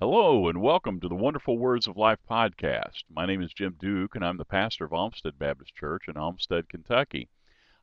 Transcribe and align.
Hello, 0.00 0.48
and 0.48 0.60
welcome 0.60 0.98
to 0.98 1.06
the 1.06 1.14
Wonderful 1.14 1.56
Words 1.56 1.86
of 1.86 1.96
Life 1.96 2.18
podcast. 2.28 3.04
My 3.08 3.26
name 3.26 3.40
is 3.40 3.54
Jim 3.54 3.76
Duke, 3.78 4.16
and 4.16 4.24
I'm 4.24 4.38
the 4.38 4.44
pastor 4.44 4.84
of 4.84 4.92
Olmstead 4.92 5.38
Baptist 5.38 5.72
Church 5.76 6.08
in 6.08 6.16
Olmstead, 6.16 6.68
Kentucky. 6.68 7.28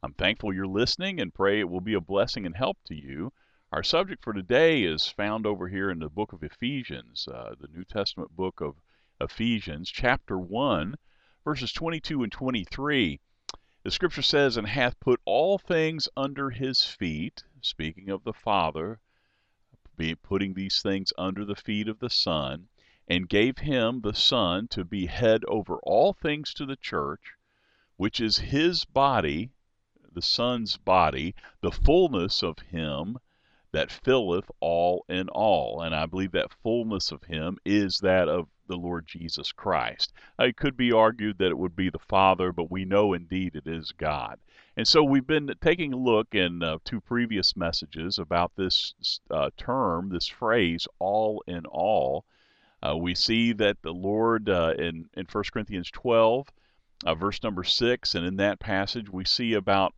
I'm 0.03 0.11
thankful 0.11 0.53
you're 0.53 0.67
listening 0.67 1.21
and 1.21 1.33
pray 1.33 1.61
it 1.61 1.69
will 1.69 1.79
be 1.79 1.93
a 1.93 2.01
blessing 2.01 2.45
and 2.45 2.53
help 2.53 2.77
to 2.87 2.95
you. 2.95 3.31
Our 3.71 3.81
subject 3.81 4.25
for 4.25 4.33
today 4.33 4.83
is 4.83 5.07
found 5.07 5.45
over 5.45 5.69
here 5.69 5.89
in 5.89 5.99
the 5.99 6.09
book 6.09 6.33
of 6.33 6.43
Ephesians, 6.43 7.29
uh, 7.29 7.55
the 7.57 7.69
New 7.69 7.85
Testament 7.85 8.35
book 8.35 8.59
of 8.59 8.75
Ephesians, 9.21 9.89
chapter 9.89 10.37
1, 10.37 10.97
verses 11.45 11.71
22 11.71 12.23
and 12.23 12.31
23. 12.31 13.21
The 13.83 13.91
scripture 13.91 14.21
says, 14.21 14.57
And 14.57 14.67
hath 14.67 14.99
put 14.99 15.21
all 15.23 15.57
things 15.57 16.09
under 16.17 16.49
his 16.49 16.83
feet, 16.83 17.45
speaking 17.61 18.09
of 18.09 18.25
the 18.25 18.33
Father, 18.33 18.99
be 20.01 20.15
putting 20.15 20.55
these 20.55 20.81
things 20.81 21.13
under 21.15 21.45
the 21.45 21.55
feet 21.55 21.87
of 21.87 21.99
the 21.99 22.09
Son, 22.09 22.67
and 23.07 23.29
gave 23.29 23.59
him, 23.59 24.01
the 24.01 24.15
Son, 24.15 24.67
to 24.67 24.83
be 24.83 25.05
head 25.05 25.45
over 25.47 25.77
all 25.83 26.11
things 26.11 26.55
to 26.55 26.65
the 26.65 26.75
church, 26.75 27.33
which 27.97 28.19
is 28.19 28.39
his 28.39 28.83
body, 28.83 29.51
the 30.11 30.21
Son's 30.21 30.75
body, 30.75 31.35
the 31.61 31.71
fullness 31.71 32.41
of 32.41 32.57
him 32.57 33.15
that 33.73 33.91
filleth 33.91 34.49
all 34.59 35.05
in 35.07 35.29
all. 35.29 35.81
And 35.81 35.93
I 35.93 36.07
believe 36.07 36.31
that 36.31 36.57
fullness 36.63 37.11
of 37.11 37.23
him 37.25 37.59
is 37.63 37.99
that 37.99 38.27
of 38.27 38.47
the 38.67 38.77
Lord 38.77 39.05
Jesus 39.05 39.51
Christ. 39.51 40.13
It 40.39 40.57
could 40.57 40.75
be 40.75 40.91
argued 40.91 41.37
that 41.37 41.51
it 41.51 41.57
would 41.59 41.75
be 41.75 41.91
the 41.91 41.99
Father, 41.99 42.51
but 42.51 42.71
we 42.71 42.85
know 42.85 43.13
indeed 43.13 43.55
it 43.55 43.67
is 43.67 43.91
God. 43.91 44.39
And 44.81 44.87
so 44.87 45.03
we've 45.03 45.27
been 45.27 45.53
taking 45.61 45.93
a 45.93 45.95
look 45.95 46.33
in 46.33 46.63
uh, 46.63 46.79
two 46.83 47.01
previous 47.01 47.55
messages 47.55 48.17
about 48.17 48.51
this 48.55 48.95
uh, 49.29 49.51
term, 49.55 50.09
this 50.09 50.25
phrase, 50.27 50.87
all 50.97 51.43
in 51.45 51.67
all. 51.67 52.25
Uh, 52.81 52.97
we 52.97 53.13
see 53.13 53.53
that 53.53 53.77
the 53.83 53.91
Lord 53.91 54.49
uh, 54.49 54.73
in, 54.79 55.07
in 55.13 55.27
1 55.31 55.43
Corinthians 55.53 55.91
12, 55.91 56.47
uh, 57.05 57.13
verse 57.13 57.43
number 57.43 57.63
6, 57.63 58.15
and 58.15 58.25
in 58.25 58.37
that 58.37 58.59
passage 58.59 59.07
we 59.07 59.23
see 59.23 59.53
about 59.53 59.93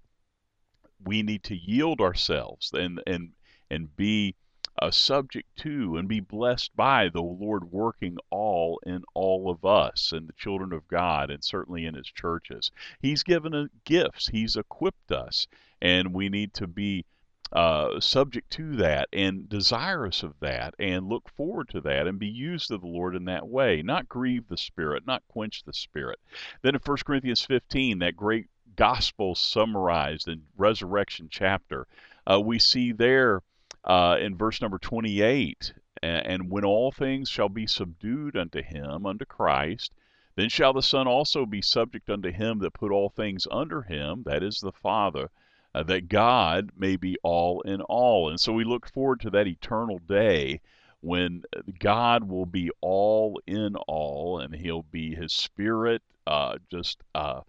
we 1.02 1.24
need 1.24 1.44
to 1.44 1.56
yield 1.56 2.02
ourselves 2.02 2.72
and, 2.74 3.02
and, 3.08 3.30
and 3.72 3.96
be 3.96 4.36
uh, 4.80 4.92
subject 4.92 5.56
to 5.58 5.98
and 5.98 6.08
be 6.08 6.20
blessed 6.20 6.76
by 6.76 7.10
the 7.10 7.22
Lord 7.22 7.72
working 7.72 8.18
all 8.30 8.80
in 8.86 9.04
all 9.14 9.50
of 9.50 9.64
us 9.64 10.12
and 10.12 10.28
the 10.28 10.34
children 10.34 10.74
of 10.74 10.88
God 10.88 11.30
and 11.30 11.44
certainly 11.44 11.86
in 11.86 11.96
His 11.96 12.08
churches. 12.08 12.72
He's 13.00 13.24
given 13.24 13.54
us 13.54 13.70
gifts, 13.86 14.28
He's 14.28 14.56
equipped 14.56 15.12
us, 15.12 15.48
and 15.82 16.14
we 16.14 16.30
need 16.30 16.54
to 16.56 16.68
be 16.68 17.06
uh, 17.54 18.00
subject 18.00 18.50
to 18.50 18.76
that 18.78 19.08
and 19.14 19.48
desirous 19.48 20.24
of 20.24 20.34
that 20.40 20.74
and 20.80 21.08
look 21.08 21.30
forward 21.30 21.70
to 21.70 21.80
that 21.82 22.08
and 22.08 22.18
be 22.18 22.28
used 22.28 22.72
of 22.72 22.82
the 22.82 22.88
Lord 22.88 23.16
in 23.16 23.26
that 23.26 23.48
way, 23.48 23.84
not 23.84 24.10
grieve 24.10 24.48
the 24.48 24.58
Spirit, 24.58 25.06
not 25.06 25.22
quench 25.28 25.64
the 25.64 25.74
Spirit. 25.74 26.20
Then 26.64 26.74
in 26.74 26.82
1 26.84 26.98
Corinthians 27.06 27.46
15, 27.46 28.00
that 28.00 28.16
great 28.16 28.48
gospel 28.76 29.36
summarized 29.36 30.28
in 30.28 30.42
resurrection 30.58 31.28
chapter, 31.30 31.86
uh, 32.26 32.42
we 32.42 32.58
see 32.58 32.92
there 32.92 33.44
uh, 33.86 34.18
in 34.20 34.38
verse 34.38 34.62
number 34.62 34.78
28 34.78 35.74
and 36.04 36.50
when 36.50 36.66
all 36.66 36.92
things 36.92 37.30
shall 37.30 37.48
be 37.48 37.66
subdued 37.66 38.36
unto 38.36 38.62
him, 38.62 39.06
unto 39.06 39.24
Christ, 39.26 39.94
then 40.36 40.50
shall 40.50 40.74
the 40.74 40.82
Son 40.82 41.08
also 41.08 41.46
be 41.46 41.62
subject 41.62 42.10
unto 42.10 42.32
him 42.32 42.60
that 42.60 42.74
put 42.74 42.92
all 42.92 43.10
things 43.10 43.48
under 43.50 43.84
him, 43.84 44.24
that 44.26 44.44
is 44.44 44.60
the 44.60 44.72
Father, 44.72 45.30
uh, 45.74 45.84
that 45.84 46.10
God 46.10 46.72
may 46.76 46.98
be 46.98 47.18
all 47.24 47.62
in 47.62 47.82
all. 47.82 48.30
And 48.30 48.40
so 48.40 48.52
we 48.52 48.64
look 48.64 48.92
forward 48.92 49.22
to 49.22 49.30
that 49.32 49.48
eternal 49.48 50.00
day 50.00 50.60
when 51.02 51.44
God 51.80 52.24
will 52.24 52.46
be 52.46 52.70
all 52.82 53.40
in 53.46 53.76
all, 53.76 54.40
and 54.40 54.56
He'll 54.56 54.84
be 54.84 55.14
His 55.16 55.34
Spirit 55.34 56.02
uh, 56.26 56.58
just 56.72 57.04
uh, 57.14 57.42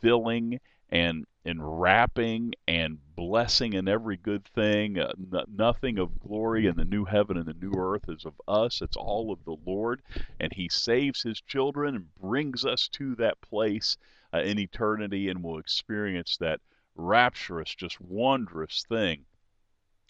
filling 0.00 0.60
and 0.90 1.26
enwrapping 1.44 2.52
and 2.68 2.98
blessing 3.16 3.72
in 3.72 3.88
every 3.88 4.16
good 4.16 4.44
thing. 4.44 4.98
Uh, 4.98 5.12
n- 5.32 5.44
nothing 5.54 5.98
of 5.98 6.20
glory 6.20 6.66
in 6.66 6.76
the 6.76 6.84
new 6.84 7.04
heaven 7.04 7.36
and 7.36 7.46
the 7.46 7.54
new 7.54 7.72
earth 7.76 8.08
is 8.08 8.24
of 8.24 8.40
us. 8.46 8.80
It's 8.80 8.96
all 8.96 9.32
of 9.32 9.44
the 9.44 9.56
Lord. 9.66 10.02
And 10.40 10.52
He 10.52 10.68
saves 10.68 11.22
His 11.22 11.40
children 11.40 11.96
and 11.96 12.14
brings 12.14 12.64
us 12.64 12.88
to 12.90 13.14
that 13.16 13.40
place 13.40 13.96
uh, 14.32 14.38
in 14.38 14.58
eternity, 14.58 15.28
and 15.28 15.42
we'll 15.42 15.58
experience 15.58 16.36
that 16.38 16.60
rapturous, 16.94 17.74
just 17.74 18.00
wondrous 18.00 18.84
thing 18.88 19.24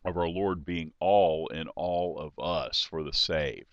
of 0.05 0.17
our 0.17 0.29
Lord 0.29 0.65
being 0.65 0.93
all 1.01 1.47
in 1.49 1.69
all 1.69 2.19
of 2.19 2.39
us 2.39 2.83
for 2.83 3.03
the 3.03 3.13
saved. 3.13 3.67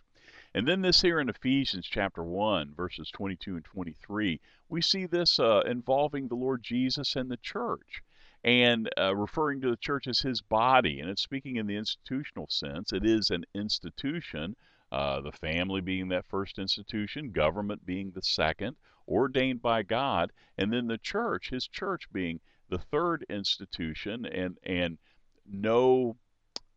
And 0.60 0.68
then 0.68 0.82
this 0.82 1.02
here 1.02 1.22
in 1.22 1.30
Ephesians 1.30 1.88
chapter 1.90 2.22
1, 2.22 2.74
verses 2.76 3.10
22 3.12 3.56
and 3.56 3.64
23, 3.64 4.42
we 4.68 4.82
see 4.82 5.06
this 5.06 5.40
uh, 5.40 5.62
involving 5.66 6.28
the 6.28 6.36
Lord 6.36 6.64
Jesus 6.64 7.16
and 7.16 7.32
the 7.32 7.38
church 7.38 8.04
and 8.44 8.90
uh, 8.98 9.16
referring 9.16 9.62
to 9.62 9.70
the 9.70 9.78
church 9.78 10.06
as 10.06 10.20
his 10.20 10.42
body. 10.42 11.00
And 11.00 11.10
it's 11.10 11.22
speaking 11.22 11.56
in 11.56 11.66
the 11.66 11.78
institutional 11.78 12.48
sense. 12.50 12.92
It 12.92 13.06
is 13.06 13.30
an 13.30 13.46
institution, 13.56 14.58
uh, 14.92 15.22
the 15.22 15.32
family 15.32 15.80
being 15.80 16.10
that 16.10 16.26
first 16.26 16.60
institution, 16.60 17.32
government 17.32 17.86
being 17.86 18.12
the 18.12 18.22
second, 18.22 18.76
ordained 19.08 19.62
by 19.62 19.84
God, 19.84 20.34
and 20.58 20.74
then 20.74 20.88
the 20.88 20.98
church, 20.98 21.52
his 21.52 21.70
church 21.70 22.12
being 22.12 22.42
the 22.68 22.80
third 22.80 23.26
institution, 23.30 24.26
and, 24.26 24.58
and 24.64 24.98
no 25.50 26.18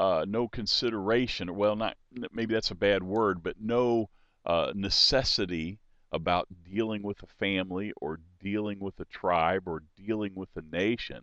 uh, 0.02 0.24
no 0.26 0.48
consideration, 0.48 1.54
well, 1.54 1.76
not 1.76 1.96
maybe 2.32 2.52
that's 2.52 2.72
a 2.72 2.74
bad 2.74 3.04
word, 3.04 3.40
but 3.40 3.54
no 3.60 4.10
uh, 4.44 4.72
necessity 4.74 5.78
about 6.10 6.48
dealing 6.64 7.04
with 7.04 7.22
a 7.22 7.26
family 7.38 7.92
or 8.00 8.18
dealing 8.40 8.80
with 8.80 8.98
a 8.98 9.04
tribe 9.04 9.62
or 9.68 9.84
dealing 9.96 10.34
with 10.34 10.48
a 10.56 10.76
nation. 10.76 11.20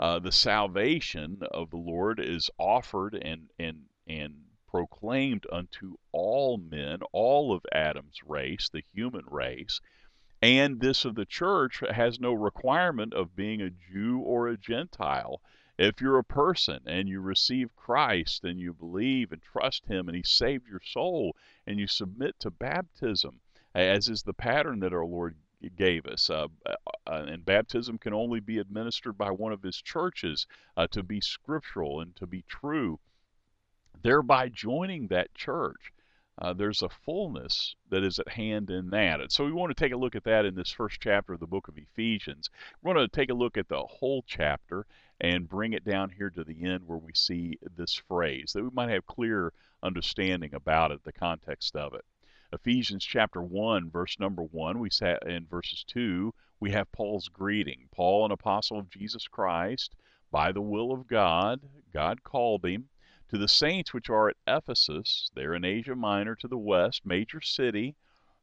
Uh, 0.00 0.18
the 0.18 0.32
salvation 0.32 1.38
of 1.52 1.70
the 1.70 1.76
Lord 1.76 2.18
is 2.18 2.50
offered 2.58 3.14
and 3.14 3.48
and 3.60 3.84
and 4.08 4.34
proclaimed 4.68 5.46
unto 5.52 5.94
all 6.10 6.58
men, 6.58 6.98
all 7.12 7.54
of 7.54 7.64
Adam's 7.72 8.18
race, 8.26 8.68
the 8.68 8.82
human 8.92 9.24
race. 9.30 9.80
And 10.42 10.80
this 10.80 11.04
of 11.04 11.14
the 11.14 11.26
church 11.26 11.80
has 11.88 12.18
no 12.18 12.32
requirement 12.32 13.14
of 13.14 13.36
being 13.36 13.62
a 13.62 13.70
Jew 13.70 14.18
or 14.18 14.48
a 14.48 14.58
Gentile. 14.58 15.40
If 15.78 16.00
you're 16.00 16.18
a 16.18 16.24
person 16.24 16.80
and 16.86 17.08
you 17.08 17.20
receive 17.20 17.76
Christ 17.76 18.44
and 18.44 18.58
you 18.58 18.72
believe 18.72 19.32
and 19.32 19.42
trust 19.42 19.86
Him 19.86 20.08
and 20.08 20.16
He 20.16 20.22
saved 20.22 20.66
your 20.68 20.80
soul 20.80 21.36
and 21.66 21.78
you 21.78 21.86
submit 21.86 22.40
to 22.40 22.50
baptism, 22.50 23.40
as 23.74 24.08
is 24.08 24.22
the 24.22 24.32
pattern 24.32 24.80
that 24.80 24.94
our 24.94 25.04
Lord 25.04 25.36
gave 25.76 26.06
us. 26.06 26.30
Uh, 26.30 26.48
uh, 26.64 26.74
and 27.06 27.44
baptism 27.44 27.98
can 27.98 28.14
only 28.14 28.40
be 28.40 28.58
administered 28.58 29.18
by 29.18 29.30
one 29.30 29.52
of 29.52 29.62
His 29.62 29.80
churches 29.82 30.46
uh, 30.76 30.86
to 30.88 31.02
be 31.02 31.20
scriptural 31.20 32.00
and 32.00 32.16
to 32.16 32.26
be 32.26 32.42
true. 32.42 32.98
Thereby 34.02 34.48
joining 34.48 35.08
that 35.08 35.34
church, 35.34 35.92
uh, 36.38 36.52
there's 36.52 36.82
a 36.82 36.88
fullness 36.88 37.74
that 37.88 38.02
is 38.02 38.18
at 38.18 38.28
hand 38.28 38.70
in 38.70 38.90
that. 38.90 39.20
And 39.20 39.32
so 39.32 39.44
we 39.44 39.52
want 39.52 39.74
to 39.74 39.82
take 39.82 39.92
a 39.92 39.96
look 39.96 40.14
at 40.14 40.24
that 40.24 40.44
in 40.44 40.54
this 40.54 40.70
first 40.70 41.00
chapter 41.00 41.32
of 41.32 41.40
the 41.40 41.46
book 41.46 41.68
of 41.68 41.78
Ephesians. 41.78 42.50
We 42.82 42.92
want 42.92 42.98
to 43.10 43.16
take 43.16 43.30
a 43.30 43.34
look 43.34 43.56
at 43.56 43.68
the 43.68 43.82
whole 43.82 44.22
chapter 44.26 44.86
and 45.20 45.48
bring 45.48 45.72
it 45.72 45.84
down 45.84 46.10
here 46.10 46.30
to 46.30 46.44
the 46.44 46.64
end 46.64 46.86
where 46.86 46.98
we 46.98 47.12
see 47.14 47.58
this 47.76 47.94
phrase, 47.94 48.52
that 48.52 48.62
we 48.62 48.70
might 48.72 48.90
have 48.90 49.06
clear 49.06 49.52
understanding 49.82 50.54
about 50.54 50.90
it, 50.90 51.02
the 51.04 51.12
context 51.12 51.74
of 51.74 51.94
it. 51.94 52.04
Ephesians 52.52 53.04
chapter 53.04 53.42
1, 53.42 53.90
verse 53.90 54.18
number 54.20 54.42
1, 54.42 54.78
we 54.78 54.90
sat 54.90 55.26
in 55.26 55.46
verses 55.46 55.84
2, 55.88 56.32
we 56.60 56.70
have 56.70 56.90
Paul's 56.92 57.28
greeting. 57.28 57.88
Paul, 57.90 58.24
an 58.24 58.32
apostle 58.32 58.78
of 58.78 58.90
Jesus 58.90 59.26
Christ, 59.26 59.94
by 60.30 60.52
the 60.52 60.62
will 60.62 60.92
of 60.92 61.06
God, 61.06 61.60
God 61.92 62.22
called 62.22 62.64
him, 62.64 62.88
to 63.28 63.38
the 63.38 63.48
saints 63.48 63.92
which 63.92 64.08
are 64.08 64.28
at 64.28 64.36
Ephesus, 64.46 65.30
there 65.34 65.54
in 65.54 65.64
Asia 65.64 65.96
Minor 65.96 66.36
to 66.36 66.48
the 66.48 66.58
west, 66.58 67.04
major 67.04 67.40
city, 67.40 67.96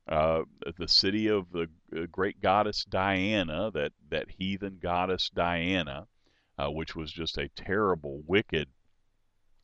uh, 0.07 0.44
the 0.77 0.88
city 0.88 1.27
of 1.27 1.50
the 1.51 1.69
uh, 1.95 2.06
great 2.12 2.42
goddess 2.42 2.83
Diana, 2.83 3.71
that, 3.71 3.94
that 4.09 4.30
heathen 4.31 4.80
goddess 4.81 5.30
Diana, 5.30 6.07
uh, 6.57 6.69
which 6.69 6.95
was 6.95 7.11
just 7.11 7.38
a 7.38 7.50
terrible, 7.50 8.21
wicked 8.27 8.69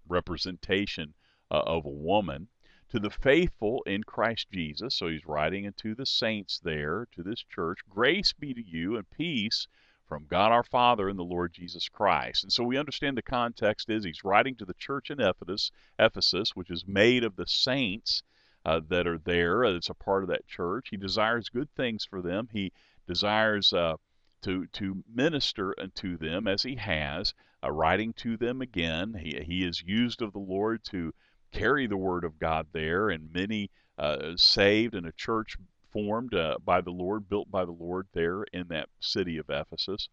representation 0.07 1.13
uh, 1.51 1.61
of 1.65 1.85
a 1.85 1.89
woman, 1.89 2.47
to 2.89 2.99
the 2.99 3.09
faithful 3.09 3.83
in 3.85 4.03
Christ 4.03 4.47
Jesus. 4.51 4.95
So 4.95 5.07
he's 5.07 5.25
writing 5.25 5.65
into 5.65 5.93
the 5.93 6.05
saints 6.05 6.59
there, 6.59 7.07
to 7.11 7.23
this 7.23 7.43
church. 7.43 7.79
Grace 7.87 8.33
be 8.33 8.53
to 8.53 8.65
you 8.65 8.97
and 8.97 9.09
peace 9.11 9.67
from 10.07 10.25
God 10.25 10.51
our 10.51 10.63
Father 10.63 11.07
and 11.07 11.19
the 11.19 11.23
Lord 11.23 11.53
Jesus 11.53 11.87
Christ. 11.87 12.43
And 12.43 12.51
so 12.51 12.63
we 12.63 12.77
understand 12.77 13.15
the 13.15 13.21
context 13.21 13.91
is 13.91 14.03
he's 14.03 14.23
writing 14.23 14.55
to 14.55 14.65
the 14.65 14.73
church 14.73 15.11
in 15.11 15.21
Ephesus, 15.21 15.71
Ephesus, 15.99 16.55
which 16.55 16.71
is 16.71 16.87
made 16.87 17.23
of 17.23 17.35
the 17.35 17.45
saints 17.45 18.23
uh, 18.65 18.81
that 18.89 19.05
are 19.05 19.19
there. 19.19 19.63
It's 19.63 19.89
a 19.89 19.93
part 19.93 20.23
of 20.23 20.29
that 20.29 20.47
church. 20.47 20.87
He 20.89 20.97
desires 20.97 21.49
good 21.49 21.69
things 21.75 22.05
for 22.05 22.23
them. 22.23 22.49
He 22.51 22.71
desires 23.07 23.71
uh, 23.71 23.97
to, 24.41 24.67
to 24.67 25.03
minister 25.13 25.75
unto 25.79 26.17
them 26.17 26.47
as 26.47 26.63
he 26.63 26.75
has, 26.75 27.33
uh, 27.63 27.71
writing 27.71 28.13
to 28.13 28.37
them 28.37 28.61
again. 28.61 29.13
He, 29.13 29.39
he 29.45 29.65
is 29.65 29.81
used 29.81 30.21
of 30.21 30.33
the 30.33 30.39
Lord 30.39 30.83
to, 30.85 31.13
carry 31.51 31.87
the 31.87 31.97
word 31.97 32.23
of 32.23 32.39
God 32.39 32.67
there, 32.73 33.09
and 33.09 33.33
many 33.33 33.71
uh, 33.97 34.35
saved, 34.35 34.95
and 34.95 35.07
a 35.07 35.11
church 35.11 35.57
formed 35.91 36.33
uh, 36.33 36.57
by 36.63 36.81
the 36.81 36.91
Lord, 36.91 37.27
built 37.27 37.49
by 37.49 37.65
the 37.65 37.71
Lord 37.71 38.07
there 38.13 38.43
in 38.53 38.67
that 38.67 38.89
city 38.99 39.37
of 39.37 39.49
Ephesus. 39.49 40.09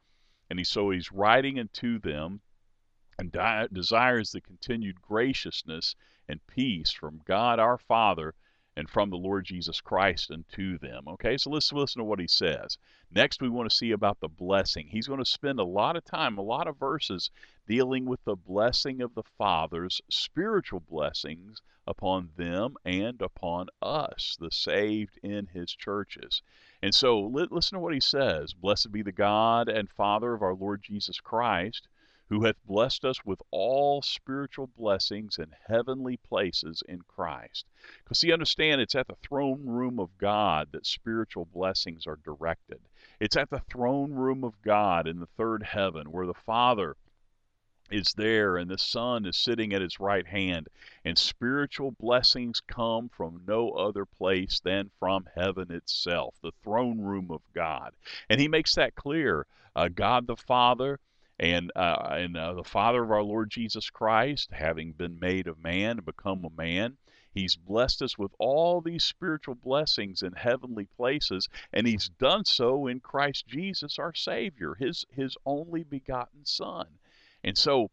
And 0.49 0.59
he, 0.59 0.65
so 0.65 0.91
he's 0.91 1.13
writing 1.13 1.59
unto 1.59 1.99
them 1.99 2.41
and 3.19 3.31
di- 3.31 3.69
desires 3.73 4.31
the 4.31 4.41
continued 4.41 5.01
graciousness 5.03 5.95
and 6.29 6.47
peace 6.47 6.93
from 6.93 7.21
God 7.27 7.59
our 7.59 7.79
Father 7.79 8.35
and 8.77 8.91
from 8.91 9.09
the 9.09 9.17
Lord 9.17 9.47
Jesus 9.47 9.81
Christ 9.81 10.31
unto 10.31 10.79
them. 10.79 11.05
Okay, 11.09 11.39
so 11.39 11.49
let's 11.51 11.73
listen 11.73 12.01
to 12.01 12.05
what 12.05 12.21
he 12.21 12.29
says. 12.29 12.77
Next, 13.11 13.41
we 13.41 13.49
want 13.49 13.71
to 13.71 13.75
see 13.75 13.93
about 13.93 14.21
the 14.21 14.29
blessing. 14.29 14.89
He's 14.89 15.07
going 15.07 15.25
to 15.25 15.31
spend 15.31 15.59
a 15.59 15.65
lot 15.65 15.97
of 15.97 16.05
time, 16.05 16.37
a 16.37 16.43
lot 16.43 16.67
of 16.67 16.79
verses 16.79 17.31
dealing 17.67 18.05
with 18.05 18.23
the 18.25 18.37
blessing 18.37 19.01
of 19.01 19.15
the 19.15 19.23
Father's 19.23 20.03
spiritual 20.11 20.81
blessings 20.81 21.63
upon 21.87 22.31
them 22.37 22.77
and 22.85 23.23
upon 23.23 23.69
us, 23.81 24.37
the 24.41 24.51
saved 24.51 25.19
in 25.23 25.47
his 25.47 25.73
churches. 25.73 26.43
And 26.83 26.95
so 26.95 27.21
listen 27.21 27.77
to 27.77 27.81
what 27.81 27.95
he 27.95 28.01
says 28.01 28.53
Blessed 28.53 28.93
be 28.93 29.03
the 29.03 29.13
God 29.13 29.69
and 29.69 29.89
Father 29.89 30.35
of 30.35 30.43
our 30.43 30.55
Lord 30.55 30.83
Jesus 30.83 31.21
Christ 31.21 31.89
who 32.29 32.45
hath 32.45 32.57
blessed 32.67 33.05
us 33.05 33.25
with 33.25 33.41
all 33.51 34.03
spiritual 34.03 34.69
blessings 34.77 35.39
in 35.39 35.55
heavenly 35.69 36.17
places 36.17 36.83
in 36.89 37.01
Christ. 37.03 37.67
Because, 38.03 38.19
see, 38.19 38.33
understand 38.33 38.81
it's 38.81 38.97
at 38.97 39.07
the 39.07 39.15
throne 39.23 39.65
room 39.65 40.01
of 40.01 40.19
God 40.19 40.69
that 40.73 40.87
spiritual 40.87 41.45
blessings 41.45 42.07
are 42.07 42.19
directed. 42.25 42.81
It's 43.21 43.37
at 43.37 43.51
the 43.51 43.63
throne 43.71 44.13
room 44.13 44.43
of 44.43 44.61
God 44.63 45.07
in 45.07 45.21
the 45.21 45.29
third 45.37 45.63
heaven 45.63 46.11
where 46.11 46.27
the 46.27 46.35
Father 46.35 46.97
is 47.91 48.13
there 48.17 48.57
and 48.57 48.69
the 48.69 48.79
Son 48.79 49.25
is 49.25 49.37
sitting 49.37 49.73
at 49.73 49.81
his 49.81 50.01
right 50.01 50.27
hand. 50.27 50.69
And 51.05 51.17
spiritual 51.17 51.93
blessings 51.93 52.61
come 52.61 53.09
from 53.09 53.45
no 53.47 53.71
other 53.71 54.05
place 54.05 54.59
than 54.59 54.91
from 54.99 55.29
heaven 55.37 55.71
itself, 55.71 56.35
the 56.43 56.53
throne 56.65 57.01
room 57.01 57.31
of 57.31 57.43
God. 57.55 57.95
And 58.29 58.41
he 58.41 58.49
makes 58.49 58.75
that 58.75 58.97
clear. 58.97 59.47
Uh, 59.77 59.89
God 59.89 60.27
the 60.27 60.37
Father 60.37 60.99
and 61.39 61.71
uh, 61.77 62.09
and 62.11 62.37
uh, 62.37 62.55
the 62.55 62.65
Father 62.65 63.03
of 63.03 63.11
our 63.11 63.23
Lord 63.23 63.51
Jesus 63.51 63.91
Christ, 63.91 64.51
having 64.53 64.93
been 64.93 65.19
made 65.21 65.47
of 65.47 65.63
man 65.63 65.99
and 65.99 66.05
become 66.05 66.45
a 66.45 66.51
man, 66.63 66.97
He's 67.33 67.57
blessed 67.57 68.03
us 68.03 68.17
with 68.17 68.33
all 68.39 68.81
these 68.81 69.05
spiritual 69.05 69.57
blessings 69.57 70.23
in 70.23 70.33
heavenly 70.33 70.87
places, 70.97 71.49
and 71.73 71.87
He's 71.87 72.09
done 72.09 72.45
so 72.45 72.87
in 72.87 73.01
Christ 73.01 73.47
Jesus, 73.47 73.99
our 73.99 74.15
Savior, 74.15 74.75
His 74.75 75.05
His 75.11 75.37
only 75.45 75.83
begotten 75.83 76.45
Son. 76.45 76.87
And 77.45 77.57
so 77.57 77.91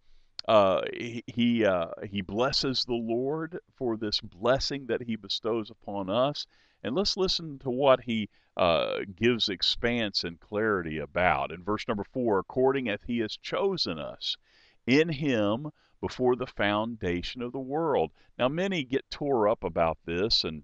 uh, 0.47 0.81
he 0.93 1.65
uh, 1.65 1.87
he 2.09 2.21
blesses 2.21 2.83
the 2.85 2.93
Lord 2.93 3.59
for 3.75 3.97
this 3.97 4.19
blessing 4.19 4.87
that 4.87 5.01
He 5.01 5.15
bestows 5.15 5.69
upon 5.69 6.09
us. 6.09 6.47
And 6.83 6.95
let's 6.95 7.17
listen 7.17 7.59
to 7.59 7.69
what 7.69 8.01
He 8.01 8.29
uh, 8.55 8.99
gives 9.15 9.49
expanse 9.49 10.23
and 10.23 10.39
clarity 10.39 10.99
about. 10.99 11.51
In 11.51 11.63
verse 11.63 11.87
number 11.87 12.03
four, 12.03 12.39
according 12.39 12.87
as 12.89 12.99
he 13.05 13.19
has 13.19 13.37
chosen 13.37 13.97
us 13.97 14.37
in 14.85 15.09
him 15.09 15.71
before 16.01 16.35
the 16.35 16.45
foundation 16.45 17.41
of 17.41 17.51
the 17.51 17.59
world. 17.59 18.11
Now, 18.37 18.49
many 18.49 18.83
get 18.83 19.09
tore 19.09 19.47
up 19.47 19.63
about 19.63 19.97
this, 20.05 20.43
and 20.43 20.63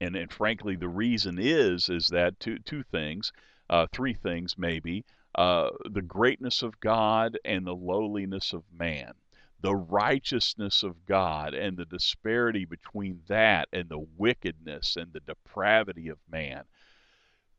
and, 0.00 0.14
and 0.16 0.30
frankly, 0.32 0.76
the 0.76 0.88
reason 0.88 1.38
is 1.38 1.88
is 1.88 2.08
that 2.08 2.40
two 2.40 2.58
two 2.58 2.82
things, 2.82 3.32
uh, 3.70 3.86
three 3.92 4.14
things 4.14 4.58
maybe, 4.58 5.04
uh, 5.36 5.70
the 5.90 6.02
greatness 6.02 6.62
of 6.62 6.80
God 6.80 7.38
and 7.44 7.66
the 7.66 7.74
lowliness 7.74 8.52
of 8.52 8.64
man 8.72 9.12
the 9.60 9.74
righteousness 9.74 10.82
of 10.82 11.06
God 11.06 11.54
and 11.54 11.76
the 11.76 11.84
disparity 11.84 12.64
between 12.64 13.22
that 13.26 13.68
and 13.72 13.88
the 13.88 14.04
wickedness 14.16 14.96
and 14.96 15.12
the 15.12 15.20
depravity 15.20 16.08
of 16.08 16.18
man. 16.30 16.64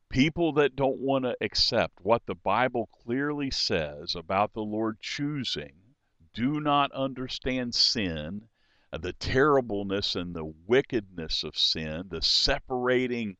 People 0.09 0.53
that 0.53 0.75
don't 0.75 0.99
want 0.99 1.25
to 1.25 1.35
accept 1.41 1.99
what 2.01 2.25
the 2.25 2.35
Bible 2.35 2.87
clearly 3.03 3.51
says 3.51 4.15
about 4.15 4.53
the 4.53 4.63
Lord 4.63 5.01
choosing 5.01 5.73
do 6.33 6.61
not 6.61 6.91
understand 6.91 7.73
sin, 7.73 8.47
the 8.91 9.13
terribleness 9.13 10.15
and 10.15 10.35
the 10.35 10.45
wickedness 10.45 11.43
of 11.43 11.57
sin, 11.57 12.03
the 12.09 12.21
separating 12.21 13.37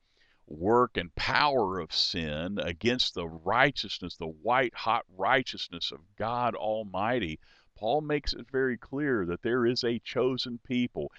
work 0.47 0.97
and 0.97 1.13
power 1.13 1.79
of 1.79 1.93
sin 1.93 2.57
against 2.59 3.13
the 3.13 3.27
righteousness, 3.27 4.15
the 4.15 4.25
white 4.27 4.73
hot 4.73 5.05
righteousness 5.15 5.91
of 5.91 5.99
God 6.17 6.55
Almighty. 6.55 7.39
Paul 7.77 8.01
makes 8.01 8.33
it 8.33 8.49
very 8.51 8.75
clear 8.75 9.23
that 9.27 9.43
there 9.43 9.63
is 9.63 9.83
a 9.83 9.99
chosen 9.99 10.59
people. 10.67 11.11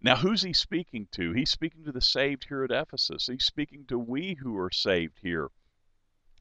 Now, 0.00 0.16
who's 0.16 0.40
he 0.40 0.54
speaking 0.54 1.06
to? 1.12 1.32
He's 1.32 1.50
speaking 1.50 1.84
to 1.84 1.92
the 1.92 2.00
saved 2.00 2.46
here 2.48 2.64
at 2.64 2.70
Ephesus. 2.70 3.26
He's 3.26 3.44
speaking 3.44 3.84
to 3.88 3.98
we 3.98 4.34
who 4.34 4.56
are 4.56 4.70
saved 4.70 5.18
here. 5.20 5.50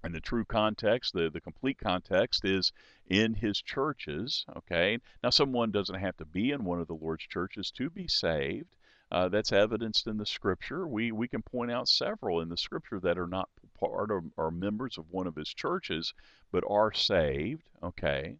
And 0.03 0.15
the 0.15 0.21
true 0.21 0.45
context, 0.45 1.13
the, 1.13 1.29
the 1.29 1.41
complete 1.41 1.79
context, 1.79 2.45
is 2.45 2.71
in 3.07 3.33
his 3.33 3.61
churches. 3.61 4.45
Okay. 4.55 4.99
Now, 5.21 5.31
someone 5.31 5.71
doesn't 5.71 5.99
have 5.99 6.15
to 6.17 6.25
be 6.25 6.51
in 6.51 6.63
one 6.63 6.79
of 6.79 6.87
the 6.87 6.95
Lord's 6.95 7.25
churches 7.25 7.69
to 7.71 7.89
be 7.89 8.07
saved. 8.07 8.73
Uh, 9.11 9.27
that's 9.27 9.51
evidenced 9.51 10.07
in 10.07 10.17
the 10.17 10.25
Scripture. 10.25 10.87
We 10.87 11.11
we 11.11 11.27
can 11.27 11.41
point 11.41 11.71
out 11.71 11.89
several 11.89 12.41
in 12.41 12.49
the 12.49 12.57
Scripture 12.57 12.99
that 13.01 13.17
are 13.17 13.27
not 13.27 13.49
part 13.79 14.11
of 14.11 14.23
or 14.37 14.51
members 14.51 14.97
of 14.97 15.11
one 15.11 15.27
of 15.27 15.35
his 15.35 15.53
churches, 15.53 16.13
but 16.51 16.63
are 16.69 16.93
saved. 16.93 17.63
Okay. 17.81 18.37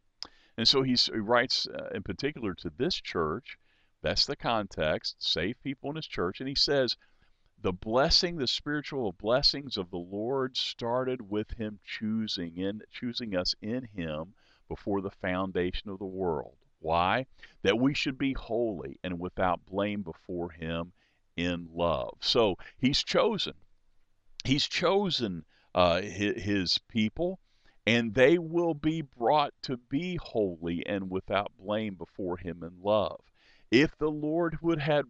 And 0.58 0.68
so 0.68 0.82
he 0.82 0.98
writes 1.14 1.68
uh, 1.68 1.90
in 1.94 2.04
particular 2.04 2.54
to 2.56 2.72
this 2.78 2.96
church 2.96 3.58
that's 4.02 4.26
the 4.26 4.36
context. 4.36 5.16
Save 5.20 5.62
people 5.64 5.90
in 5.90 5.96
his 5.96 6.08
church. 6.08 6.40
And 6.40 6.48
he 6.48 6.56
says, 6.56 6.96
the 7.60 7.74
blessing, 7.74 8.38
the 8.38 8.48
spiritual 8.48 9.12
blessings 9.12 9.78
of 9.78 9.90
the 9.90 9.98
Lord 9.98 10.56
started 10.56 11.30
with 11.30 11.52
him 11.52 11.80
choosing 11.84 12.58
in 12.58 12.82
choosing 12.92 13.36
us 13.36 13.56
in 13.62 13.86
him 13.86 14.36
before 14.68 15.02
the 15.02 15.10
foundation 15.10 15.90
of 15.90 15.98
the 15.98 16.06
world. 16.06 16.58
Why? 16.80 17.26
That 17.64 17.80
we 17.80 17.96
should 17.96 18.20
be 18.20 18.34
holy 18.34 19.00
and 19.04 19.20
without 19.20 19.66
blame 19.66 20.04
before 20.04 20.52
him 20.52 20.94
in 21.36 21.68
love. 21.74 22.18
So 22.22 22.58
he's 22.78 23.04
chosen. 23.04 23.56
He's 24.44 24.68
chosen 24.68 25.44
uh, 25.74 26.02
his, 26.02 26.44
his 26.44 26.78
people, 26.88 27.40
and 27.88 28.14
they 28.16 28.38
will 28.38 28.74
be 28.74 29.02
brought 29.02 29.54
to 29.62 29.78
be 29.78 30.18
holy 30.22 30.86
and 30.86 31.10
without 31.10 31.58
blame 31.58 31.96
before 31.96 32.36
him 32.36 32.62
in 32.62 32.82
love. 32.84 33.22
If 33.72 33.98
the 33.98 34.12
Lord 34.12 34.62
would 34.62 34.80
had 34.80 35.06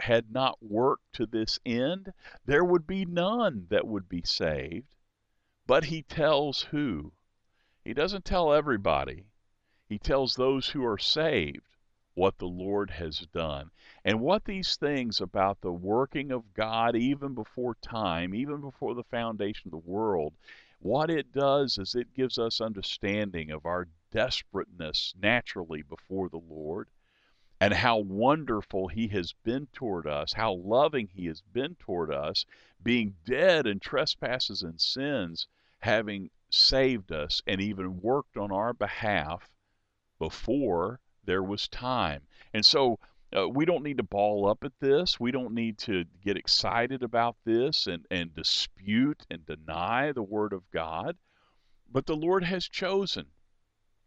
had 0.00 0.32
not 0.32 0.56
worked 0.62 1.12
to 1.14 1.26
this 1.26 1.58
end, 1.66 2.14
there 2.46 2.64
would 2.64 2.86
be 2.86 3.04
none 3.04 3.66
that 3.68 3.86
would 3.86 4.08
be 4.08 4.22
saved. 4.24 4.86
But 5.66 5.84
he 5.84 6.02
tells 6.02 6.62
who? 6.62 7.12
He 7.84 7.92
doesn't 7.92 8.24
tell 8.24 8.54
everybody. 8.54 9.26
He 9.86 9.98
tells 9.98 10.34
those 10.34 10.68
who 10.68 10.82
are 10.82 10.98
saved 10.98 11.76
what 12.14 12.38
the 12.38 12.48
Lord 12.48 12.90
has 12.90 13.26
done. 13.34 13.70
And 14.02 14.20
what 14.20 14.44
these 14.44 14.76
things 14.76 15.20
about 15.20 15.60
the 15.60 15.72
working 15.72 16.30
of 16.30 16.54
God, 16.54 16.96
even 16.96 17.34
before 17.34 17.74
time, 17.82 18.34
even 18.34 18.62
before 18.62 18.94
the 18.94 19.04
foundation 19.04 19.68
of 19.68 19.72
the 19.72 19.90
world, 19.90 20.34
what 20.84 21.08
it 21.08 21.32
does 21.32 21.78
is 21.78 21.94
it 21.94 22.12
gives 22.12 22.38
us 22.38 22.60
understanding 22.60 23.50
of 23.50 23.64
our 23.64 23.88
desperateness 24.10 25.14
naturally 25.18 25.80
before 25.80 26.28
the 26.28 26.42
Lord 26.46 26.88
and 27.58 27.72
how 27.72 27.96
wonderful 28.00 28.88
he 28.88 29.08
has 29.08 29.32
been 29.44 29.66
toward 29.72 30.06
us, 30.06 30.34
how 30.34 30.52
loving 30.52 31.08
he 31.08 31.24
has 31.24 31.40
been 31.40 31.74
toward 31.76 32.12
us, 32.12 32.44
being 32.82 33.14
dead 33.24 33.66
in 33.66 33.80
trespasses 33.80 34.60
and 34.60 34.78
sins, 34.78 35.48
having 35.78 36.28
saved 36.50 37.10
us 37.10 37.40
and 37.46 37.62
even 37.62 38.02
worked 38.02 38.36
on 38.36 38.52
our 38.52 38.74
behalf 38.74 39.48
before 40.18 41.00
there 41.24 41.42
was 41.42 41.66
time. 41.66 42.20
And 42.52 42.66
so 42.66 42.98
uh, 43.36 43.48
we 43.48 43.64
don't 43.64 43.82
need 43.82 43.98
to 43.98 44.04
ball 44.04 44.48
up 44.48 44.64
at 44.64 44.78
this. 44.80 45.18
We 45.18 45.32
don't 45.32 45.54
need 45.54 45.78
to 45.78 46.04
get 46.24 46.36
excited 46.36 47.02
about 47.02 47.36
this 47.44 47.86
and, 47.86 48.06
and 48.10 48.34
dispute 48.34 49.24
and 49.30 49.44
deny 49.44 50.12
the 50.12 50.22
Word 50.22 50.52
of 50.52 50.70
God. 50.70 51.16
But 51.90 52.06
the 52.06 52.16
Lord 52.16 52.44
has 52.44 52.68
chosen 52.68 53.26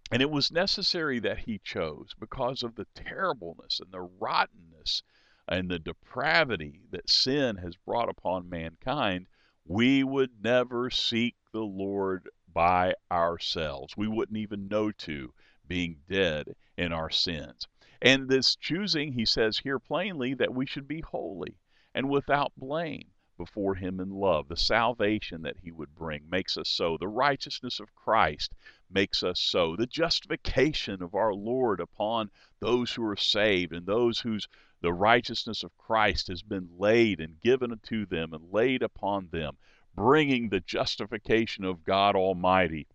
and 0.09 0.21
it 0.21 0.31
was 0.31 0.51
necessary 0.51 1.19
that 1.19 1.39
he 1.39 1.59
chose 1.59 2.15
because 2.17 2.63
of 2.63 2.75
the 2.75 2.87
terribleness 2.95 3.81
and 3.81 3.91
the 3.91 3.99
rottenness 3.99 5.03
and 5.49 5.69
the 5.69 5.79
depravity 5.79 6.83
that 6.91 7.09
sin 7.09 7.57
has 7.57 7.75
brought 7.75 8.07
upon 8.07 8.49
mankind. 8.49 9.27
We 9.65 10.05
would 10.05 10.41
never 10.41 10.89
seek 10.89 11.35
the 11.51 11.65
Lord 11.65 12.29
by 12.47 12.95
ourselves. 13.11 13.97
We 13.97 14.07
wouldn't 14.07 14.37
even 14.37 14.69
know 14.69 14.93
to, 14.93 15.33
being 15.67 15.97
dead 16.07 16.55
in 16.77 16.93
our 16.93 17.09
sins. 17.09 17.67
And 18.01 18.29
this 18.29 18.55
choosing, 18.55 19.13
he 19.13 19.25
says 19.25 19.57
here 19.57 19.79
plainly, 19.79 20.35
that 20.35 20.53
we 20.53 20.65
should 20.65 20.87
be 20.87 21.01
holy 21.01 21.55
and 21.95 22.09
without 22.09 22.51
blame 22.55 23.09
before 23.37 23.75
him 23.75 23.99
in 23.99 24.09
love. 24.09 24.47
The 24.47 24.55
salvation 24.55 25.41
that 25.43 25.57
he 25.57 25.71
would 25.71 25.95
bring 25.95 26.29
makes 26.29 26.57
us 26.57 26.69
so. 26.69 26.97
The 26.97 27.07
righteousness 27.07 27.79
of 27.79 27.95
Christ 27.95 28.53
makes 28.89 29.23
us 29.23 29.39
so. 29.39 29.75
The 29.75 29.87
justification 29.87 31.01
of 31.01 31.15
our 31.15 31.33
Lord 31.33 31.79
upon 31.79 32.29
those 32.59 32.93
who 32.93 33.03
are 33.05 33.15
saved 33.15 33.73
and 33.73 33.85
those 33.85 34.19
whose 34.19 34.47
the 34.81 34.93
righteousness 34.93 35.63
of 35.63 35.75
Christ 35.77 36.27
has 36.27 36.43
been 36.43 36.69
laid 36.77 37.19
and 37.19 37.41
given 37.41 37.71
unto 37.71 38.05
them 38.05 38.33
and 38.33 38.51
laid 38.51 38.83
upon 38.83 39.29
them, 39.29 39.57
bringing 39.95 40.49
the 40.49 40.59
justification 40.59 41.63
of 41.63 41.83
God 41.83 42.15
Almighty 42.15 42.87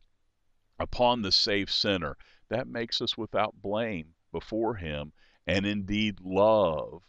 upon 0.78 1.22
the 1.22 1.32
safe 1.32 1.72
sinner. 1.72 2.16
That 2.48 2.68
makes 2.68 3.00
us 3.02 3.18
without 3.18 3.60
blame 3.60 4.14
before 4.32 4.74
Him. 4.74 5.12
And 5.46 5.64
indeed, 5.66 6.18
love. 6.20 7.02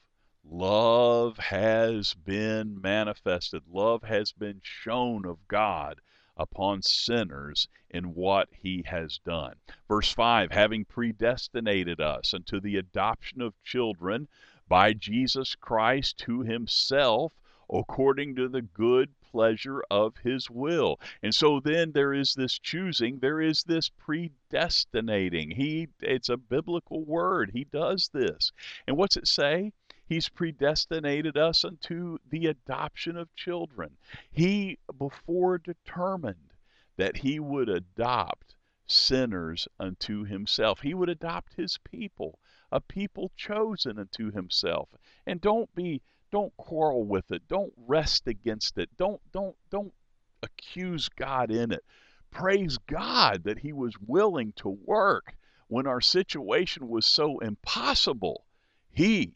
Love 0.43 1.37
has 1.37 2.13
been 2.13 2.81
manifested. 2.81 3.63
Love 3.67 4.03
has 4.03 4.31
been 4.33 4.59
shown 4.61 5.25
of 5.25 5.47
God 5.47 6.01
upon 6.35 6.81
sinners 6.81 7.67
in 7.89 8.15
what 8.15 8.49
he 8.51 8.83
has 8.85 9.19
done. 9.19 9.55
Verse 9.87 10.11
5 10.11 10.51
having 10.51 10.83
predestinated 10.83 12.01
us 12.01 12.33
unto 12.33 12.59
the 12.59 12.75
adoption 12.77 13.41
of 13.41 13.53
children 13.63 14.27
by 14.67 14.93
Jesus 14.93 15.55
Christ 15.55 16.17
to 16.19 16.41
himself 16.41 17.33
according 17.71 18.35
to 18.35 18.47
the 18.47 18.61
good 18.61 19.09
pleasure 19.21 19.83
of 19.89 20.17
his 20.17 20.49
will. 20.49 20.99
And 21.21 21.33
so 21.33 21.59
then 21.59 21.91
there 21.91 22.13
is 22.13 22.33
this 22.33 22.59
choosing, 22.59 23.19
there 23.19 23.41
is 23.41 23.63
this 23.63 23.89
predestinating. 23.89 25.51
He 25.51 25.87
it's 26.01 26.29
a 26.29 26.37
biblical 26.37 27.03
word. 27.03 27.51
He 27.53 27.63
does 27.63 28.09
this. 28.13 28.51
And 28.87 28.97
what's 28.97 29.17
it 29.17 29.27
say? 29.27 29.71
He's 30.05 30.29
predestinated 30.29 31.37
us 31.37 31.63
unto 31.63 32.17
the 32.29 32.47
adoption 32.47 33.17
of 33.17 33.33
children. 33.35 33.97
He 34.31 34.77
before 34.97 35.57
determined 35.57 36.53
that 36.97 37.17
he 37.17 37.39
would 37.39 37.69
adopt 37.69 38.55
sinners 38.85 39.67
unto 39.79 40.25
himself. 40.25 40.81
He 40.81 40.93
would 40.93 41.09
adopt 41.09 41.53
his 41.55 41.79
people, 41.79 42.39
a 42.71 42.81
people 42.81 43.31
chosen 43.35 43.97
unto 43.97 44.31
himself. 44.31 44.89
And 45.25 45.41
don't 45.41 45.73
be 45.73 46.01
don't 46.33 46.57
quarrel 46.57 47.03
with 47.03 47.31
it. 47.31 47.47
Don't 47.47 47.71
rest 47.77 48.27
against 48.27 48.79
it. 48.79 48.89
Don't 48.97 49.21
don't 49.31 49.55
don't 49.69 49.93
accuse 50.41 51.07
God 51.07 51.51
in 51.51 51.71
it. 51.71 51.85
Praise 52.31 52.79
God 52.79 53.43
that 53.43 53.59
he 53.59 53.71
was 53.71 53.93
willing 53.99 54.51
to 54.53 54.69
work 54.69 55.35
when 55.67 55.85
our 55.85 56.01
situation 56.01 56.89
was 56.89 57.05
so 57.05 57.37
impossible. 57.37 58.47
He 58.91 59.35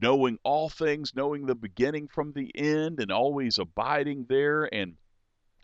knowing 0.00 0.38
all 0.44 0.70
things, 0.70 1.14
knowing 1.14 1.44
the 1.44 1.54
beginning 1.54 2.08
from 2.08 2.32
the 2.32 2.50
end, 2.54 3.00
and 3.00 3.12
always 3.12 3.58
abiding 3.58 4.24
there 4.30 4.64
and 4.74 4.96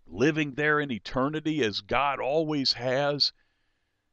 living 0.07 0.53
there 0.53 0.79
in 0.79 0.91
eternity 0.93 1.65
as 1.65 1.81
God 1.81 2.21
always 2.21 2.75
has. 2.75 3.33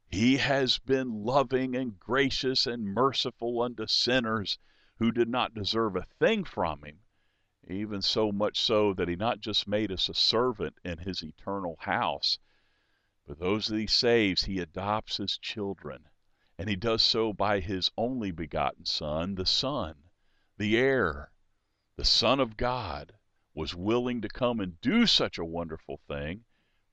He 0.08 0.38
has 0.38 0.80
been 0.80 1.26
loving 1.26 1.76
and 1.76 2.00
gracious 2.00 2.68
and 2.68 2.86
merciful 2.86 3.62
unto 3.62 3.86
sinners 3.86 4.58
who 5.02 5.12
did 5.12 5.28
not 5.28 5.56
deserve 5.56 5.96
a 5.96 6.06
thing 6.20 6.44
from 6.44 6.84
him, 6.84 7.00
even 7.68 8.04
so 8.04 8.32
much 8.32 8.62
so 8.62 8.94
that 8.94 9.08
he 9.08 9.16
not 9.16 9.40
just 9.40 9.68
made 9.68 9.92
us 9.92 10.08
a 10.08 10.14
servant 10.14 10.76
in 10.86 10.96
his 11.00 11.24
eternal 11.24 11.76
house, 11.80 12.38
but 13.26 13.40
those 13.40 13.66
that 13.66 13.80
he 13.80 13.88
saves, 13.88 14.44
he 14.44 14.60
adopts 14.60 15.20
as 15.20 15.40
children. 15.40 16.08
And 16.56 16.70
he 16.70 16.76
does 16.76 17.02
so 17.02 17.34
by 17.34 17.62
his 17.62 17.90
only 17.98 18.30
begotten 18.30 18.86
Son, 18.86 19.34
the 19.34 19.46
Son, 19.48 19.96
the 20.60 20.78
heir, 20.78 21.32
the 21.96 22.06
Son 22.06 22.40
of 22.40 22.56
God, 22.56 23.12
was 23.56 23.74
willing 23.74 24.22
to 24.22 24.30
come 24.30 24.60
and 24.60 24.80
do 24.82 25.08
such 25.08 25.40
a 25.40 25.44
wonderful 25.44 26.00
thing. 26.08 26.46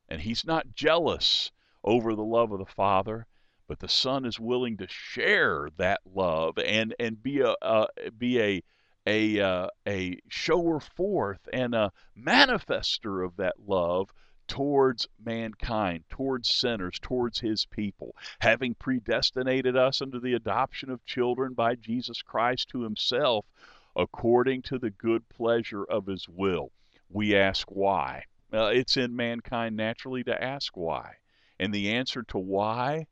And 0.08 0.22
he's 0.22 0.46
not 0.46 0.72
jealous 0.72 1.52
over 1.84 2.14
the 2.14 2.24
love 2.24 2.52
of 2.52 2.58
the 2.58 2.64
Father, 2.64 3.26
but 3.68 3.78
the 3.78 3.88
Son 3.88 4.24
is 4.24 4.40
willing 4.40 4.76
to 4.78 4.88
share 4.88 5.68
that 5.76 6.00
love 6.04 6.58
and, 6.58 6.94
and 6.98 7.22
be 7.22 7.40
a, 7.40 7.54
uh, 7.62 7.86
be 8.18 8.40
a 8.40 8.62
a 9.06 9.40
uh, 9.40 9.68
a 9.86 10.18
shower 10.28 10.80
forth 10.80 11.48
and 11.52 11.74
a 11.74 11.92
manifester 12.14 13.24
of 13.24 13.36
that 13.36 13.54
love 13.66 14.10
towards 14.48 15.06
mankind, 15.24 16.04
towards 16.10 16.54
sinners, 16.54 16.98
towards 17.00 17.38
his 17.38 17.66
people, 17.66 18.16
having 18.40 18.74
predestinated 18.74 19.76
us 19.76 20.02
unto 20.02 20.20
the 20.20 20.34
adoption 20.34 20.90
of 20.90 21.04
children 21.06 21.54
by 21.54 21.74
Jesus 21.74 22.22
Christ 22.22 22.68
to 22.70 22.82
himself, 22.82 23.46
according 23.94 24.62
to 24.62 24.78
the 24.78 24.90
good 24.90 25.28
pleasure 25.28 25.84
of 25.84 26.06
his 26.06 26.28
will. 26.28 26.72
We 27.10 27.36
ask 27.36 27.68
why. 27.70 28.24
Uh, 28.52 28.70
it's 28.72 28.96
in 28.96 29.14
mankind 29.14 29.76
naturally 29.76 30.24
to 30.24 30.42
ask 30.42 30.76
why. 30.76 31.14
And 31.60 31.72
the 31.72 31.92
answer 31.92 32.22
to 32.24 32.38
why 32.38 33.06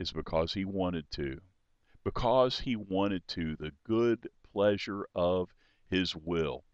is 0.00 0.12
because 0.12 0.54
he 0.54 0.64
wanted 0.64 1.04
to. 1.10 1.38
Because 2.02 2.58
he 2.60 2.74
wanted 2.74 3.28
to, 3.28 3.54
the 3.56 3.72
good 3.84 4.26
pleasure 4.50 5.06
of 5.14 5.50
his 5.90 6.16
will. 6.16 6.64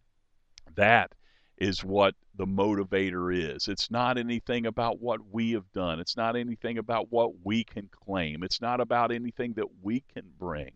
That 0.75 1.13
is 1.57 1.83
what 1.83 2.15
the 2.35 2.45
motivator 2.45 3.35
is. 3.35 3.67
It's 3.67 3.91
not 3.91 4.17
anything 4.17 4.65
about 4.65 5.01
what 5.01 5.19
we 5.29 5.51
have 5.51 5.69
done. 5.73 5.99
It's 5.99 6.15
not 6.15 6.37
anything 6.37 6.77
about 6.77 7.11
what 7.11 7.31
we 7.43 7.65
can 7.65 7.89
claim. 7.91 8.43
It's 8.43 8.61
not 8.61 8.79
about 8.79 9.11
anything 9.11 9.53
that 9.55 9.67
we 9.81 10.05
can 10.13 10.31
bring, 10.39 10.71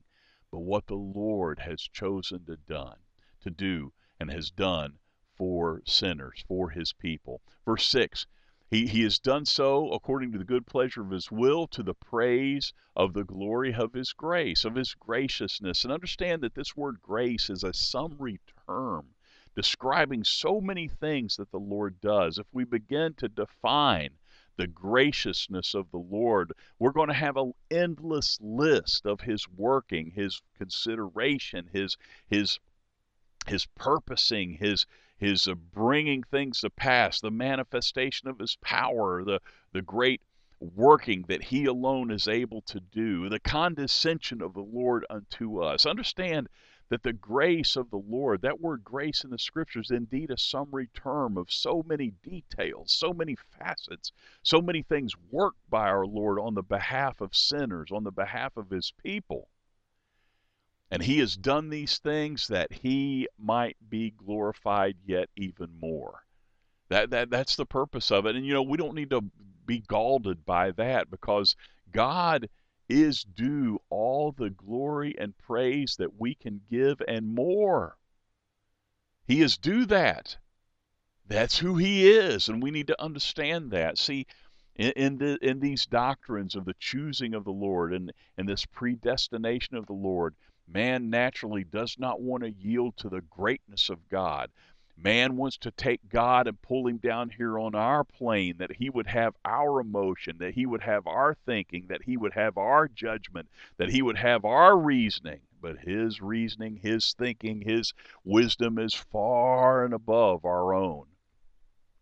but 0.51 0.59
what 0.59 0.87
the 0.87 0.95
Lord 0.95 1.59
has 1.59 1.79
chosen 1.81 2.45
to 2.47 2.57
done, 2.57 2.97
to 3.43 3.49
do 3.49 3.93
and 4.19 4.29
has 4.29 4.51
done 4.51 4.97
for 5.37 5.81
sinners, 5.85 6.43
for 6.49 6.71
his 6.71 6.91
people. 6.91 7.41
Verse 7.65 7.87
6 7.87 8.27
he, 8.71 8.87
he 8.87 9.03
has 9.03 9.19
done 9.19 9.45
so 9.45 9.91
according 9.91 10.31
to 10.31 10.37
the 10.37 10.45
good 10.45 10.65
pleasure 10.65 11.01
of 11.01 11.11
his 11.11 11.29
will, 11.29 11.67
to 11.67 11.83
the 11.83 11.93
praise 11.93 12.71
of 12.95 13.13
the 13.13 13.25
glory 13.25 13.73
of 13.73 13.91
his 13.91 14.13
grace, 14.13 14.63
of 14.63 14.75
his 14.75 14.95
graciousness. 14.95 15.83
And 15.83 15.91
understand 15.91 16.41
that 16.41 16.55
this 16.55 16.75
word 16.75 17.01
grace 17.01 17.49
is 17.49 17.65
a 17.65 17.73
summary 17.73 18.39
term 18.65 19.07
describing 19.55 20.23
so 20.23 20.61
many 20.61 20.87
things 20.87 21.35
that 21.35 21.51
the 21.51 21.59
Lord 21.59 21.99
does. 21.99 22.37
If 22.37 22.47
we 22.53 22.63
begin 22.63 23.13
to 23.15 23.27
define 23.27 24.11
the 24.55 24.67
graciousness 24.67 25.73
of 25.73 25.91
the 25.91 25.97
Lord, 25.97 26.53
we're 26.79 26.91
going 26.91 27.09
to 27.09 27.13
have 27.13 27.35
an 27.35 27.53
endless 27.69 28.39
list 28.41 29.05
of 29.05 29.19
his 29.19 29.49
working, 29.49 30.11
his 30.11 30.41
consideration, 30.57 31.69
his 31.73 31.97
his 32.29 32.57
his 33.47 33.65
purposing, 33.75 34.53
his 34.53 34.85
his 35.21 35.47
uh, 35.47 35.53
bringing 35.53 36.23
things 36.23 36.61
to 36.61 36.69
pass, 36.71 37.21
the 37.21 37.29
manifestation 37.31 38.27
of 38.27 38.39
his 38.39 38.57
power, 38.57 39.23
the 39.23 39.39
the 39.71 39.81
great 39.81 40.21
working 40.59 41.23
that 41.27 41.43
he 41.43 41.65
alone 41.65 42.11
is 42.11 42.27
able 42.27 42.61
to 42.61 42.79
do, 42.79 43.29
the 43.29 43.39
condescension 43.39 44.41
of 44.41 44.53
the 44.53 44.61
Lord 44.61 45.05
unto 45.09 45.61
us. 45.61 45.85
Understand 45.85 46.49
that 46.89 47.03
the 47.03 47.13
grace 47.13 47.75
of 47.75 47.89
the 47.89 47.97
Lord, 47.97 48.41
that 48.41 48.59
word 48.59 48.83
grace 48.83 49.23
in 49.23 49.29
the 49.29 49.39
scriptures, 49.39 49.91
is 49.91 49.97
indeed 49.97 50.29
a 50.29 50.37
summary 50.37 50.89
term 50.93 51.37
of 51.37 51.51
so 51.51 51.83
many 51.87 52.11
details, 52.23 52.91
so 52.91 53.13
many 53.13 53.37
facets, 53.57 54.11
so 54.43 54.59
many 54.59 54.81
things 54.81 55.13
worked 55.29 55.69
by 55.69 55.87
our 55.87 56.05
Lord 56.05 56.39
on 56.39 56.55
the 56.55 56.63
behalf 56.63 57.21
of 57.21 57.35
sinners, 57.35 57.91
on 57.91 58.03
the 58.03 58.11
behalf 58.11 58.57
of 58.57 58.71
his 58.71 58.91
people. 59.03 59.47
And 60.91 61.01
he 61.01 61.19
has 61.19 61.37
done 61.37 61.69
these 61.69 61.99
things 61.99 62.49
that 62.49 62.73
he 62.73 63.27
might 63.39 63.77
be 63.89 64.11
glorified 64.11 64.97
yet 65.05 65.29
even 65.37 65.69
more. 65.79 66.25
That, 66.89 67.11
that 67.11 67.29
that's 67.29 67.55
the 67.55 67.65
purpose 67.65 68.11
of 68.11 68.25
it. 68.25 68.35
And 68.35 68.45
you 68.45 68.53
know, 68.53 68.61
we 68.61 68.77
don't 68.77 68.95
need 68.95 69.11
to 69.11 69.23
be 69.65 69.79
galled 69.79 70.45
by 70.45 70.71
that 70.71 71.09
because 71.09 71.55
God 71.91 72.49
is 72.89 73.23
due 73.23 73.79
all 73.89 74.33
the 74.33 74.49
glory 74.49 75.15
and 75.17 75.37
praise 75.37 75.95
that 75.97 76.19
we 76.19 76.35
can 76.35 76.59
give 76.69 77.01
and 77.07 77.33
more. 77.33 77.95
He 79.25 79.41
is 79.41 79.57
due 79.57 79.85
that. 79.85 80.35
That's 81.25 81.57
who 81.57 81.77
he 81.77 82.11
is, 82.11 82.49
and 82.49 82.61
we 82.61 82.71
need 82.71 82.87
to 82.87 83.01
understand 83.01 83.71
that. 83.71 83.97
See, 83.97 84.27
in, 84.75 84.91
in, 84.91 85.17
the, 85.17 85.37
in 85.41 85.61
these 85.61 85.85
doctrines 85.85 86.55
of 86.55 86.65
the 86.65 86.75
choosing 86.79 87.33
of 87.33 87.45
the 87.45 87.51
Lord 87.51 87.93
and, 87.93 88.11
and 88.37 88.49
this 88.49 88.65
predestination 88.65 89.77
of 89.77 89.85
the 89.85 89.93
Lord, 89.93 90.35
man 90.73 91.09
naturally 91.09 91.63
does 91.63 91.97
not 91.99 92.21
want 92.21 92.43
to 92.43 92.51
yield 92.51 92.95
to 92.97 93.09
the 93.09 93.21
greatness 93.21 93.89
of 93.89 94.09
God. 94.09 94.51
Man 94.97 95.35
wants 95.35 95.57
to 95.57 95.71
take 95.71 96.07
God 96.09 96.47
and 96.47 96.61
pull 96.61 96.87
him 96.87 96.97
down 96.97 97.29
here 97.29 97.57
on 97.57 97.73
our 97.73 98.03
plane, 98.03 98.57
that 98.57 98.73
he 98.73 98.89
would 98.89 99.07
have 99.07 99.35
our 99.43 99.79
emotion, 99.79 100.37
that 100.37 100.53
he 100.53 100.65
would 100.65 100.81
have 100.81 101.07
our 101.07 101.33
thinking, 101.33 101.87
that 101.87 102.03
he 102.03 102.17
would 102.17 102.33
have 102.33 102.57
our 102.57 102.87
judgment, 102.87 103.49
that 103.77 103.89
he 103.89 104.01
would 104.01 104.17
have 104.17 104.45
our 104.45 104.77
reasoning. 104.77 105.41
But 105.59 105.79
his 105.79 106.21
reasoning, 106.21 106.77
his 106.77 107.13
thinking, 107.13 107.61
his 107.61 107.93
wisdom 108.23 108.77
is 108.77 108.93
far 108.93 109.83
and 109.83 109.93
above 109.93 110.45
our 110.45 110.73
own. 110.73 111.07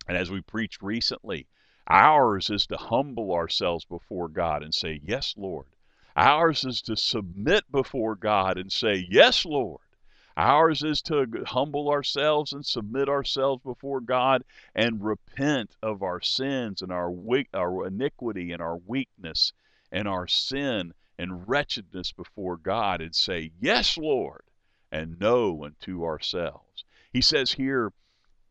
And 0.08 0.18
as 0.18 0.32
we 0.32 0.42
preached 0.42 0.82
recently, 0.82 1.48
ours 1.88 2.50
is 2.50 2.68
to 2.68 2.78
humble 2.78 3.32
ourselves 3.34 3.86
before 3.86 4.28
God 4.28 4.64
and 4.64 4.74
say, 4.74 5.00
Yes, 5.04 5.36
Lord. 5.38 5.68
Ours 6.16 6.66
is 6.66 6.82
to 6.84 6.96
submit 6.96 7.72
before 7.72 8.16
God 8.16 8.58
and 8.58 8.72
say, 8.72 9.08
Yes, 9.10 9.46
Lord. 9.46 9.82
Ours 10.36 10.84
is 10.84 11.02
to 11.04 11.44
humble 11.48 11.90
ourselves 11.90 12.54
and 12.54 12.66
submit 12.66 13.10
ourselves 13.10 13.62
before 13.64 14.00
God 14.00 14.44
and 14.74 15.04
repent 15.04 15.76
of 15.84 16.02
our 16.02 16.22
sins 16.22 16.82
and 16.82 16.92
our 16.92 17.14
our 17.54 17.86
iniquity 17.88 18.52
and 18.52 18.62
our 18.62 18.78
weakness 18.78 19.52
and 19.92 20.08
our 20.08 20.28
sin 20.28 20.94
and 21.18 21.48
wretchedness 21.48 22.14
before 22.14 22.56
God 22.56 23.02
and 23.02 23.14
say, 23.14 23.52
"Yes, 23.60 23.98
Lord, 23.98 24.44
and 24.92 25.20
know 25.20 25.66
unto 25.66 26.06
ourselves. 26.06 26.86
He 27.12 27.22
says 27.22 27.52
here, 27.54 27.92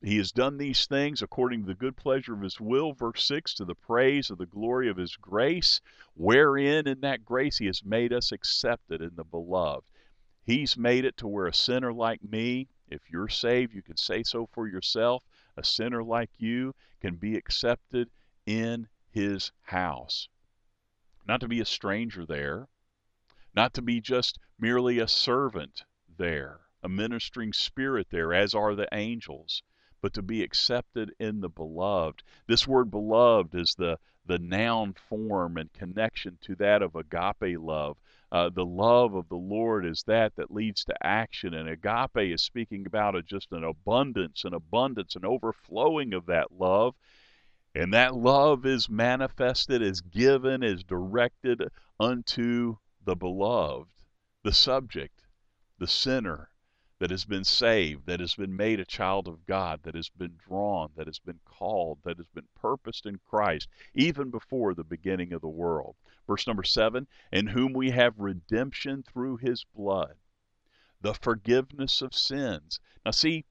He 0.00 0.18
has 0.18 0.30
done 0.30 0.58
these 0.58 0.86
things 0.86 1.22
according 1.22 1.62
to 1.62 1.66
the 1.66 1.74
good 1.74 1.96
pleasure 1.96 2.32
of 2.32 2.42
His 2.42 2.60
will, 2.60 2.92
verse 2.92 3.24
6, 3.24 3.52
to 3.54 3.64
the 3.64 3.74
praise 3.74 4.30
of 4.30 4.38
the 4.38 4.46
glory 4.46 4.88
of 4.88 4.96
His 4.96 5.16
grace, 5.16 5.80
wherein 6.14 6.86
in 6.86 7.00
that 7.00 7.24
grace 7.24 7.58
He 7.58 7.66
has 7.66 7.84
made 7.84 8.12
us 8.12 8.30
accepted 8.30 9.02
in 9.02 9.16
the 9.16 9.24
beloved. 9.24 9.84
He's 10.44 10.76
made 10.76 11.04
it 11.04 11.16
to 11.16 11.26
where 11.26 11.48
a 11.48 11.52
sinner 11.52 11.92
like 11.92 12.22
me, 12.22 12.68
if 12.86 13.10
you're 13.10 13.28
saved, 13.28 13.74
you 13.74 13.82
can 13.82 13.96
say 13.96 14.22
so 14.22 14.46
for 14.46 14.68
yourself, 14.68 15.24
a 15.56 15.64
sinner 15.64 16.04
like 16.04 16.30
you 16.38 16.76
can 17.00 17.16
be 17.16 17.36
accepted 17.36 18.08
in 18.46 18.88
His 19.10 19.50
house. 19.62 20.28
Not 21.26 21.40
to 21.40 21.48
be 21.48 21.58
a 21.58 21.64
stranger 21.64 22.24
there, 22.24 22.68
not 23.52 23.74
to 23.74 23.82
be 23.82 24.00
just 24.00 24.38
merely 24.60 25.00
a 25.00 25.08
servant 25.08 25.82
there, 26.16 26.60
a 26.84 26.88
ministering 26.88 27.52
spirit 27.52 28.06
there, 28.10 28.32
as 28.32 28.54
are 28.54 28.76
the 28.76 28.88
angels, 28.92 29.64
but 30.00 30.12
to 30.14 30.22
be 30.22 30.42
accepted 30.42 31.12
in 31.18 31.40
the 31.40 31.48
beloved. 31.48 32.22
This 32.46 32.66
word 32.66 32.90
beloved 32.90 33.54
is 33.54 33.74
the, 33.76 33.98
the 34.26 34.38
noun 34.38 34.94
form 35.08 35.56
and 35.56 35.72
connection 35.72 36.38
to 36.42 36.54
that 36.56 36.82
of 36.82 36.94
agape 36.94 37.58
love. 37.58 37.96
Uh, 38.30 38.50
the 38.50 38.64
love 38.64 39.14
of 39.14 39.28
the 39.28 39.36
Lord 39.36 39.86
is 39.86 40.02
that 40.06 40.36
that 40.36 40.50
leads 40.50 40.84
to 40.84 40.94
action, 41.06 41.54
and 41.54 41.68
agape 41.68 42.32
is 42.32 42.42
speaking 42.42 42.86
about 42.86 43.16
a, 43.16 43.22
just 43.22 43.50
an 43.52 43.64
abundance, 43.64 44.44
an 44.44 44.52
abundance, 44.52 45.16
an 45.16 45.24
overflowing 45.24 46.12
of 46.12 46.26
that 46.26 46.52
love. 46.52 46.94
And 47.74 47.94
that 47.94 48.14
love 48.14 48.66
is 48.66 48.88
manifested, 48.88 49.82
is 49.82 50.00
given, 50.00 50.62
is 50.62 50.84
directed 50.84 51.62
unto 51.98 52.76
the 53.04 53.16
beloved, 53.16 53.90
the 54.42 54.52
subject, 54.52 55.22
the 55.78 55.86
sinner 55.86 56.50
that 56.98 57.10
has 57.10 57.24
been 57.24 57.44
saved, 57.44 58.06
that 58.06 58.20
has 58.20 58.34
been 58.34 58.56
made 58.56 58.80
a 58.80 58.84
child 58.84 59.28
of 59.28 59.46
God, 59.46 59.80
that 59.84 59.94
has 59.94 60.08
been 60.08 60.34
drawn, 60.48 60.90
that 60.96 61.06
has 61.06 61.18
been 61.18 61.38
called, 61.44 61.98
that 62.04 62.16
has 62.16 62.26
been 62.34 62.48
purposed 62.60 63.06
in 63.06 63.18
Christ, 63.28 63.68
even 63.94 64.30
before 64.30 64.74
the 64.74 64.84
beginning 64.84 65.32
of 65.32 65.40
the 65.40 65.48
world. 65.48 65.96
Verse 66.26 66.46
number 66.46 66.64
seven, 66.64 67.06
in 67.32 67.46
whom 67.46 67.72
we 67.72 67.90
have 67.90 68.18
redemption 68.18 69.02
through 69.02 69.36
his 69.36 69.64
blood, 69.76 70.14
the 71.00 71.14
forgiveness 71.14 72.02
of 72.02 72.14
sins. 72.14 72.80
Now, 73.04 73.12
see, 73.12 73.44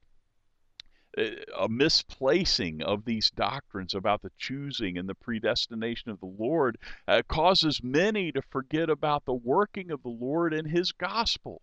a 1.58 1.68
misplacing 1.68 2.84
of 2.84 3.06
these 3.06 3.32
doctrines 3.32 3.96
about 3.96 4.22
the 4.22 4.32
choosing 4.38 4.98
and 4.98 5.10
the 5.10 5.16
predestination 5.16 6.12
of 6.12 6.20
the 6.20 6.28
Lord 6.28 6.78
uh, 7.08 7.24
causes 7.28 7.82
many 7.82 8.32
to 8.34 8.42
forget 8.44 8.90
about 8.90 9.26
the 9.26 9.34
working 9.34 9.90
of 9.90 10.04
the 10.04 10.10
Lord 10.10 10.54
and 10.54 10.70
his 10.70 10.92
gospel. 10.92 11.62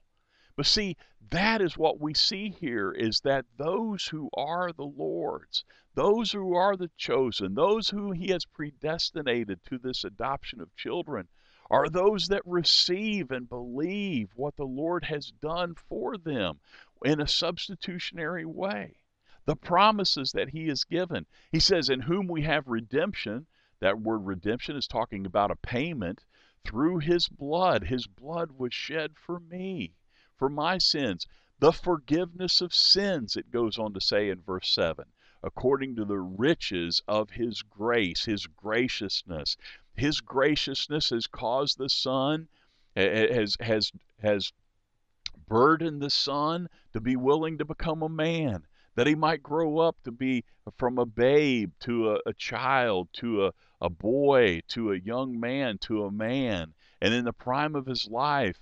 But 0.57 0.67
see, 0.67 0.97
that 1.31 1.61
is 1.61 1.77
what 1.77 2.01
we 2.01 2.15
see 2.15 2.51
here 2.51 2.93
is 2.93 3.21
that 3.21 3.45
those 3.57 4.07
who 4.07 4.31
are 4.35 4.73
the 4.73 4.87
Lord's, 4.87 5.65
those 5.95 6.31
who 6.31 6.55
are 6.55 6.77
the 6.77 6.91
chosen, 6.97 7.55
those 7.55 7.91
who 7.91 8.13
he 8.13 8.29
has 8.29 8.45
predestinated 8.45 9.65
to 9.65 9.79
this 9.79 10.05
adoption 10.05 10.61
of 10.61 10.77
children, 10.77 11.29
are 11.71 11.89
those 11.89 12.29
that 12.29 12.47
receive 12.47 13.31
and 13.31 13.49
believe 13.49 14.31
what 14.37 14.55
the 14.57 14.67
Lord 14.67 15.05
has 15.05 15.33
done 15.33 15.75
for 15.75 16.17
them 16.17 16.61
in 17.05 17.21
a 17.21 17.27
substitutionary 17.27 18.45
way 18.45 18.99
the 19.47 19.57
promises 19.57 20.33
that 20.33 20.51
he 20.51 20.69
has 20.69 20.85
given. 20.85 21.27
He 21.53 21.61
says, 21.61 21.91
In 21.91 22.01
whom 22.01 22.29
we 22.29 22.43
have 22.43 22.67
redemption. 22.67 23.47
That 23.81 24.01
word 24.01 24.25
redemption 24.25 24.77
is 24.77 24.87
talking 24.87 25.27
about 25.27 25.51
a 25.51 25.57
payment 25.57 26.25
through 26.65 26.99
his 27.01 27.29
blood. 27.29 27.85
His 27.85 28.07
blood 28.07 28.53
was 28.53 28.73
shed 28.73 29.19
for 29.19 29.41
me, 29.41 29.93
for 30.37 30.49
my 30.49 30.79
sins. 30.79 31.27
The 31.61 31.73
forgiveness 31.73 32.61
of 32.61 32.75
sins, 32.75 33.37
it 33.37 33.51
goes 33.51 33.79
on 33.79 33.95
to 33.95 34.01
say 34.01 34.31
in 34.31 34.43
verse 34.43 34.69
7, 34.71 35.05
according 35.43 35.97
to 35.97 36.05
the 36.05 36.19
riches 36.19 37.03
of 37.07 37.31
his 37.31 37.63
grace, 37.63 38.25
his 38.25 38.47
graciousness. 38.47 39.57
His 39.95 40.21
graciousness 40.21 41.11
has 41.11 41.27
caused 41.27 41.79
the 41.79 41.89
Son, 41.89 42.49
has, 42.97 43.57
has, 43.61 43.93
has 44.21 44.53
burdened 45.47 46.03
the 46.03 46.11
Son 46.11 46.69
to 46.93 47.01
be 47.01 47.17
willing 47.17 47.59
to 47.59 47.65
become 47.65 48.03
a 48.03 48.09
man 48.09 48.67
that 48.95 49.07
he 49.07 49.15
might 49.15 49.43
grow 49.43 49.79
up 49.79 49.97
to 50.05 50.13
be 50.13 50.45
from 50.77 50.99
a 50.99 51.07
babe 51.07 51.73
to 51.81 52.11
a, 52.11 52.19
a 52.27 52.33
child 52.33 53.09
to 53.13 53.47
a, 53.47 53.53
a 53.81 53.91
boy 53.91 54.61
to 54.69 54.93
a 54.93 54.99
young 54.99 55.39
man 55.39 55.79
to 55.79 56.05
a 56.05 56.11
man. 56.11 56.75
And 57.01 57.13
in 57.13 57.25
the 57.25 57.33
prime 57.33 57.75
of 57.75 57.87
his 57.87 58.09
life, 58.09 58.59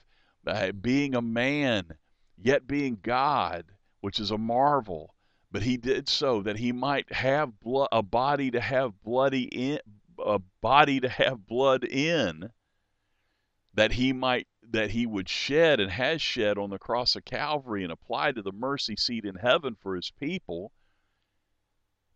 uh, 0.46 0.72
being 0.72 1.14
a 1.14 1.22
man, 1.22 1.94
yet 2.36 2.66
being 2.66 2.98
God, 3.02 3.64
which 4.00 4.20
is 4.20 4.30
a 4.30 4.38
marvel. 4.38 5.14
But 5.50 5.62
he 5.62 5.76
did 5.76 6.08
so 6.08 6.42
that 6.42 6.58
he 6.58 6.72
might 6.72 7.12
have 7.12 7.60
blood, 7.60 7.88
a 7.92 8.02
body 8.02 8.50
to 8.52 8.60
have 8.60 9.02
bloody 9.02 9.44
in, 9.44 9.80
a 10.18 10.40
body 10.60 11.00
to 11.00 11.08
have 11.08 11.46
blood 11.46 11.84
in, 11.84 12.50
that 13.74 13.92
he 13.92 14.12
might 14.12 14.46
that 14.70 14.90
he 14.90 15.04
would 15.04 15.28
shed 15.28 15.80
and 15.80 15.90
has 15.90 16.22
shed 16.22 16.56
on 16.56 16.70
the 16.70 16.78
cross 16.78 17.14
of 17.16 17.24
Calvary 17.24 17.82
and 17.82 17.92
applied 17.92 18.36
to 18.36 18.42
the 18.42 18.52
mercy 18.52 18.96
seat 18.96 19.24
in 19.24 19.34
heaven 19.34 19.76
for 19.78 19.94
his 19.94 20.10
people 20.18 20.72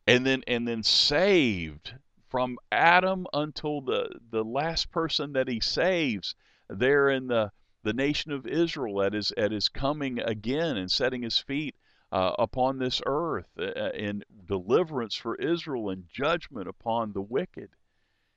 and 0.06 0.24
then 0.24 0.42
and 0.46 0.66
then 0.66 0.82
saved 0.82 1.94
from 2.28 2.58
Adam 2.70 3.26
until 3.32 3.80
the 3.80 4.08
the 4.30 4.44
last 4.44 4.90
person 4.90 5.32
that 5.32 5.48
he 5.48 5.60
saves 5.60 6.34
there 6.68 7.08
in 7.10 7.26
the 7.26 7.50
the 7.86 7.92
nation 7.92 8.32
of 8.32 8.46
Israel 8.46 9.00
at 9.02 9.12
his 9.12 9.32
at 9.36 9.52
his 9.52 9.68
coming 9.68 10.18
again 10.18 10.76
and 10.76 10.90
setting 10.90 11.22
his 11.22 11.38
feet 11.38 11.76
uh, 12.12 12.32
upon 12.38 12.78
this 12.78 13.00
earth 13.06 13.48
uh, 13.58 13.62
uh 13.64 13.90
in 13.94 14.22
deliverance 14.46 15.14
for 15.14 15.36
Israel 15.36 15.90
and 15.90 16.08
judgment 16.08 16.68
upon 16.68 17.12
the 17.12 17.22
wicked 17.22 17.70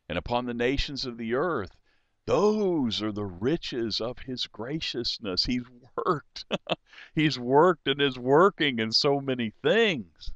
and 0.08 0.18
upon 0.18 0.46
the 0.46 0.54
nations 0.54 1.06
of 1.06 1.18
the 1.18 1.34
earth 1.34 1.76
those 2.30 3.02
are 3.02 3.12
the 3.12 3.26
riches 3.26 4.00
of 4.00 4.20
his 4.20 4.46
graciousness. 4.46 5.46
He's 5.46 5.64
worked. 5.98 6.46
He's 7.16 7.40
worked 7.40 7.88
and 7.88 8.00
is 8.00 8.20
working 8.20 8.78
in 8.78 8.92
so 8.92 9.20
many 9.20 9.50
things 9.64 10.32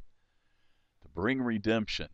to 1.03 1.07
bring 1.09 1.39
redemption, 1.39 2.09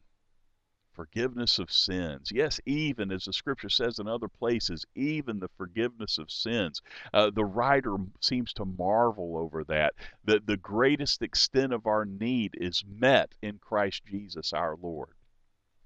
forgiveness 0.99 1.59
of 1.59 1.71
sins. 1.71 2.29
Yes, 2.29 2.59
even 2.65 3.09
as 3.09 3.23
the 3.23 3.31
scripture 3.31 3.69
says 3.69 3.99
in 3.99 4.07
other 4.09 4.27
places, 4.27 4.85
even 4.95 5.39
the 5.39 5.47
forgiveness 5.55 6.17
of 6.17 6.29
sins. 6.29 6.81
Uh, 7.13 7.29
the 7.29 7.45
writer 7.45 7.95
seems 8.19 8.51
to 8.51 8.65
marvel 8.65 9.37
over 9.37 9.63
that, 9.63 9.93
that 10.25 10.45
the 10.45 10.57
greatest 10.57 11.21
extent 11.21 11.71
of 11.71 11.87
our 11.87 12.03
need 12.03 12.53
is 12.59 12.83
met 12.85 13.33
in 13.41 13.59
Christ 13.59 14.03
Jesus 14.07 14.51
our 14.51 14.75
Lord 14.75 15.11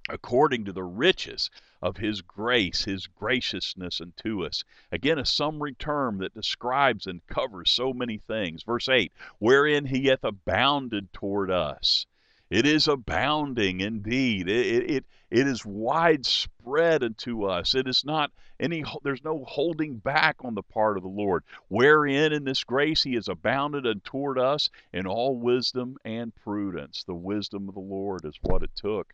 according 0.09 0.65
to 0.65 0.73
the 0.73 0.83
riches 0.83 1.51
of 1.81 1.97
his 1.97 2.21
grace, 2.21 2.83
his 2.83 3.05
graciousness 3.05 4.01
unto 4.01 4.43
us. 4.43 4.63
Again, 4.91 5.19
a 5.19 5.25
summary 5.25 5.75
term 5.75 6.17
that 6.17 6.33
describes 6.33 7.05
and 7.05 7.25
covers 7.27 7.69
so 7.69 7.93
many 7.93 8.17
things. 8.17 8.63
Verse 8.63 8.89
8, 8.89 9.13
wherein 9.37 9.85
he 9.85 10.07
hath 10.07 10.23
abounded 10.23 11.13
toward 11.13 11.51
us. 11.51 12.07
It 12.53 12.67
is 12.67 12.87
abounding 12.87 13.81
indeed. 13.81 14.47
It, 14.47 14.89
it, 14.89 15.05
it 15.31 15.47
is 15.47 15.65
widespread 15.65 17.03
unto 17.03 17.45
us. 17.45 17.73
It 17.73 17.87
is 17.87 18.05
not 18.05 18.31
any, 18.59 18.83
there's 19.03 19.23
no 19.23 19.43
holding 19.45 19.97
back 19.97 20.37
on 20.41 20.53
the 20.53 20.61
part 20.61 20.97
of 20.97 21.03
the 21.03 21.09
Lord. 21.09 21.43
Wherein 21.67 22.31
in 22.31 22.43
this 22.43 22.63
grace 22.63 23.03
he 23.03 23.15
has 23.15 23.27
abounded 23.27 23.85
and 23.85 24.03
toward 24.03 24.37
us 24.37 24.69
in 24.93 25.07
all 25.07 25.35
wisdom 25.35 25.97
and 26.05 26.35
prudence. 26.35 27.03
The 27.03 27.15
wisdom 27.15 27.67
of 27.67 27.73
the 27.73 27.81
Lord 27.81 28.23
is 28.25 28.37
what 28.43 28.61
it 28.61 28.75
took 28.75 29.13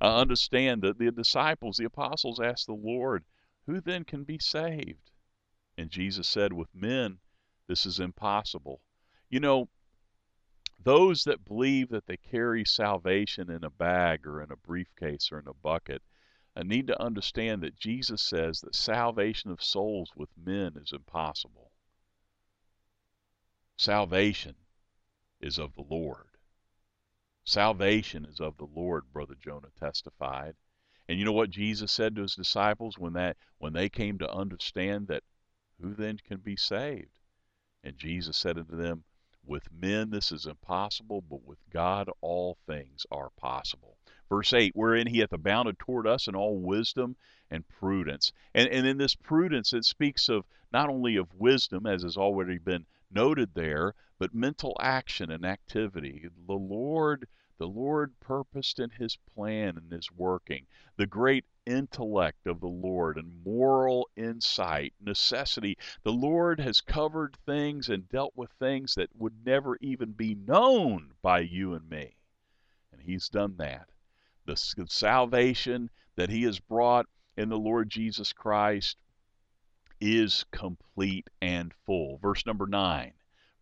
uh, 0.00 0.16
understand 0.16 0.82
that 0.82 0.98
the 0.98 1.10
disciples, 1.10 1.76
the 1.76 1.84
apostles, 1.84 2.40
asked 2.40 2.66
the 2.66 2.72
Lord, 2.72 3.24
Who 3.66 3.80
then 3.80 4.04
can 4.04 4.24
be 4.24 4.38
saved? 4.38 5.10
And 5.76 5.90
Jesus 5.90 6.26
said, 6.26 6.52
With 6.52 6.74
men, 6.74 7.18
this 7.66 7.86
is 7.86 8.00
impossible. 8.00 8.80
You 9.28 9.40
know, 9.40 9.68
those 10.82 11.24
that 11.24 11.44
believe 11.44 11.90
that 11.90 12.06
they 12.06 12.16
carry 12.16 12.64
salvation 12.64 13.50
in 13.50 13.64
a 13.64 13.70
bag 13.70 14.26
or 14.26 14.42
in 14.42 14.50
a 14.50 14.56
briefcase 14.56 15.30
or 15.30 15.38
in 15.38 15.48
a 15.48 15.54
bucket 15.54 16.02
uh, 16.56 16.62
need 16.62 16.86
to 16.86 17.02
understand 17.02 17.62
that 17.62 17.78
Jesus 17.78 18.22
says 18.22 18.60
that 18.60 18.74
salvation 18.74 19.50
of 19.50 19.62
souls 19.62 20.10
with 20.16 20.30
men 20.36 20.72
is 20.76 20.92
impossible. 20.92 21.70
Salvation 23.76 24.54
is 25.40 25.58
of 25.58 25.74
the 25.74 25.84
Lord. 25.88 26.26
Salvation 27.44 28.24
is 28.24 28.40
of 28.40 28.56
the 28.56 28.66
Lord, 28.66 29.12
Brother 29.12 29.34
Jonah 29.42 29.70
testified. 29.78 30.54
And 31.08 31.18
you 31.18 31.24
know 31.24 31.32
what 31.32 31.50
Jesus 31.50 31.90
said 31.90 32.14
to 32.14 32.22
his 32.22 32.34
disciples 32.34 32.98
when 32.98 33.14
that 33.14 33.36
when 33.58 33.72
they 33.72 33.88
came 33.88 34.18
to 34.18 34.32
understand 34.32 35.08
that 35.08 35.24
who 35.80 35.94
then 35.94 36.18
can 36.18 36.38
be 36.38 36.56
saved? 36.56 37.18
And 37.82 37.96
Jesus 37.96 38.36
said 38.36 38.58
unto 38.58 38.76
them, 38.76 39.04
With 39.46 39.72
men 39.72 40.10
this 40.10 40.32
is 40.32 40.44
impossible, 40.44 41.22
but 41.22 41.42
with 41.44 41.58
God 41.70 42.10
all 42.20 42.58
things 42.66 43.06
are 43.10 43.30
possible. 43.30 43.96
Verse 44.28 44.52
8, 44.52 44.76
wherein 44.76 45.06
he 45.06 45.20
hath 45.20 45.32
abounded 45.32 45.78
toward 45.78 46.06
us 46.06 46.28
in 46.28 46.36
all 46.36 46.60
wisdom 46.60 47.16
and 47.50 47.66
prudence. 47.66 48.32
And, 48.54 48.68
and 48.68 48.86
in 48.86 48.98
this 48.98 49.14
prudence, 49.14 49.72
it 49.72 49.84
speaks 49.84 50.28
of 50.28 50.46
not 50.72 50.88
only 50.88 51.16
of 51.16 51.34
wisdom, 51.34 51.86
as 51.86 52.02
has 52.02 52.16
already 52.16 52.58
been 52.58 52.86
noted 53.10 53.54
there, 53.54 53.94
but 54.18 54.34
mental 54.34 54.76
action 54.78 55.30
and 55.30 55.44
activity. 55.44 56.28
The 56.46 56.52
Lord 56.52 57.26
the 57.60 57.68
Lord 57.68 58.18
purposed 58.20 58.80
in 58.80 58.88
his 58.88 59.16
plan 59.34 59.76
and 59.76 59.92
his 59.92 60.10
working. 60.10 60.66
The 60.96 61.06
great 61.06 61.44
intellect 61.66 62.46
of 62.46 62.58
the 62.58 62.66
Lord 62.66 63.18
and 63.18 63.44
moral 63.44 64.08
insight, 64.16 64.94
necessity. 64.98 65.76
The 66.02 66.10
Lord 66.10 66.58
has 66.58 66.80
covered 66.80 67.36
things 67.44 67.90
and 67.90 68.08
dealt 68.08 68.32
with 68.34 68.50
things 68.52 68.94
that 68.94 69.14
would 69.14 69.44
never 69.44 69.76
even 69.82 70.12
be 70.12 70.34
known 70.34 71.12
by 71.20 71.40
you 71.40 71.74
and 71.74 71.86
me. 71.90 72.16
And 72.92 73.02
he's 73.02 73.28
done 73.28 73.56
that. 73.58 73.90
The 74.46 74.56
salvation 74.56 75.90
that 76.16 76.30
he 76.30 76.44
has 76.44 76.58
brought 76.58 77.06
in 77.36 77.50
the 77.50 77.58
Lord 77.58 77.90
Jesus 77.90 78.32
Christ 78.32 78.96
is 80.00 80.46
complete 80.50 81.28
and 81.42 81.74
full. 81.84 82.16
Verse 82.22 82.46
number 82.46 82.66
9. 82.66 83.12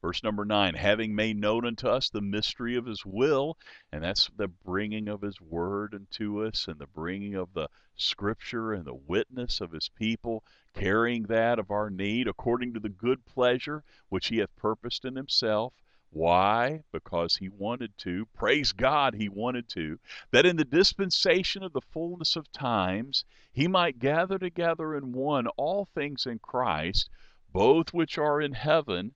Verse 0.01 0.23
number 0.23 0.45
9, 0.45 0.75
having 0.75 1.13
made 1.13 1.37
known 1.37 1.67
unto 1.67 1.89
us 1.89 2.09
the 2.09 2.21
mystery 2.21 2.77
of 2.77 2.87
his 2.87 3.05
will, 3.05 3.59
and 3.91 4.05
that's 4.05 4.31
the 4.37 4.47
bringing 4.47 5.09
of 5.09 5.23
his 5.23 5.41
word 5.41 5.93
unto 5.93 6.45
us, 6.45 6.69
and 6.69 6.79
the 6.79 6.87
bringing 6.87 7.35
of 7.35 7.53
the 7.53 7.69
scripture 7.97 8.73
and 8.73 8.85
the 8.85 8.95
witness 8.95 9.61
of 9.61 9.73
his 9.73 9.89
people, 9.89 10.45
carrying 10.73 11.25
that 11.25 11.59
of 11.59 11.73
our 11.73 11.91
need 11.91 12.29
according 12.29 12.73
to 12.75 12.79
the 12.79 12.89
good 12.89 13.27
pleasure 13.27 13.83
which 14.09 14.29
he 14.29 14.39
hath 14.39 14.55
purposed 14.55 15.05
in 15.05 15.17
himself. 15.17 15.75
Why? 16.11 16.85
Because 16.93 17.37
he 17.37 17.49
wanted 17.49 17.99
to. 17.99 18.27
Praise 18.27 18.73
God, 18.73 19.15
he 19.15 19.29
wanted 19.29 19.69
to. 19.71 19.99
That 20.31 20.47
in 20.47 20.57
the 20.57 20.65
dispensation 20.65 21.65
of 21.65 21.73
the 21.73 21.81
fullness 21.81 22.37
of 22.37 22.53
times, 22.53 23.25
he 23.53 23.67
might 23.67 23.99
gather 23.99 24.39
together 24.39 24.95
in 24.95 25.11
one 25.11 25.49
all 25.49 25.87
things 25.87 26.25
in 26.25 26.39
Christ, 26.39 27.11
both 27.53 27.93
which 27.93 28.17
are 28.17 28.41
in 28.41 28.53
heaven 28.53 29.15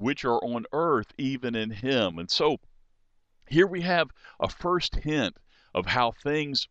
which 0.00 0.24
are 0.24 0.38
on 0.38 0.64
earth, 0.72 1.12
even 1.18 1.54
in 1.54 1.70
him. 1.70 2.18
And 2.18 2.30
so 2.30 2.58
here 3.46 3.66
we 3.66 3.82
have 3.82 4.08
a 4.40 4.48
first 4.48 4.94
hint 4.94 5.36
of 5.74 5.86
how 5.86 6.12
things 6.12 6.68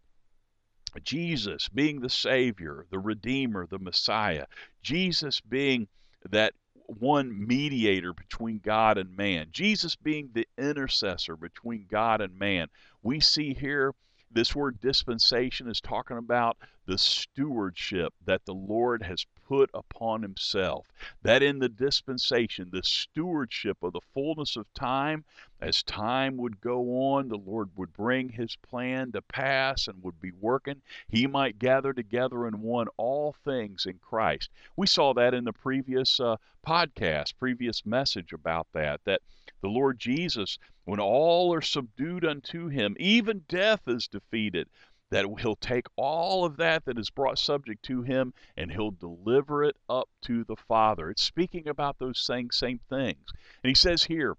Jesus 1.03 1.69
being 1.69 2.01
the 2.01 2.09
Savior, 2.09 2.87
the 2.89 2.97
Redeemer, 2.97 3.67
the 3.67 3.77
Messiah, 3.77 4.45
Jesus 4.81 5.41
being 5.41 5.87
that 6.31 6.53
one 6.87 7.47
mediator 7.47 8.13
between 8.13 8.59
God 8.59 8.97
and 8.97 9.15
man, 9.15 9.49
Jesus 9.51 9.95
being 9.95 10.31
the 10.33 10.47
intercessor 10.57 11.35
between 11.35 11.85
God 11.87 12.21
and 12.21 12.37
man. 12.37 12.67
We 13.03 13.19
see 13.19 13.53
here 13.53 13.93
this 14.31 14.55
word 14.55 14.79
dispensation 14.79 15.69
is 15.69 15.79
talking 15.79 16.17
about 16.17 16.57
the 16.87 16.97
stewardship 16.97 18.11
that 18.25 18.45
the 18.45 18.55
Lord 18.55 19.03
has 19.03 19.23
put 19.49 19.71
upon 19.73 20.21
himself. 20.21 20.85
That 21.23 21.41
in 21.41 21.57
the 21.57 21.69
dispensation, 21.69 22.69
the 22.69 22.83
stewardship 22.83 23.81
of 23.81 23.93
the 23.93 24.01
fullness 24.13 24.55
of 24.55 24.71
time, 24.75 25.25
as 25.59 25.81
time 25.81 26.37
would 26.37 26.61
go 26.61 27.13
on, 27.13 27.29
the 27.29 27.37
Lord 27.37 27.71
would 27.75 27.91
bring 27.91 28.29
his 28.29 28.55
plan 28.57 29.11
to 29.13 29.23
pass 29.23 29.87
and 29.87 30.03
would 30.03 30.21
be 30.21 30.31
working. 30.39 30.83
He 31.07 31.25
might 31.25 31.57
gather 31.57 31.93
together 31.93 32.47
in 32.47 32.61
one 32.61 32.89
all 32.95 33.33
things 33.43 33.87
in 33.87 33.97
Christ. 33.97 34.51
We 34.75 34.85
saw 34.85 35.15
that 35.15 35.33
in 35.33 35.45
the 35.45 35.51
previous 35.51 36.19
uh, 36.19 36.37
podcast, 36.65 37.33
previous 37.39 37.87
message 37.87 38.31
about 38.31 38.67
that, 38.73 39.03
that 39.05 39.21
the 39.61 39.67
Lord 39.67 39.97
Jesus, 39.97 40.59
when 40.85 40.99
all 40.99 41.51
are 41.55 41.61
subdued 41.61 42.23
unto 42.23 42.67
him, 42.67 42.95
even 42.99 43.45
death 43.49 43.87
is 43.87 44.07
defeated 44.07 44.69
that 45.11 45.25
he'll 45.39 45.55
take 45.55 45.87
all 45.95 46.45
of 46.45 46.57
that 46.57 46.85
that 46.85 46.99
is 46.99 47.09
brought 47.09 47.39
subject 47.39 47.83
to 47.83 48.03
him 48.03 48.33
and 48.55 48.71
he'll 48.71 48.91
deliver 48.91 49.63
it 49.63 49.75
up 49.89 50.07
to 50.21 50.43
the 50.43 50.55
Father. 50.55 51.09
It's 51.09 51.23
speaking 51.23 51.67
about 51.67 51.97
those 51.97 52.19
same, 52.19 52.51
same 52.51 52.79
things. 52.89 53.25
And 53.63 53.69
he 53.69 53.75
says 53.75 54.03
here, 54.03 54.37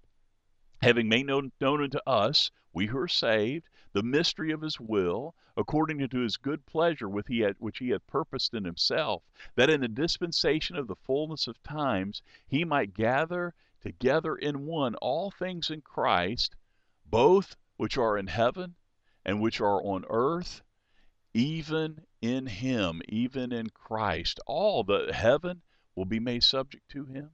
having 0.81 1.09
made 1.09 1.25
known, 1.25 1.51
known 1.59 1.83
unto 1.83 1.99
us, 2.07 2.51
we 2.73 2.87
who 2.87 2.97
are 2.97 3.07
saved, 3.07 3.67
the 3.93 4.03
mystery 4.03 4.51
of 4.51 4.61
his 4.61 4.79
will, 4.79 5.35
according 5.57 6.07
to 6.07 6.19
his 6.19 6.37
good 6.37 6.65
pleasure 6.65 7.09
which 7.09 7.27
he, 7.27 7.41
had, 7.41 7.57
which 7.59 7.79
he 7.79 7.89
had 7.89 8.07
purposed 8.07 8.53
in 8.53 8.63
himself, 8.63 9.23
that 9.55 9.69
in 9.69 9.81
the 9.81 9.89
dispensation 9.89 10.77
of 10.77 10.87
the 10.87 10.95
fullness 10.95 11.47
of 11.47 11.61
times 11.63 12.21
he 12.47 12.63
might 12.63 12.93
gather 12.93 13.53
together 13.81 14.35
in 14.37 14.65
one 14.65 14.95
all 14.95 15.31
things 15.31 15.69
in 15.69 15.81
Christ, 15.81 16.55
both 17.05 17.57
which 17.75 17.97
are 17.97 18.17
in 18.17 18.27
heaven 18.27 18.75
and 19.25 19.41
which 19.41 19.61
are 19.61 19.83
on 19.83 20.05
earth, 20.09 20.61
even 21.33 22.01
in 22.21 22.45
him, 22.45 23.01
even 23.07 23.51
in 23.51 23.69
Christ. 23.69 24.39
All 24.45 24.83
the 24.83 25.11
heaven 25.13 25.61
will 25.95 26.05
be 26.05 26.19
made 26.19 26.43
subject 26.43 26.89
to 26.89 27.05
him. 27.05 27.31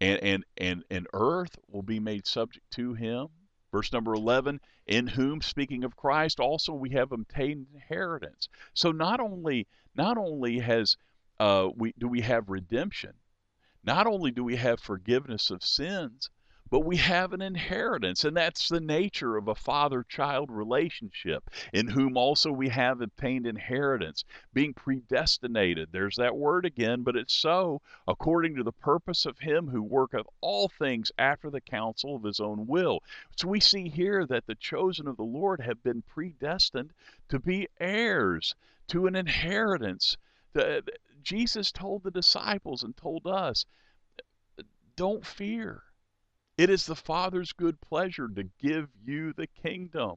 And, 0.00 0.22
and, 0.22 0.44
and, 0.56 0.84
and 0.90 1.06
earth 1.12 1.58
will 1.68 1.82
be 1.82 2.00
made 2.00 2.26
subject 2.26 2.70
to 2.72 2.94
him. 2.94 3.28
Verse 3.70 3.92
number 3.92 4.14
11, 4.14 4.60
in 4.86 5.06
whom, 5.06 5.40
speaking 5.40 5.84
of 5.84 5.94
Christ, 5.94 6.40
also 6.40 6.72
we 6.72 6.90
have 6.90 7.12
obtained 7.12 7.66
inheritance. 7.72 8.48
So 8.74 8.90
not 8.90 9.20
only, 9.20 9.68
not 9.94 10.18
only 10.18 10.58
has 10.58 10.96
uh, 11.38 11.68
we, 11.76 11.94
do 11.96 12.08
we 12.08 12.22
have 12.22 12.48
redemption, 12.48 13.12
not 13.84 14.06
only 14.06 14.30
do 14.30 14.42
we 14.42 14.56
have 14.56 14.80
forgiveness 14.80 15.50
of 15.50 15.62
sins, 15.62 16.30
but 16.70 16.84
we 16.84 16.96
have 16.96 17.32
an 17.32 17.42
inheritance, 17.42 18.24
and 18.24 18.36
that's 18.36 18.68
the 18.68 18.80
nature 18.80 19.36
of 19.36 19.48
a 19.48 19.54
father 19.56 20.04
child 20.08 20.48
relationship, 20.50 21.50
in 21.72 21.88
whom 21.88 22.16
also 22.16 22.52
we 22.52 22.68
have 22.68 23.00
obtained 23.00 23.44
inheritance, 23.46 24.24
being 24.54 24.72
predestinated. 24.72 25.88
There's 25.90 26.14
that 26.16 26.36
word 26.36 26.64
again, 26.64 27.02
but 27.02 27.16
it's 27.16 27.34
so, 27.34 27.82
according 28.06 28.54
to 28.54 28.62
the 28.62 28.70
purpose 28.70 29.26
of 29.26 29.40
him 29.40 29.68
who 29.68 29.82
worketh 29.82 30.26
all 30.40 30.68
things 30.68 31.10
after 31.18 31.50
the 31.50 31.60
counsel 31.60 32.14
of 32.14 32.22
his 32.22 32.38
own 32.38 32.68
will. 32.68 33.02
So 33.36 33.48
we 33.48 33.58
see 33.58 33.88
here 33.88 34.24
that 34.26 34.46
the 34.46 34.54
chosen 34.54 35.08
of 35.08 35.16
the 35.16 35.24
Lord 35.24 35.60
have 35.60 35.82
been 35.82 36.02
predestined 36.02 36.92
to 37.30 37.40
be 37.40 37.66
heirs 37.80 38.54
to 38.88 39.06
an 39.08 39.16
inheritance. 39.16 40.16
Jesus 41.22 41.72
told 41.72 42.04
the 42.04 42.10
disciples 42.10 42.84
and 42.84 42.96
told 42.96 43.26
us, 43.26 43.66
don't 44.96 45.26
fear 45.26 45.82
it 46.60 46.68
is 46.68 46.84
the 46.84 46.94
Father's 46.94 47.54
good 47.54 47.80
pleasure 47.80 48.28
to 48.28 48.42
give 48.60 48.90
you 49.02 49.32
the 49.32 49.46
kingdom, 49.46 50.16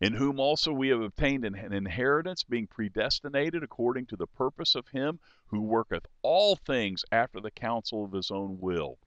in 0.00 0.12
whom 0.12 0.40
also 0.40 0.72
we 0.72 0.88
have 0.88 1.00
obtained 1.00 1.44
an 1.44 1.72
inheritance, 1.72 2.42
being 2.42 2.66
predestinated 2.66 3.62
according 3.62 4.06
to 4.06 4.16
the 4.16 4.26
purpose 4.26 4.74
of 4.74 4.88
Him 4.88 5.20
who 5.46 5.60
worketh 5.60 6.04
all 6.22 6.56
things 6.56 7.04
after 7.12 7.38
the 7.38 7.52
counsel 7.52 8.04
of 8.04 8.10
His 8.10 8.32
own 8.32 8.58
will. 8.58 8.98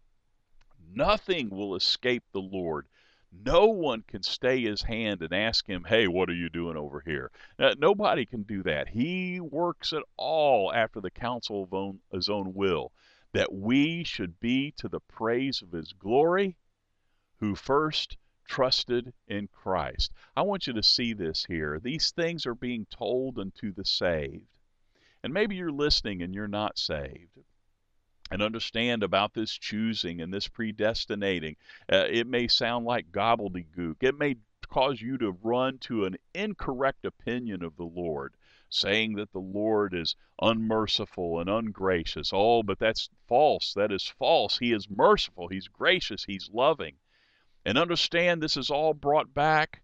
Nothing 0.93 1.49
will 1.49 1.75
escape 1.75 2.23
the 2.31 2.39
Lord. 2.39 2.87
No 3.33 3.65
one 3.65 4.03
can 4.07 4.23
stay 4.23 4.61
his 4.61 4.81
hand 4.81 5.21
and 5.21 5.33
ask 5.33 5.67
him, 5.67 5.83
Hey, 5.83 6.07
what 6.07 6.29
are 6.29 6.33
you 6.33 6.49
doing 6.49 6.77
over 6.77 7.01
here? 7.01 7.31
Now, 7.59 7.73
nobody 7.77 8.25
can 8.25 8.43
do 8.43 8.63
that. 8.63 8.87
He 8.87 9.41
works 9.41 9.91
it 9.91 10.03
all 10.15 10.73
after 10.73 11.01
the 11.01 11.11
counsel 11.11 11.63
of 11.63 11.73
own, 11.73 11.99
his 12.13 12.29
own 12.29 12.53
will 12.53 12.93
that 13.33 13.53
we 13.53 14.03
should 14.03 14.39
be 14.39 14.71
to 14.71 14.87
the 14.87 14.99
praise 14.99 15.61
of 15.61 15.71
his 15.71 15.93
glory 15.93 16.55
who 17.39 17.55
first 17.55 18.17
trusted 18.45 19.13
in 19.27 19.47
Christ. 19.47 20.11
I 20.35 20.41
want 20.41 20.65
you 20.65 20.73
to 20.73 20.83
see 20.83 21.13
this 21.13 21.45
here. 21.45 21.79
These 21.79 22.11
things 22.11 22.45
are 22.45 22.55
being 22.55 22.87
told 22.89 23.37
unto 23.37 23.71
the 23.71 23.85
saved. 23.85 24.57
And 25.23 25.33
maybe 25.33 25.55
you're 25.55 25.71
listening 25.71 26.21
and 26.21 26.33
you're 26.33 26.47
not 26.47 26.79
saved. 26.79 27.37
And 28.31 28.41
understand 28.41 29.03
about 29.03 29.33
this 29.33 29.51
choosing 29.51 30.21
and 30.21 30.33
this 30.33 30.47
predestinating. 30.47 31.55
Uh, 31.91 32.05
it 32.09 32.27
may 32.27 32.47
sound 32.47 32.85
like 32.85 33.11
gobbledygook. 33.11 33.97
It 34.01 34.17
may 34.17 34.37
cause 34.67 35.01
you 35.01 35.17
to 35.17 35.37
run 35.41 35.77
to 35.79 36.05
an 36.05 36.15
incorrect 36.33 37.05
opinion 37.05 37.63
of 37.63 37.75
the 37.75 37.83
Lord 37.83 38.33
saying 38.69 39.15
that 39.15 39.31
the 39.31 39.39
Lord 39.39 39.93
is 39.93 40.15
unmerciful 40.41 41.39
and 41.39 41.49
ungracious. 41.49 42.31
Oh, 42.33 42.63
but 42.63 42.79
that's 42.79 43.09
false. 43.27 43.73
That 43.73 43.91
is 43.91 44.07
false. 44.07 44.57
He 44.59 44.71
is 44.71 44.89
merciful, 44.89 45.47
He's 45.47 45.67
gracious, 45.67 46.23
He's 46.25 46.49
loving. 46.53 46.95
And 47.65 47.77
understand 47.77 48.41
this 48.41 48.57
is 48.57 48.69
all 48.69 48.93
brought 48.93 49.33
back, 49.33 49.81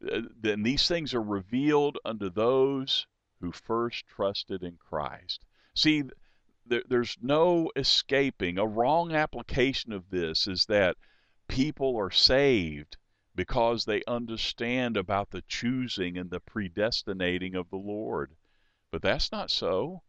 then 0.00 0.60
uh, 0.60 0.62
these 0.62 0.88
things 0.88 1.14
are 1.14 1.22
revealed 1.22 1.98
unto 2.04 2.30
those 2.30 3.06
who 3.40 3.52
first 3.52 4.06
trusted 4.06 4.62
in 4.62 4.76
Christ. 4.76 5.44
See, 5.74 6.04
there's 6.66 7.16
no 7.20 7.70
escaping. 7.76 8.58
A 8.58 8.66
wrong 8.66 9.12
application 9.12 9.92
of 9.92 10.08
this 10.10 10.46
is 10.46 10.66
that 10.66 10.96
people 11.46 11.96
are 11.96 12.10
saved 12.10 12.96
because 13.34 13.84
they 13.84 14.02
understand 14.06 14.96
about 14.96 15.30
the 15.30 15.42
choosing 15.42 16.16
and 16.16 16.30
the 16.30 16.40
predestinating 16.40 17.54
of 17.54 17.68
the 17.70 17.76
Lord. 17.76 18.36
But 18.90 19.02
that's 19.02 19.32
not 19.32 19.50
so. 19.50 20.02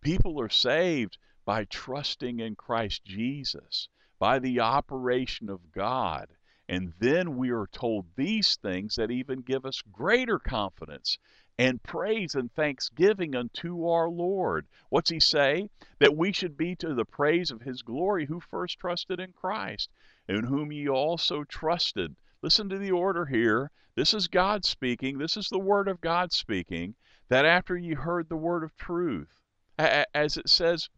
People 0.00 0.40
are 0.40 0.48
saved 0.48 1.18
by 1.44 1.64
trusting 1.64 2.40
in 2.40 2.56
Christ 2.56 3.04
Jesus, 3.04 3.88
by 4.18 4.38
the 4.38 4.60
operation 4.60 5.48
of 5.48 5.72
God. 5.72 6.28
And 6.68 6.92
then 6.98 7.36
we 7.36 7.50
are 7.50 7.66
told 7.66 8.06
these 8.16 8.56
things 8.56 8.94
that 8.96 9.10
even 9.10 9.40
give 9.40 9.66
us 9.66 9.82
greater 9.82 10.38
confidence 10.38 11.18
and 11.58 11.82
praise 11.82 12.34
and 12.34 12.50
thanksgiving 12.54 13.34
unto 13.34 13.86
our 13.86 14.08
Lord. 14.08 14.66
What's 14.88 15.10
he 15.10 15.20
say? 15.20 15.68
That 15.98 16.16
we 16.16 16.32
should 16.32 16.56
be 16.56 16.74
to 16.76 16.94
the 16.94 17.04
praise 17.04 17.50
of 17.50 17.60
his 17.60 17.82
glory 17.82 18.26
who 18.26 18.40
first 18.40 18.78
trusted 18.78 19.20
in 19.20 19.32
Christ, 19.32 19.90
in 20.28 20.44
whom 20.44 20.72
ye 20.72 20.88
also 20.88 21.44
trusted. 21.44 22.16
Listen 22.42 22.68
to 22.70 22.78
the 22.78 22.90
order 22.90 23.26
here. 23.26 23.70
This 23.96 24.14
is 24.14 24.28
God 24.28 24.64
speaking. 24.64 25.18
This 25.18 25.36
is 25.36 25.48
the 25.48 25.58
word 25.58 25.88
of 25.88 26.00
God 26.00 26.32
speaking. 26.32 26.94
That 27.28 27.44
after 27.44 27.76
ye 27.76 27.94
heard 27.94 28.28
the 28.28 28.36
word 28.36 28.64
of 28.64 28.76
truth, 28.76 29.40
as 29.78 30.36
it 30.36 30.48
says 30.48 30.88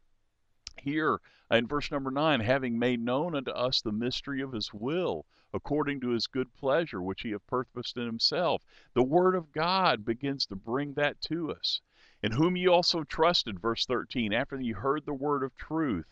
here 0.81 1.21
in 1.51 1.67
verse 1.67 1.91
number 1.91 2.11
9, 2.11 2.41
having 2.41 2.79
made 2.79 3.01
known 3.01 3.35
unto 3.35 3.51
us 3.51 3.83
the 3.83 3.93
mystery 3.93 4.41
of 4.41 4.53
his 4.53 4.73
will, 4.73 5.27
according 5.53 6.01
to 6.01 6.11
his 6.11 6.27
good 6.27 6.55
pleasure, 6.55 7.03
which 7.03 7.23
he 7.23 7.33
hath 7.33 7.47
purposed 7.47 7.97
in 7.97 8.07
himself. 8.07 8.63
The 8.95 9.03
word 9.03 9.35
of 9.35 9.53
God 9.53 10.05
begins 10.05 10.47
to 10.47 10.57
bring 10.57 10.95
that 10.95 11.21
to 11.23 11.51
us. 11.51 11.81
In 12.23 12.33
whom 12.33 12.57
ye 12.57 12.69
also 12.69 13.03
trusted, 13.05 13.61
verse 13.61 13.85
13, 13.85 14.33
after 14.33 14.61
ye 14.61 14.73
heard 14.73 15.05
the 15.05 15.13
word 15.13 15.43
of 15.43 15.57
truth, 15.57 16.07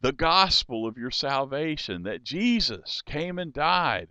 the 0.00 0.12
gospel 0.12 0.86
of 0.86 0.96
your 0.96 1.10
salvation, 1.10 2.02
that 2.02 2.24
Jesus 2.24 3.02
came 3.02 3.38
and 3.38 3.52
died, 3.52 4.08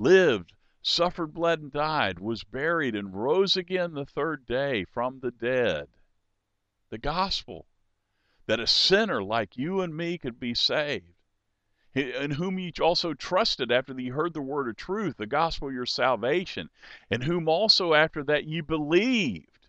lived, 0.00 0.52
suffered, 0.82 1.32
bled, 1.32 1.60
and 1.60 1.70
died, 1.70 2.18
was 2.18 2.42
buried, 2.42 2.96
and 2.96 3.14
rose 3.14 3.56
again 3.56 3.94
the 3.94 4.04
third 4.04 4.44
day 4.46 4.84
from 4.84 5.20
the 5.20 5.30
dead. 5.30 5.86
The 6.88 6.98
gospel. 6.98 7.66
That 8.46 8.58
a 8.58 8.66
sinner 8.66 9.22
like 9.22 9.56
you 9.56 9.80
and 9.80 9.96
me 9.96 10.18
could 10.18 10.40
be 10.40 10.54
saved 10.54 11.14
in 11.94 12.32
whom 12.32 12.58
ye 12.58 12.72
also 12.80 13.14
trusted 13.14 13.72
after 13.72 13.98
ye 13.98 14.10
heard 14.10 14.32
the 14.32 14.40
word 14.40 14.68
of 14.68 14.76
truth, 14.76 15.16
the 15.16 15.26
gospel 15.26 15.68
of 15.68 15.74
your 15.74 15.86
salvation, 15.86 16.70
in 17.10 17.22
whom 17.22 17.48
also 17.48 17.94
after 17.94 18.22
that 18.22 18.44
ye 18.44 18.60
believed, 18.60 19.68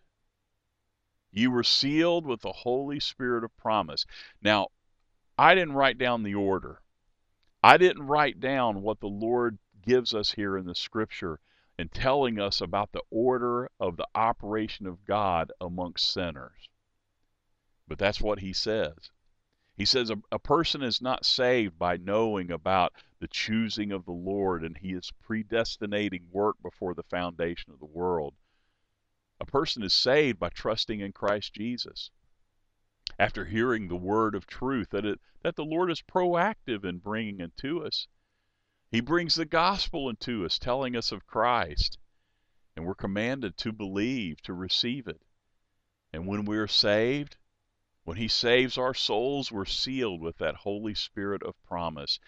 ye 1.31 1.47
were 1.47 1.63
sealed 1.63 2.25
with 2.25 2.41
the 2.41 2.51
Holy 2.51 2.99
Spirit 2.99 3.43
of 3.43 3.55
promise. 3.57 4.05
Now, 4.41 4.67
I 5.37 5.55
didn't 5.55 5.73
write 5.73 5.97
down 5.97 6.21
the 6.21 6.35
order. 6.35 6.81
I 7.63 7.77
didn't 7.77 8.05
write 8.05 8.39
down 8.39 8.81
what 8.81 8.99
the 8.99 9.07
Lord 9.07 9.57
gives 9.81 10.13
us 10.13 10.31
here 10.31 10.57
in 10.57 10.65
the 10.65 10.75
scripture 10.75 11.39
and 11.77 11.91
telling 11.91 12.39
us 12.39 12.61
about 12.61 12.91
the 12.91 13.03
order 13.09 13.69
of 13.79 13.97
the 13.97 14.07
operation 14.13 14.85
of 14.85 15.05
God 15.05 15.51
amongst 15.59 16.11
sinners. 16.11 16.69
But 17.87 17.97
that's 17.97 18.21
what 18.21 18.39
he 18.39 18.53
says. 18.53 19.09
He 19.75 19.85
says 19.85 20.11
a, 20.11 20.21
a, 20.31 20.37
person 20.37 20.83
is 20.83 21.01
not 21.01 21.25
saved 21.25 21.79
by 21.79 21.97
knowing 21.97 22.51
about 22.51 22.93
the 23.19 23.27
choosing 23.27 23.91
of 23.91 24.05
the 24.05 24.11
Lord 24.11 24.63
and 24.63 24.77
he 24.77 24.93
is 24.93 25.11
predestinating 25.21 26.27
work 26.29 26.61
before 26.61 26.93
the 26.93 27.03
foundation 27.03 27.73
of 27.73 27.79
the 27.79 27.85
world. 27.85 28.35
A 29.39 29.45
person 29.45 29.81
is 29.81 29.93
saved 29.93 30.37
by 30.37 30.49
trusting 30.49 30.99
in 30.99 31.13
Christ 31.13 31.53
Jesus. 31.53 32.11
After 33.17 33.45
hearing 33.45 33.87
the 33.87 33.95
word 33.95 34.35
of 34.35 34.45
truth, 34.45 34.91
that, 34.91 35.03
it, 35.03 35.19
that 35.41 35.55
the 35.55 35.65
Lord 35.65 35.89
is 35.89 36.03
proactive 36.03 36.85
in 36.85 36.99
bringing 36.99 37.39
it 37.39 37.57
to 37.57 37.83
us. 37.83 38.07
He 38.91 38.99
brings 38.99 39.35
the 39.35 39.45
gospel 39.45 40.09
into 40.09 40.45
us, 40.45 40.59
telling 40.59 40.97
us 40.97 41.13
of 41.13 41.25
Christ. 41.25 41.97
And 42.75 42.85
we're 42.85 42.93
commanded 42.93 43.55
to 43.57 43.71
believe, 43.71 44.41
to 44.41 44.53
receive 44.53 45.07
it. 45.07 45.21
And 46.11 46.27
when 46.27 46.43
we're 46.43 46.67
saved, 46.67 47.37
when 48.03 48.17
He 48.17 48.27
saves 48.27 48.77
our 48.77 48.93
souls, 48.93 49.49
we're 49.49 49.63
sealed 49.63 50.19
with 50.19 50.37
that 50.39 50.55
Holy 50.55 50.93
Spirit 50.93 51.41
of 51.41 51.55
promise. 51.63 52.19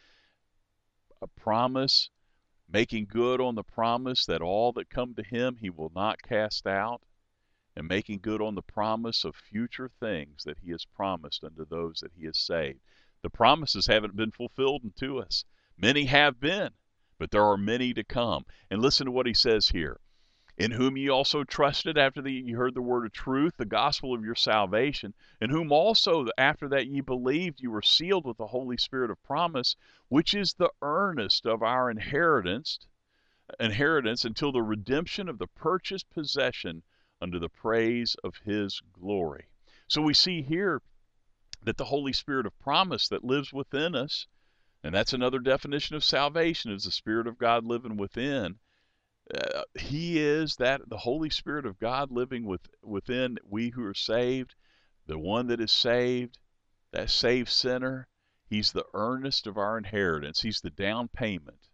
A 1.22 1.28
promise, 1.28 2.10
making 2.70 3.08
good 3.08 3.42
on 3.42 3.56
the 3.56 3.64
promise 3.64 4.26
that 4.26 4.42
all 4.42 4.72
that 4.74 4.90
come 4.90 5.16
to 5.16 5.24
Him 5.24 5.58
He 5.58 5.70
will 5.70 5.92
not 5.94 6.22
cast 6.22 6.66
out, 6.66 7.02
and 7.76 7.88
making 7.88 8.20
good 8.20 8.42
on 8.42 8.56
the 8.56 8.62
promise 8.62 9.26
of 9.26 9.36
future 9.36 9.90
things 10.00 10.44
that 10.46 10.60
He 10.60 10.72
has 10.72 10.86
promised 10.86 11.44
unto 11.44 11.66
those 11.66 12.00
that 12.00 12.14
He 12.16 12.26
has 12.26 12.38
saved. 12.38 12.80
The 13.22 13.30
promises 13.30 13.88
haven't 13.88 14.16
been 14.16 14.32
fulfilled 14.32 14.84
unto 14.86 15.18
us. 15.18 15.44
Many 15.78 16.06
have 16.06 16.40
been, 16.40 16.72
but 17.18 17.32
there 17.32 17.46
are 17.46 17.58
many 17.58 17.94
to 17.94 18.04
come. 18.04 18.46
And 18.70 18.82
listen 18.82 19.06
to 19.06 19.12
what 19.12 19.26
He 19.26 19.34
says 19.34 19.70
here 19.70 20.00
in 20.56 20.70
whom 20.70 20.96
ye 20.96 21.10
also 21.10 21.44
trusted 21.44 21.98
after 21.98 22.22
that 22.22 22.30
ye 22.30 22.52
heard 22.52 22.76
the 22.76 22.82
word 22.82 23.06
of 23.06 23.12
truth, 23.12 23.58
the 23.58 23.66
gospel 23.66 24.14
of 24.14 24.24
your 24.24 24.36
salvation, 24.36 25.14
in 25.42 25.50
whom 25.50 25.72
also 25.72 26.28
after 26.38 26.70
that 26.70 26.86
ye 26.86 27.02
believed 27.02 27.60
you 27.60 27.72
were 27.72 27.82
sealed 27.82 28.24
with 28.24 28.38
the 28.38 28.48
Holy 28.48 28.78
Spirit 28.78 29.10
of 29.10 29.22
promise, 29.24 29.76
which 30.10 30.36
is 30.36 30.54
the 30.54 30.70
earnest 30.84 31.48
of 31.48 31.64
our 31.64 31.90
inheritance, 31.90 32.78
inheritance 33.60 34.26
until 34.26 34.52
the 34.52 34.62
redemption 34.62 35.28
of 35.28 35.40
the 35.40 35.48
purchased 35.48 36.08
possession 36.12 36.84
unto 37.20 37.40
the 37.40 37.50
praise 37.50 38.16
of 38.24 38.38
his 38.46 38.80
glory. 38.94 39.48
So 39.88 40.04
we 40.04 40.14
see 40.14 40.44
here 40.44 40.84
that 41.64 41.78
the 41.78 41.86
Holy 41.86 42.14
Spirit 42.14 42.46
of 42.46 42.60
promise 42.60 43.08
that 43.08 43.24
lives 43.24 43.52
within 43.52 43.96
us, 43.96 44.28
and 44.84 44.94
that's 44.94 45.14
another 45.14 45.40
definition 45.40 45.96
of 45.96 46.04
salvation 46.04 46.72
is 46.72 46.84
the 46.84 46.92
Spirit 46.92 47.28
of 47.28 47.38
God 47.38 47.66
living 47.66 47.98
within 47.98 48.60
uh, 49.34 49.64
he 49.80 50.20
is 50.20 50.58
that 50.58 50.90
the 50.90 50.98
Holy 50.98 51.30
Spirit 51.30 51.66
of 51.66 51.80
God 51.80 52.12
living 52.12 52.46
with, 52.46 52.68
within 52.82 53.38
we 53.48 53.70
who 53.70 53.86
are 53.86 53.94
saved, 53.94 54.54
the 55.08 55.18
one 55.18 55.48
that 55.48 55.62
is 55.62 55.72
saved, 55.72 56.38
that 56.92 57.10
saved 57.10 57.50
sinner. 57.50 58.08
He's 58.46 58.74
the 58.74 58.86
earnest 58.94 59.48
of 59.48 59.58
our 59.58 59.78
inheritance. 59.78 60.42
He's 60.42 60.60
the 60.60 60.70
down 60.70 61.08
payment 61.08 61.70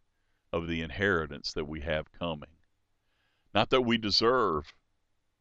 of 0.54 0.68
the 0.68 0.82
inheritance 0.82 1.52
that 1.54 1.66
we 1.66 1.82
have 1.82 2.12
coming. 2.12 2.56
Not 3.54 3.72
that 3.72 3.82
we 3.82 3.98
deserve, 3.98 4.72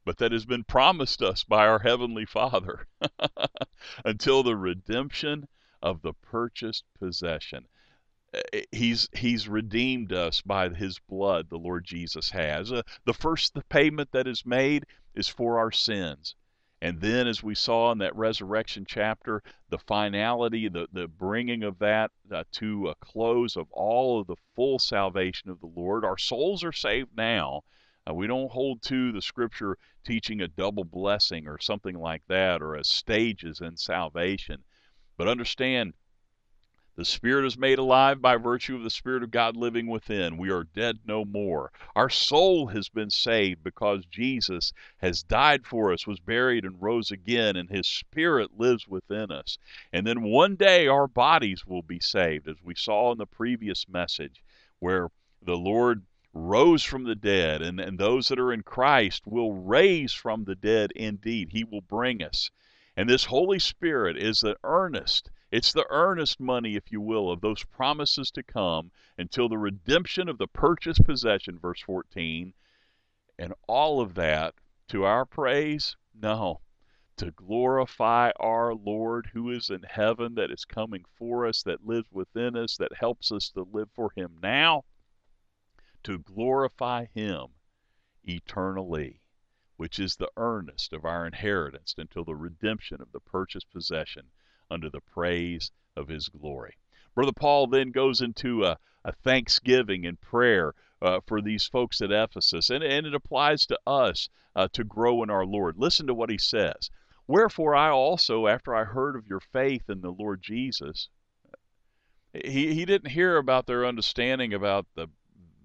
but 0.05 0.17
that 0.17 0.33
has 0.33 0.47
been 0.47 0.65
promised 0.65 1.21
us 1.21 1.45
by 1.45 1.67
our 1.67 1.81
Heavenly 1.81 2.25
Father 2.25 2.89
until 4.05 4.43
the 4.43 4.57
redemption 4.57 5.47
of 5.83 6.03
the 6.03 6.13
purchased 6.13 6.85
possession. 6.99 7.67
Eh, 8.35 8.63
he's 8.73 9.09
he's 9.15 9.49
redeemed 9.49 10.13
us 10.13 10.43
by 10.43 10.69
his 10.69 10.99
blood 10.99 11.49
the 11.49 11.57
lord 11.57 11.83
jesus 11.83 12.31
has. 12.31 12.71
Uh, 12.71 12.83
the 13.07 13.15
first 13.15 13.55
the 13.55 13.65
payment 13.65 14.13
that 14.13 14.27
is 14.27 14.45
made 14.45 14.85
is 15.15 15.29
for 15.29 15.59
our 15.59 15.73
sins. 15.73 16.35
And 16.83 17.01
then 17.01 17.27
as 17.27 17.43
we 17.43 17.55
saw 17.55 17.91
in 17.91 17.99
that 17.99 18.15
resurrection 18.15 18.85
chapter 18.87 19.43
the 19.71 19.79
finality 19.79 20.69
the, 20.69 20.89
the 20.93 21.09
bringing 21.09 21.63
of 21.63 21.79
that 21.79 22.11
uh, 22.31 22.45
to 22.53 22.89
a 22.89 22.95
close 22.97 23.57
of 23.57 23.73
all 23.73 24.21
of 24.21 24.27
the 24.27 24.37
full 24.55 24.79
salvation 24.79 25.49
of 25.49 25.61
the 25.61 25.67
lord. 25.67 26.05
Our 26.05 26.19
souls 26.19 26.63
are 26.65 26.73
saved 26.73 27.17
now. 27.17 27.63
Uh, 28.07 28.13
we 28.13 28.27
don't 28.27 28.53
hold 28.53 28.83
to 28.83 29.11
the 29.11 29.23
scripture 29.23 29.79
teaching 30.05 30.43
a 30.43 30.49
double 30.49 30.85
blessing 30.85 31.49
or 31.49 31.59
something 31.59 31.99
like 31.99 32.25
that 32.29 32.61
or 32.61 32.77
as 32.77 32.89
stages 32.89 33.63
in 33.63 33.79
salvation 33.79 34.65
but 35.19 35.29
understand 35.29 35.93
the 36.95 37.05
Spirit 37.05 37.47
is 37.47 37.59
made 37.59 37.79
alive 37.79 38.21
by 38.21 38.37
virtue 38.37 38.75
of 38.75 38.83
the 38.83 38.91
Spirit 38.91 39.23
of 39.23 39.31
God 39.31 39.57
living 39.57 39.87
within. 39.87 40.37
We 40.37 40.51
are 40.51 40.65
dead 40.65 40.99
no 41.07 41.25
more. 41.25 41.71
Our 41.95 42.09
soul 42.11 42.67
has 42.69 42.89
been 42.89 43.11
saved 43.11 43.63
because 43.63 44.05
Jesus 44.07 44.73
has 44.97 45.23
died 45.23 45.65
for 45.65 45.93
us, 45.93 46.09
was 46.09 46.19
buried, 46.19 46.65
and 46.65 46.83
rose 46.83 47.13
again, 47.13 47.55
and 47.55 47.71
His 47.71 47.87
Spirit 47.87 48.59
lives 48.59 48.89
within 48.89 49.31
us. 49.31 49.59
And 49.93 50.07
then 50.07 50.23
one 50.23 50.57
day 50.57 50.89
our 50.89 51.07
bodies 51.07 51.65
will 51.65 51.83
be 51.83 52.01
saved, 52.01 52.49
as 52.49 52.57
we 52.65 52.75
saw 52.75 53.13
in 53.13 53.19
the 53.19 53.27
previous 53.27 53.89
message, 53.89 54.43
where 54.81 55.09
the 55.41 55.57
Lord 55.57 56.05
rose 56.33 56.83
from 56.83 57.05
the 57.05 57.15
dead, 57.15 57.63
and, 57.63 57.79
and 57.79 57.99
those 57.99 58.27
that 58.27 58.41
are 58.41 58.53
in 58.53 58.63
Christ 58.63 59.25
will 59.25 59.53
raise 59.53 60.13
from 60.13 60.45
the 60.45 60.57
dead 60.57 60.91
indeed. 60.97 61.51
He 61.53 61.63
will 61.63 61.81
bring 61.81 62.23
us. 62.25 62.51
And 62.99 63.09
this 63.09 63.27
Holy 63.27 63.61
Spirit 63.61 64.17
is 64.17 64.41
the 64.41 64.57
earnest 64.65 65.31
it's 65.53 65.73
the 65.73 65.87
earnest 65.89 66.41
money, 66.41 66.75
if 66.75 66.91
you 66.91 67.01
will, 67.01 67.31
of 67.31 67.41
those 67.41 67.63
promises 67.63 68.33
to 68.33 68.43
come 68.43 68.91
until 69.17 69.49
the 69.49 69.57
redemption 69.57 70.29
of 70.29 70.37
the 70.37 70.49
purchased 70.49 71.05
possession, 71.05 71.61
verse 71.61 71.81
14. 71.81 72.53
And 73.39 73.55
all 73.69 74.01
of 74.01 74.15
that 74.15 74.57
to 74.89 75.05
our 75.05 75.25
praise? 75.25 75.97
No. 76.13 76.61
To 77.19 77.31
glorify 77.31 78.33
our 78.41 78.75
Lord 78.75 79.31
who 79.33 79.49
is 79.51 79.71
in 79.71 79.85
heaven, 79.85 80.35
that 80.35 80.51
is 80.51 80.65
coming 80.65 81.05
for 81.15 81.47
us, 81.47 81.63
that 81.63 81.87
lives 81.87 82.11
within 82.11 82.57
us, 82.57 82.77
that 82.79 82.95
helps 82.95 83.31
us 83.31 83.49
to 83.51 83.63
live 83.63 83.91
for 83.93 84.11
Him 84.17 84.39
now. 84.43 84.85
To 86.03 86.19
glorify 86.19 87.07
Him 87.07 87.55
eternally, 88.25 89.23
which 89.79 89.99
is 89.99 90.17
the 90.17 90.31
earnest 90.37 90.93
of 90.93 91.05
our 91.05 91.25
inheritance 91.25 91.95
until 91.97 92.25
the 92.25 92.35
redemption 92.35 93.01
of 93.01 93.11
the 93.13 93.21
purchased 93.21 93.71
possession 93.71 94.25
unto 94.71 94.91
the 94.91 95.01
praise 95.01 95.71
of 95.97 96.09
his 96.09 96.29
glory. 96.29 96.77
Brother 97.15 97.33
Paul 97.33 97.69
then 97.69 97.91
goes 97.91 98.21
into 98.21 98.65
a, 98.65 98.77
a 99.05 99.13
thanksgiving 99.13 100.05
and 100.05 100.21
prayer 100.21 100.75
uh, 101.01 101.21
for 101.27 101.41
these 101.41 101.65
folks 101.65 102.01
at 102.01 102.11
Ephesus, 102.11 102.71
and, 102.71 102.83
and 102.83 103.07
it 103.07 103.15
applies 103.15 103.67
to 103.67 103.79
us 103.87 104.29
uh, 104.57 104.69
to 104.73 104.85
grow 104.85 105.23
in 105.23 105.31
our 105.31 105.47
Lord. 105.47 105.77
Listen 105.79 106.07
to 106.09 106.15
what 106.15 106.31
he 106.31 106.39
says. 106.39 106.91
Wherefore 107.29 107.77
I 107.77 107.91
also, 107.91 108.47
after 108.47 108.75
I 108.75 108.85
heard 108.85 109.15
of 109.15 109.27
your 109.27 109.41
faith 109.41 109.89
in 109.89 110.01
the 110.01 110.11
Lord 110.11 110.43
Jesus, 110.43 111.09
he, 112.33 112.75
he 112.75 112.85
didn't 112.85 113.13
hear 113.13 113.37
about 113.37 113.67
their 113.67 113.87
understanding 113.87 114.53
about 114.53 114.87
the 114.95 115.09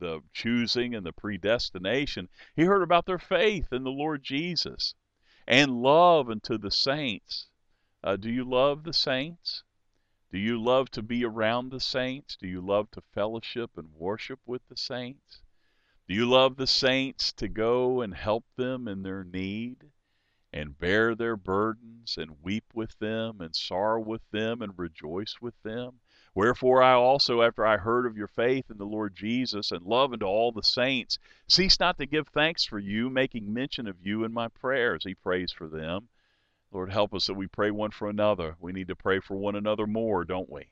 the 0.04 0.22
choosing 0.34 0.94
and 0.94 1.06
the 1.06 1.14
predestination. 1.14 2.28
He 2.58 2.64
heard 2.64 2.84
about 2.84 3.06
their 3.06 3.18
faith 3.18 3.72
in 3.72 3.86
the 3.86 3.90
Lord 3.90 4.22
Jesus 4.22 4.96
and 5.48 5.82
love 5.82 6.30
unto 6.30 6.58
the 6.58 6.72
saints. 6.72 7.48
Uh, 8.04 8.18
do 8.18 8.30
you 8.30 8.44
love 8.44 8.84
the 8.84 8.92
saints? 8.92 9.64
Do 10.30 10.38
you 10.38 10.62
love 10.62 10.92
to 10.92 11.02
be 11.02 11.24
around 11.24 11.70
the 11.70 11.80
saints? 11.80 12.36
Do 12.36 12.50
you 12.50 12.60
love 12.60 12.92
to 12.92 13.02
fellowship 13.14 13.78
and 13.78 13.94
worship 13.94 14.42
with 14.46 14.68
the 14.68 14.76
saints? 14.76 15.42
Do 16.10 16.14
you 16.14 16.26
love 16.26 16.58
the 16.58 16.68
saints 16.68 17.32
to 17.34 17.48
go 17.48 18.02
and 18.02 18.14
help 18.14 18.44
them 18.58 18.90
in 18.90 19.04
their 19.04 19.24
need 19.24 19.90
and 20.52 20.78
bear 20.78 21.16
their 21.16 21.38
burdens 21.38 22.18
and 22.18 22.44
weep 22.44 22.66
with 22.74 23.00
them 23.00 23.40
and 23.40 23.56
sorrow 23.56 24.02
with 24.02 24.30
them 24.32 24.62
and 24.62 24.74
rejoice 24.78 25.38
with 25.40 25.56
them? 25.64 26.02
Wherefore 26.36 26.82
I 26.82 26.94
also, 26.94 27.44
after 27.44 27.64
I 27.64 27.78
heard 27.78 28.08
of 28.08 28.18
your 28.18 28.28
faith 28.28 28.72
in 28.72 28.78
the 28.78 28.86
Lord 28.86 29.16
Jesus 29.16 29.72
and 29.72 29.86
love 29.86 30.14
unto 30.14 30.26
all 30.26 30.52
the 30.52 30.64
saints, 30.64 31.20
cease 31.48 31.80
not 31.80 32.00
to 32.00 32.08
give 32.08 32.28
thanks 32.28 32.66
for 32.66 32.80
you, 32.80 33.10
making 33.10 33.54
mention 33.54 33.88
of 33.88 33.98
you 34.02 34.24
in 34.24 34.34
my 34.34 34.48
prayers. 34.48 35.04
He 35.04 35.14
prays 35.14 35.52
for 35.52 35.68
them. 35.68 36.10
Lord, 36.72 36.92
help 36.92 37.14
us 37.14 37.28
that 37.28 37.36
we 37.36 37.46
pray 37.46 37.70
one 37.70 37.92
for 37.92 38.10
another. 38.10 38.56
We 38.60 38.72
need 38.72 38.88
to 38.88 38.96
pray 38.96 39.20
for 39.20 39.38
one 39.38 39.56
another 39.56 39.86
more, 39.86 40.26
don't 40.26 40.50
we? 40.50 40.72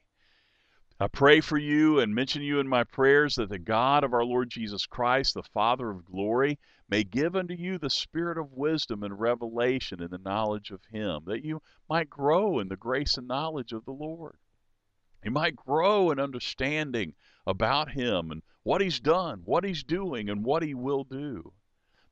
I 0.99 1.07
pray 1.07 1.41
for 1.41 1.59
you 1.59 1.99
and 1.99 2.13
mention 2.13 2.41
you 2.41 2.59
in 2.59 2.67
my 2.67 2.83
prayers 2.83 3.35
that 3.35 3.49
the 3.49 3.59
God 3.59 4.03
of 4.03 4.13
our 4.13 4.25
Lord 4.25 4.49
Jesus 4.49 4.87
Christ, 4.87 5.35
the 5.35 5.43
Father 5.43 5.91
of 5.91 6.05
glory, 6.05 6.57
may 6.89 7.03
give 7.03 7.35
unto 7.35 7.53
you 7.53 7.77
the 7.77 7.89
spirit 7.89 8.39
of 8.39 8.51
wisdom 8.51 9.03
and 9.03 9.19
revelation 9.19 10.01
in 10.01 10.09
the 10.09 10.17
knowledge 10.17 10.71
of 10.71 10.83
Him, 10.91 11.21
that 11.25 11.45
you 11.45 11.61
might 11.87 12.09
grow 12.09 12.57
in 12.57 12.67
the 12.67 12.77
grace 12.77 13.17
and 13.17 13.27
knowledge 13.27 13.73
of 13.73 13.85
the 13.85 13.91
Lord. 13.91 14.37
You 15.23 15.31
might 15.31 15.55
grow 15.55 16.09
in 16.09 16.19
understanding 16.19 17.13
about 17.45 17.91
Him 17.91 18.31
and 18.31 18.41
what 18.63 18.81
He's 18.81 18.99
done, 18.99 19.41
what 19.45 19.63
He's 19.63 19.83
doing, 19.83 20.29
and 20.29 20.43
what 20.43 20.63
He 20.63 20.73
will 20.73 21.03
do. 21.03 21.53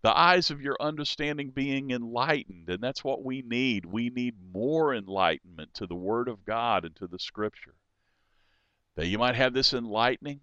The 0.02 0.18
eyes 0.18 0.50
of 0.52 0.62
your 0.62 0.78
understanding 0.80 1.50
being 1.50 1.92
enlightened, 1.92 2.70
and 2.70 2.82
that's 2.82 3.04
what 3.04 3.24
we 3.24 3.42
need. 3.42 3.86
We 3.86 4.10
need 4.10 4.36
more 4.54 4.94
enlightenment 4.94 5.74
to 5.74 5.88
the 5.88 5.96
Word 5.96 6.30
of 6.30 6.46
God 6.46 6.86
and 6.86 6.96
to 6.98 7.08
the 7.08 7.20
Scripture. 7.20 7.76
That 8.96 9.08
you 9.08 9.18
might 9.18 9.36
have 9.36 9.54
this 9.54 9.74
enlightening, 9.74 10.42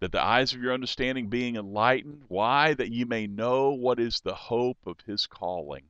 that 0.00 0.10
the 0.10 0.22
eyes 0.22 0.54
of 0.54 0.62
your 0.62 0.72
understanding 0.72 1.28
being 1.28 1.56
enlightened. 1.56 2.24
Why? 2.28 2.74
That 2.74 2.90
you 2.90 3.04
may 3.06 3.26
know 3.26 3.70
what 3.70 4.00
is 4.00 4.20
the 4.20 4.34
hope 4.34 4.78
of 4.86 5.00
His 5.02 5.26
calling, 5.26 5.84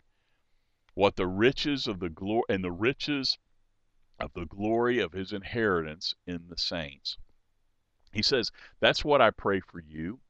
what 0.94 1.16
the 1.16 1.28
riches 1.28 1.86
of 1.86 2.00
the 2.00 2.10
glory 2.10 2.42
and 2.48 2.64
the 2.64 2.72
riches 2.72 3.38
of 4.18 4.32
the 4.32 4.46
glory 4.46 4.98
of 4.98 5.12
his 5.12 5.32
inheritance 5.32 6.14
in 6.26 6.48
the 6.48 6.58
saints. 6.58 7.18
He 8.12 8.22
says, 8.22 8.50
That's 8.80 9.04
what 9.04 9.20
I 9.20 9.30
pray 9.30 9.60
for 9.60 9.80
you, 9.80 10.20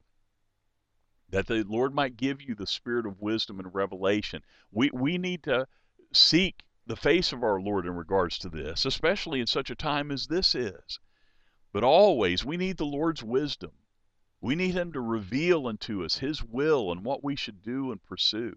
that 1.31 1.46
the 1.46 1.62
Lord 1.64 1.94
might 1.94 2.16
give 2.16 2.42
you 2.42 2.55
the 2.55 2.66
spirit 2.66 3.07
of 3.07 3.20
wisdom 3.20 3.61
and 3.61 3.74
revelation. 3.74 4.42
We, 4.70 4.90
we 4.92 5.16
need 5.16 5.44
to 5.44 5.68
seek 6.12 6.64
the 6.87 6.96
face 6.96 7.33
of 7.33 7.42
our 7.42 7.61
Lord 7.61 7.87
in 7.87 7.94
regards 7.94 8.38
to 8.38 8.48
this, 8.48 8.85
especially 8.85 9.40
in 9.40 9.46
such 9.46 9.70
a 9.70 9.77
time 9.77 10.11
as 10.11 10.27
this 10.27 10.55
is. 10.55 10.98
But 11.72 11.85
always, 11.85 12.44
we 12.44 12.57
need 12.57 12.79
the 12.79 12.87
Lord's 12.87 13.22
wisdom. 13.22 13.72
We 14.40 14.55
need 14.55 14.74
Him 14.74 14.92
to 14.92 15.01
reveal 15.01 15.66
unto 15.66 16.03
us 16.03 16.18
His 16.18 16.42
will 16.42 16.90
and 16.90 17.05
what 17.05 17.22
we 17.22 17.37
should 17.37 17.62
do 17.62 17.92
and 17.92 18.03
pursue. 18.03 18.57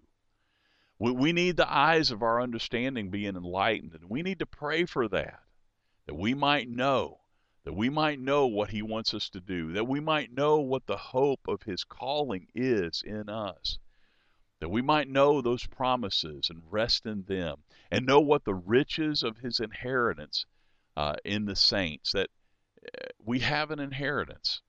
We, 1.02 1.10
we 1.10 1.32
need 1.32 1.56
the 1.56 1.68
eyes 1.68 2.12
of 2.12 2.22
our 2.22 2.40
understanding 2.40 3.10
being 3.10 3.34
enlightened, 3.34 3.92
and 3.92 4.08
we 4.08 4.22
need 4.22 4.38
to 4.38 4.46
pray 4.46 4.84
for 4.84 5.08
that, 5.08 5.40
that 6.06 6.14
we 6.14 6.32
might 6.32 6.68
know, 6.68 7.22
that 7.64 7.72
we 7.72 7.90
might 7.90 8.20
know 8.20 8.46
what 8.46 8.70
He 8.70 8.82
wants 8.82 9.12
us 9.12 9.28
to 9.30 9.40
do, 9.40 9.72
that 9.72 9.88
we 9.88 9.98
might 9.98 10.32
know 10.32 10.60
what 10.60 10.86
the 10.86 10.96
hope 10.96 11.40
of 11.48 11.62
His 11.62 11.82
calling 11.82 12.46
is 12.54 13.02
in 13.04 13.28
us, 13.28 13.80
that 14.60 14.68
we 14.68 14.80
might 14.80 15.08
know 15.08 15.40
those 15.40 15.66
promises 15.66 16.48
and 16.48 16.62
rest 16.70 17.04
in 17.04 17.24
them, 17.24 17.64
and 17.90 18.06
know 18.06 18.20
what 18.20 18.44
the 18.44 18.54
riches 18.54 19.24
of 19.24 19.38
His 19.38 19.58
inheritance 19.58 20.46
uh, 20.96 21.16
in 21.24 21.46
the 21.46 21.56
saints, 21.56 22.12
that 22.12 22.30
uh, 22.86 23.06
we 23.18 23.40
have 23.40 23.72
an 23.72 23.80
inheritance 23.80 24.62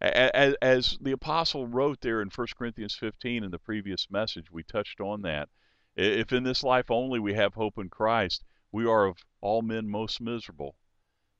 as, 0.00 0.54
as 0.60 0.98
the 1.00 1.12
apostle 1.12 1.66
wrote 1.66 2.00
there 2.00 2.20
in 2.20 2.30
1 2.34 2.46
Corinthians 2.56 2.94
15 2.94 3.44
in 3.44 3.50
the 3.50 3.58
previous 3.58 4.10
message, 4.10 4.50
we 4.50 4.62
touched 4.62 5.00
on 5.00 5.22
that. 5.22 5.48
If 5.96 6.32
in 6.32 6.42
this 6.42 6.62
life 6.62 6.90
only 6.90 7.20
we 7.20 7.34
have 7.34 7.54
hope 7.54 7.78
in 7.78 7.88
Christ, 7.88 8.42
we 8.72 8.84
are 8.86 9.06
of 9.06 9.18
all 9.40 9.62
men 9.62 9.88
most 9.88 10.20
miserable. 10.20 10.74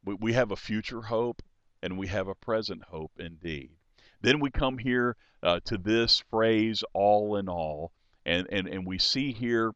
We, 0.04 0.14
we 0.14 0.32
have 0.34 0.52
a 0.52 0.56
future 0.56 1.02
hope 1.02 1.42
and 1.82 1.98
we 1.98 2.06
have 2.06 2.28
a 2.28 2.34
present 2.34 2.84
hope 2.84 3.12
indeed. 3.18 3.70
Then 4.20 4.40
we 4.40 4.50
come 4.50 4.78
here 4.78 5.16
uh, 5.42 5.60
to 5.66 5.76
this 5.76 6.22
phrase, 6.30 6.82
all 6.94 7.36
in 7.36 7.48
all, 7.48 7.92
and, 8.24 8.46
and, 8.50 8.68
and 8.68 8.86
we 8.86 8.98
see 8.98 9.32
here 9.32 9.72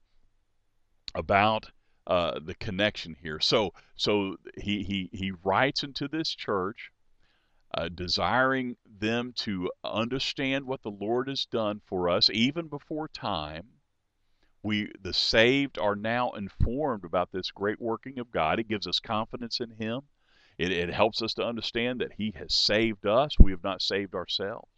about 1.14 1.70
uh, 2.06 2.38
the 2.42 2.54
connection 2.54 3.16
here. 3.20 3.40
So 3.40 3.74
so 3.96 4.36
he, 4.56 4.82
he, 4.82 5.10
he 5.12 5.32
writes 5.44 5.82
into 5.82 6.08
this 6.08 6.34
church 6.34 6.90
uh, 7.74 7.88
desiring 7.88 8.76
them 8.86 9.32
to 9.36 9.70
understand 9.84 10.66
what 10.66 10.82
the 10.82 10.90
Lord 10.90 11.28
has 11.28 11.44
done 11.46 11.80
for 11.84 12.08
us 12.08 12.30
even 12.30 12.68
before 12.68 13.08
time. 13.08 13.68
We, 14.62 14.90
the 15.00 15.12
saved, 15.12 15.78
are 15.78 15.96
now 15.96 16.32
informed 16.32 17.04
about 17.04 17.30
this 17.30 17.50
great 17.50 17.80
working 17.80 18.18
of 18.18 18.30
God. 18.30 18.58
It 18.58 18.68
gives 18.68 18.86
us 18.86 19.00
confidence 19.00 19.60
in 19.60 19.70
Him. 19.70 20.02
It, 20.56 20.72
it 20.72 20.90
helps 20.90 21.22
us 21.22 21.34
to 21.34 21.44
understand 21.44 22.00
that 22.00 22.14
He 22.14 22.32
has 22.36 22.54
saved 22.54 23.06
us. 23.06 23.38
We 23.38 23.52
have 23.52 23.62
not 23.62 23.82
saved 23.82 24.14
ourselves. 24.14 24.70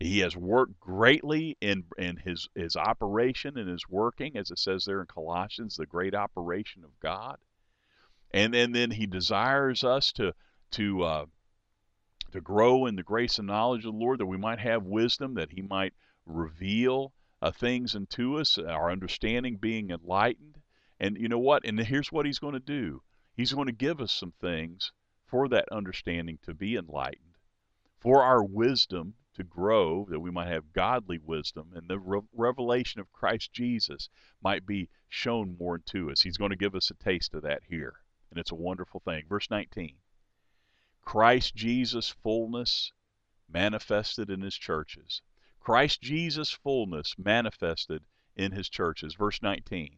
He 0.00 0.20
has 0.20 0.36
worked 0.36 0.78
greatly 0.78 1.56
in 1.60 1.84
in 1.98 2.18
his 2.18 2.48
his 2.54 2.76
operation 2.76 3.58
and 3.58 3.68
his 3.68 3.88
working, 3.88 4.36
as 4.36 4.52
it 4.52 4.60
says 4.60 4.84
there 4.84 5.00
in 5.00 5.06
Colossians, 5.06 5.76
the 5.76 5.86
great 5.86 6.14
operation 6.14 6.84
of 6.84 7.00
God. 7.00 7.38
And, 8.30 8.54
and 8.54 8.72
then 8.74 8.92
he 8.92 9.06
desires 9.06 9.82
us 9.82 10.12
to 10.12 10.34
to 10.72 11.02
uh, 11.02 11.26
to 12.32 12.40
grow 12.40 12.86
in 12.86 12.96
the 12.96 13.02
grace 13.02 13.38
and 13.38 13.46
knowledge 13.46 13.84
of 13.84 13.92
the 13.92 13.98
Lord, 13.98 14.20
that 14.20 14.26
we 14.26 14.36
might 14.36 14.58
have 14.58 14.84
wisdom, 14.84 15.34
that 15.34 15.52
He 15.52 15.62
might 15.62 15.94
reveal 16.26 17.12
uh, 17.40 17.50
things 17.50 17.94
unto 17.94 18.38
us, 18.38 18.58
our 18.58 18.90
understanding 18.90 19.56
being 19.56 19.90
enlightened. 19.90 20.58
And 21.00 21.16
you 21.16 21.28
know 21.28 21.38
what? 21.38 21.64
And 21.64 21.78
here's 21.78 22.12
what 22.12 22.26
He's 22.26 22.38
going 22.38 22.54
to 22.54 22.60
do 22.60 23.02
He's 23.34 23.52
going 23.52 23.66
to 23.66 23.72
give 23.72 24.00
us 24.00 24.12
some 24.12 24.32
things 24.40 24.92
for 25.26 25.48
that 25.48 25.68
understanding 25.70 26.38
to 26.42 26.54
be 26.54 26.76
enlightened, 26.76 27.36
for 28.00 28.22
our 28.22 28.42
wisdom 28.42 29.14
to 29.34 29.44
grow, 29.44 30.04
that 30.10 30.20
we 30.20 30.30
might 30.30 30.48
have 30.48 30.72
godly 30.72 31.18
wisdom, 31.18 31.72
and 31.74 31.88
the 31.88 31.98
re- 31.98 32.20
revelation 32.32 33.00
of 33.00 33.12
Christ 33.12 33.52
Jesus 33.52 34.08
might 34.42 34.66
be 34.66 34.88
shown 35.08 35.56
more 35.58 35.78
to 35.78 36.10
us. 36.10 36.22
He's 36.22 36.36
going 36.36 36.50
to 36.50 36.56
give 36.56 36.74
us 36.74 36.90
a 36.90 36.94
taste 36.94 37.34
of 37.34 37.42
that 37.42 37.62
here. 37.68 37.94
And 38.30 38.38
it's 38.38 38.50
a 38.50 38.56
wonderful 38.56 39.00
thing. 39.00 39.24
Verse 39.28 39.48
19. 39.50 39.94
Christ 41.08 41.54
Jesus' 41.54 42.10
fullness 42.10 42.92
manifested 43.48 44.28
in 44.28 44.42
his 44.42 44.56
churches. 44.56 45.22
Christ 45.58 46.02
Jesus' 46.02 46.50
fullness 46.50 47.14
manifested 47.16 48.04
in 48.36 48.52
his 48.52 48.68
churches. 48.68 49.14
Verse 49.14 49.40
19. 49.40 49.96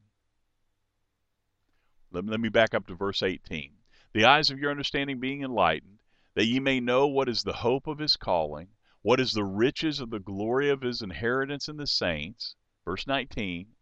Let, 2.13 2.27
let 2.27 2.39
me 2.39 2.49
back 2.49 2.75
up 2.75 2.87
to 2.87 2.95
verse 2.95 3.25
18. 3.25 3.73
The 4.13 4.25
eyes 4.25 4.53
of 4.53 4.61
your 4.61 4.71
understanding 4.71 5.19
being 5.19 5.43
enlightened, 5.43 5.99
that 6.35 6.47
ye 6.47 6.61
may 6.61 6.79
know 6.79 7.09
what 7.09 7.29
is 7.29 7.43
the 7.43 7.55
hope 7.55 7.89
of 7.89 7.99
his 7.99 8.15
calling, 8.15 8.69
what 9.03 9.19
is 9.19 9.33
the 9.33 9.43
riches 9.43 9.99
of 9.99 10.11
the 10.11 10.21
glory 10.21 10.71
of 10.71 10.83
his 10.83 11.03
inheritance 11.03 11.69
in 11.69 11.77
the 11.77 11.89
saints. 11.89 12.55
Verse 12.85 13.09
19. 13.09 13.75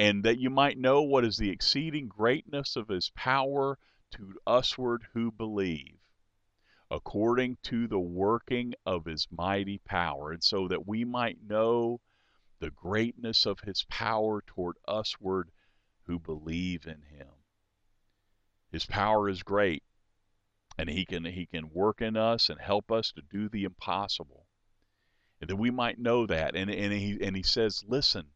And 0.00 0.24
that 0.24 0.40
you 0.40 0.50
might 0.50 0.78
know 0.78 1.00
what 1.00 1.24
is 1.24 1.36
the 1.36 1.50
exceeding 1.50 2.08
greatness 2.08 2.74
of 2.74 2.88
his 2.88 3.10
power 3.10 3.78
to 4.10 4.34
usward 4.48 5.06
who 5.12 5.30
believe 5.30 6.00
according 6.92 7.56
to 7.62 7.88
the 7.88 7.98
working 7.98 8.74
of 8.84 9.06
his 9.06 9.26
mighty 9.30 9.78
power, 9.78 10.30
and 10.30 10.44
so 10.44 10.68
that 10.68 10.86
we 10.86 11.06
might 11.06 11.42
know 11.42 11.98
the 12.58 12.70
greatness 12.70 13.46
of 13.46 13.60
his 13.60 13.82
power 13.84 14.42
toward 14.46 14.76
usward 14.86 15.50
who 16.02 16.18
believe 16.18 16.86
in 16.86 17.00
him. 17.00 17.28
His 18.70 18.84
power 18.84 19.26
is 19.26 19.42
great, 19.42 19.82
and 20.76 20.90
he 20.90 21.06
can 21.06 21.24
he 21.24 21.46
can 21.46 21.70
work 21.70 22.02
in 22.02 22.14
us 22.14 22.50
and 22.50 22.60
help 22.60 22.92
us 22.92 23.10
to 23.12 23.22
do 23.22 23.48
the 23.48 23.64
impossible. 23.64 24.46
And 25.40 25.48
that 25.48 25.56
we 25.56 25.70
might 25.70 25.98
know 25.98 26.26
that. 26.26 26.54
And, 26.54 26.70
and 26.70 26.92
he 26.92 27.18
and 27.22 27.34
he 27.34 27.42
says, 27.42 27.82
listen, 27.88 28.26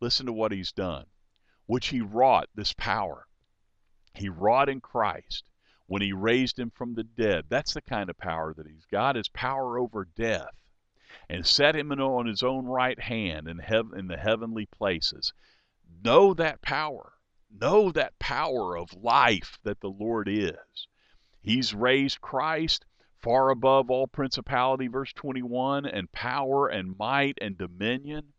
listen 0.00 0.24
to 0.24 0.32
what 0.32 0.52
he's 0.52 0.72
done, 0.72 1.04
which 1.66 1.88
he 1.88 2.00
wrought 2.00 2.48
this 2.54 2.72
power. 2.72 3.26
He 4.14 4.30
wrought 4.30 4.70
in 4.70 4.80
Christ 4.80 5.44
when 5.86 6.02
he 6.02 6.12
raised 6.12 6.58
him 6.58 6.70
from 6.70 6.94
the 6.94 7.04
dead. 7.04 7.44
That's 7.48 7.74
the 7.74 7.82
kind 7.82 8.10
of 8.10 8.18
power 8.18 8.52
that 8.54 8.66
he's 8.66 8.86
got 8.90 9.16
is 9.16 9.28
power 9.28 9.78
over 9.78 10.08
death. 10.16 10.54
And 11.28 11.46
set 11.46 11.74
him 11.74 11.90
on 11.92 12.26
his 12.26 12.42
own 12.42 12.66
right 12.66 13.00
hand 13.00 13.48
in, 13.48 13.58
heaven, 13.58 13.98
in 13.98 14.06
the 14.06 14.16
heavenly 14.16 14.66
places. 14.66 15.32
Know 16.04 16.34
that 16.34 16.62
power. 16.62 17.12
Know 17.50 17.90
that 17.92 18.18
power 18.18 18.76
of 18.76 18.94
life 18.94 19.58
that 19.62 19.80
the 19.80 19.90
Lord 19.90 20.28
is. 20.28 20.88
He's 21.42 21.74
raised 21.74 22.20
Christ 22.20 22.84
far 23.18 23.50
above 23.50 23.90
all 23.90 24.06
principality, 24.06 24.88
verse 24.88 25.12
21, 25.12 25.86
and 25.86 26.10
power 26.12 26.68
and 26.68 26.96
might 26.98 27.38
and 27.40 27.56
dominion, 27.56 28.32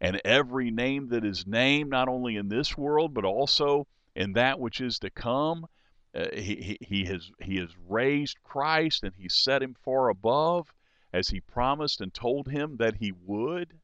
and 0.00 0.20
every 0.24 0.70
name 0.70 1.08
that 1.08 1.24
is 1.24 1.46
named, 1.46 1.90
not 1.90 2.08
only 2.08 2.36
in 2.36 2.48
this 2.48 2.76
world, 2.76 3.14
but 3.14 3.24
also 3.24 3.86
in 4.14 4.32
that 4.34 4.60
which 4.60 4.80
is 4.80 4.98
to 5.00 5.10
come. 5.10 5.66
Uh, 6.14 6.26
he, 6.32 6.76
he, 6.80 7.04
has, 7.04 7.30
he 7.40 7.56
has 7.56 7.70
raised 7.88 8.42
Christ 8.42 9.04
and 9.04 9.14
he 9.16 9.28
set 9.28 9.62
him 9.62 9.76
far 9.84 10.08
above 10.08 10.74
as 11.12 11.28
he 11.28 11.40
promised 11.40 12.00
and 12.00 12.12
told 12.12 12.48
him 12.48 12.76
that 12.78 12.96
he 12.96 13.12
would 13.12 13.78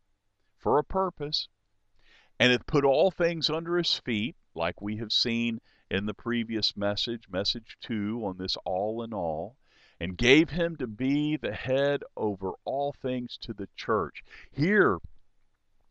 for 0.59 0.79
a 0.79 0.85
purpose, 0.85 1.49
and 2.41 2.51
hath 2.51 2.67
put 2.67 2.85
all 2.85 3.11
things 3.11 3.49
under 3.49 3.77
his 3.77 3.95
feet, 3.95 4.37
like 4.55 4.81
we 4.83 4.97
have 4.97 5.13
seen 5.13 5.61
in 5.91 6.07
the 6.07 6.15
previous 6.15 6.77
message, 6.77 7.29
message 7.29 7.77
2 7.83 8.23
on 8.25 8.37
this 8.37 8.57
all 8.65 9.03
in 9.03 9.13
all, 9.13 9.57
and 10.01 10.19
gave 10.19 10.51
him 10.51 10.77
to 10.77 10.87
be 10.87 11.37
the 11.37 11.53
head 11.53 12.03
over 12.17 12.53
all 12.65 12.93
things 12.93 13.39
to 13.39 13.53
the 13.53 13.69
church. 13.77 14.25
Here 14.51 14.99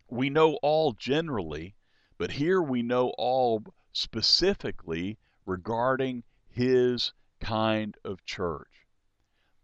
we 0.09 0.29
know 0.29 0.59
all 0.61 0.91
generally, 0.91 1.75
but 2.17 2.31
here 2.31 2.61
we 2.61 2.81
know 2.81 3.13
all 3.17 3.63
specifically 3.93 5.17
regarding 5.45 6.23
his 6.49 7.13
kind 7.39 7.95
of 8.03 8.23
church. 8.25 8.87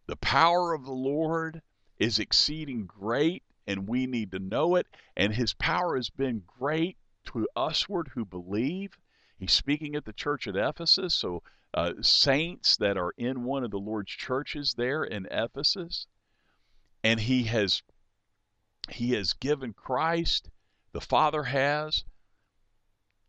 The 0.07 0.15
power 0.17 0.73
of 0.73 0.85
the 0.85 0.91
Lord 0.91 1.61
is 1.97 2.19
exceeding 2.19 2.85
great, 2.85 3.43
and 3.67 3.87
we 3.87 4.07
need 4.07 4.31
to 4.31 4.39
know 4.39 4.75
it, 4.75 4.87
and 5.15 5.33
his 5.33 5.53
power 5.53 5.95
has 5.95 6.09
been 6.09 6.43
great 6.45 6.97
to 7.25 7.47
usward 7.55 8.09
who 8.13 8.25
believe. 8.25 8.97
He's 9.37 9.53
speaking 9.53 9.95
at 9.95 10.05
the 10.05 10.13
church 10.13 10.47
at 10.47 10.55
Ephesus, 10.55 11.13
so 11.13 11.43
uh, 11.73 11.93
saints 12.01 12.77
that 12.77 12.97
are 12.97 13.13
in 13.17 13.43
one 13.43 13.63
of 13.63 13.71
the 13.71 13.79
Lord's 13.79 14.11
churches 14.11 14.73
there 14.73 15.03
in 15.03 15.27
Ephesus, 15.31 16.07
and 17.03 17.19
he 17.19 17.43
has 17.43 17.81
he 18.89 19.13
has 19.13 19.33
given 19.33 19.73
Christ, 19.73 20.49
the 20.91 20.99
Father 20.99 21.43
has, 21.43 22.03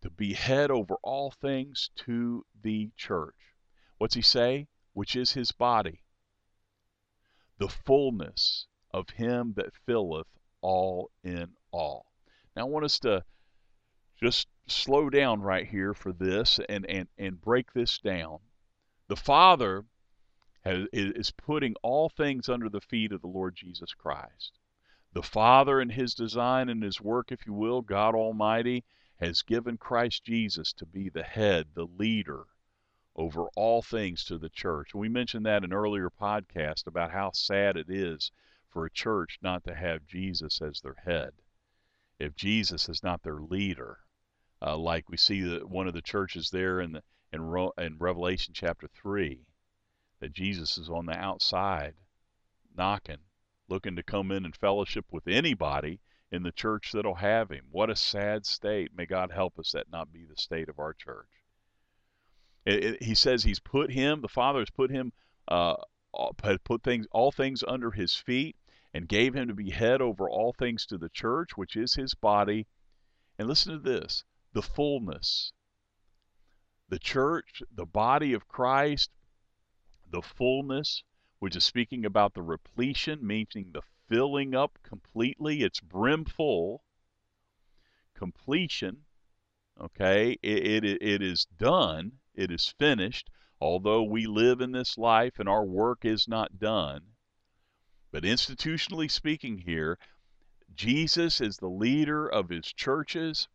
to 0.02 0.10
be 0.10 0.34
head 0.34 0.70
over 0.70 0.96
all 1.02 1.30
things 1.30 1.90
to 1.96 2.44
the 2.62 2.90
church. 2.96 3.34
What's 3.98 4.14
he 4.14 4.22
say? 4.22 4.68
Which 4.92 5.16
is 5.16 5.32
his 5.32 5.52
body, 5.52 6.02
the 7.58 7.68
fullness 7.68 8.66
of 8.92 9.08
him 9.10 9.54
that 9.56 9.74
filleth 9.86 10.26
all 10.60 11.10
in 11.24 11.52
all. 11.70 12.06
Now 12.54 12.62
I 12.62 12.68
want 12.68 12.84
us 12.84 12.98
to 13.00 13.24
just 14.20 14.48
slow 14.66 15.08
down 15.08 15.40
right 15.40 15.66
here 15.66 15.94
for 15.94 16.12
this 16.12 16.60
and, 16.68 16.84
and, 16.86 17.08
and 17.18 17.40
break 17.40 17.72
this 17.72 17.98
down. 17.98 18.38
The 19.08 19.16
Father 19.16 19.84
has, 20.64 20.86
is 20.92 21.30
putting 21.30 21.74
all 21.82 22.08
things 22.08 22.48
under 22.48 22.68
the 22.68 22.80
feet 22.80 23.12
of 23.12 23.20
the 23.20 23.26
Lord 23.28 23.56
Jesus 23.56 23.94
Christ. 23.94 24.58
The 25.12 25.22
Father, 25.22 25.80
in 25.80 25.90
His 25.90 26.14
design 26.14 26.68
and 26.68 26.82
His 26.82 27.00
work, 27.00 27.32
if 27.32 27.46
you 27.46 27.52
will, 27.52 27.82
God 27.82 28.14
Almighty, 28.14 28.84
has 29.22 29.42
given 29.42 29.76
Christ 29.76 30.24
Jesus 30.24 30.72
to 30.72 30.84
be 30.84 31.08
the 31.08 31.22
head, 31.22 31.68
the 31.74 31.86
leader 31.86 32.46
over 33.14 33.46
all 33.54 33.80
things 33.80 34.24
to 34.24 34.36
the 34.36 34.48
church. 34.48 34.94
We 34.94 35.08
mentioned 35.08 35.46
that 35.46 35.62
in 35.62 35.72
earlier 35.72 36.10
podcast 36.10 36.88
about 36.88 37.12
how 37.12 37.30
sad 37.30 37.76
it 37.76 37.88
is 37.88 38.32
for 38.68 38.84
a 38.84 38.90
church 38.90 39.38
not 39.40 39.62
to 39.64 39.74
have 39.76 40.06
Jesus 40.06 40.60
as 40.60 40.80
their 40.80 40.96
head. 41.04 41.30
If 42.18 42.34
Jesus 42.34 42.88
is 42.88 43.04
not 43.04 43.22
their 43.22 43.40
leader, 43.40 43.98
uh, 44.60 44.76
like 44.76 45.08
we 45.08 45.16
see 45.16 45.40
that 45.42 45.68
one 45.68 45.86
of 45.86 45.94
the 45.94 46.02
churches 46.02 46.50
there 46.50 46.80
in 46.80 46.92
the 46.92 47.02
in, 47.32 47.70
in 47.78 47.98
Revelation 47.98 48.54
chapter 48.54 48.88
three, 48.88 49.46
that 50.18 50.32
Jesus 50.32 50.78
is 50.78 50.90
on 50.90 51.06
the 51.06 51.16
outside, 51.16 51.94
knocking, 52.76 53.18
looking 53.68 53.96
to 53.96 54.02
come 54.02 54.32
in 54.32 54.44
and 54.44 54.56
fellowship 54.56 55.06
with 55.12 55.28
anybody 55.28 56.00
in 56.32 56.42
the 56.42 56.50
church 56.50 56.92
that'll 56.92 57.14
have 57.14 57.50
him. 57.50 57.66
What 57.70 57.90
a 57.90 57.96
sad 57.96 58.46
state. 58.46 58.90
May 58.96 59.04
God 59.04 59.30
help 59.30 59.58
us 59.58 59.72
that 59.72 59.92
not 59.92 60.12
be 60.12 60.24
the 60.24 60.40
state 60.40 60.70
of 60.70 60.78
our 60.78 60.94
church. 60.94 61.28
It, 62.64 62.84
it, 62.84 63.02
he 63.02 63.14
says 63.14 63.44
he's 63.44 63.60
put 63.60 63.92
him, 63.92 64.22
the 64.22 64.28
Father 64.28 64.60
has 64.60 64.70
put 64.70 64.90
him, 64.90 65.12
uh, 65.46 65.74
put 66.64 66.82
things, 66.82 67.06
all 67.12 67.32
things 67.32 67.62
under 67.66 67.90
his 67.90 68.14
feet, 68.14 68.56
and 68.94 69.08
gave 69.08 69.34
him 69.34 69.48
to 69.48 69.54
be 69.54 69.70
head 69.70 70.00
over 70.00 70.28
all 70.28 70.54
things 70.54 70.86
to 70.86 70.96
the 70.96 71.10
church, 71.10 71.56
which 71.56 71.76
is 71.76 71.94
his 71.94 72.14
body. 72.14 72.66
And 73.38 73.46
listen 73.46 73.72
to 73.72 73.78
this 73.78 74.24
the 74.54 74.62
fullness. 74.62 75.52
The 76.88 76.98
church, 76.98 77.62
the 77.74 77.86
body 77.86 78.32
of 78.32 78.48
Christ, 78.48 79.10
the 80.10 80.22
fullness, 80.22 81.02
which 81.38 81.56
is 81.56 81.64
speaking 81.64 82.04
about 82.04 82.34
the 82.34 82.42
repletion, 82.42 83.26
meaning 83.26 83.70
the 83.72 83.82
filling 84.12 84.54
up 84.54 84.78
completely, 84.82 85.62
it's 85.62 85.80
brimful. 85.80 86.84
Completion, 88.14 88.98
okay, 89.80 90.36
it, 90.42 90.84
it, 90.84 91.02
it 91.02 91.22
is 91.22 91.46
done, 91.56 92.12
it 92.34 92.50
is 92.50 92.74
finished, 92.78 93.30
although 93.58 94.02
we 94.02 94.26
live 94.26 94.60
in 94.60 94.70
this 94.70 94.98
life 94.98 95.38
and 95.38 95.48
our 95.48 95.64
work 95.64 96.04
is 96.04 96.28
not 96.28 96.58
done. 96.58 97.00
But 98.10 98.24
institutionally 98.24 99.10
speaking, 99.10 99.56
here, 99.56 99.98
Jesus 100.74 101.40
is 101.40 101.56
the 101.56 101.70
leader 101.70 102.28
of 102.28 102.50
his 102.50 102.66
churches. 102.66 103.48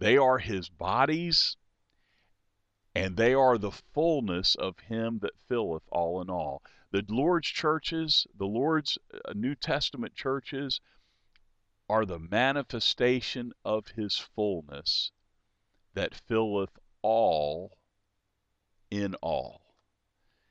They 0.00 0.16
are 0.16 0.38
his 0.38 0.70
bodies, 0.70 1.58
and 2.94 3.18
they 3.18 3.34
are 3.34 3.58
the 3.58 3.72
fullness 3.92 4.54
of 4.54 4.78
him 4.78 5.18
that 5.18 5.36
filleth 5.48 5.84
all 5.92 6.22
in 6.22 6.30
all. 6.30 6.62
The 6.92 7.04
Lord's 7.08 7.48
churches, 7.48 8.26
the 8.36 8.46
Lord's 8.46 8.98
uh, 9.24 9.32
New 9.34 9.54
Testament 9.54 10.14
churches, 10.14 10.80
are 11.88 12.04
the 12.04 12.18
manifestation 12.18 13.52
of 13.64 13.88
his 13.88 14.18
fullness 14.18 15.10
that 15.94 16.14
filleth 16.14 16.78
all 17.00 17.78
in 18.90 19.14
all. 19.16 19.74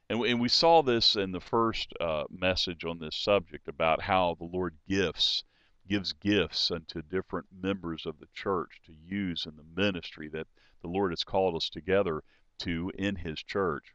And, 0.09 0.25
and 0.25 0.41
we 0.41 0.49
saw 0.49 0.81
this 0.81 1.15
in 1.15 1.31
the 1.31 1.39
first 1.39 1.93
uh, 2.01 2.23
message 2.31 2.85
on 2.85 2.97
this 2.97 3.15
subject 3.15 3.67
about 3.67 4.01
how 4.01 4.35
the 4.35 4.45
Lord 4.45 4.75
gifts 4.89 5.43
gives 5.87 6.13
gifts 6.13 6.71
unto 6.71 7.03
different 7.03 7.47
members 7.51 8.05
of 8.07 8.17
the 8.19 8.27
church 8.33 8.81
to 8.85 8.93
use 8.93 9.45
in 9.45 9.55
the 9.57 9.81
ministry 9.81 10.27
that 10.29 10.47
the 10.81 10.87
Lord 10.87 11.11
has 11.11 11.23
called 11.23 11.55
us 11.55 11.69
together 11.69 12.23
to 12.59 12.91
in 12.97 13.15
His 13.17 13.43
church. 13.43 13.93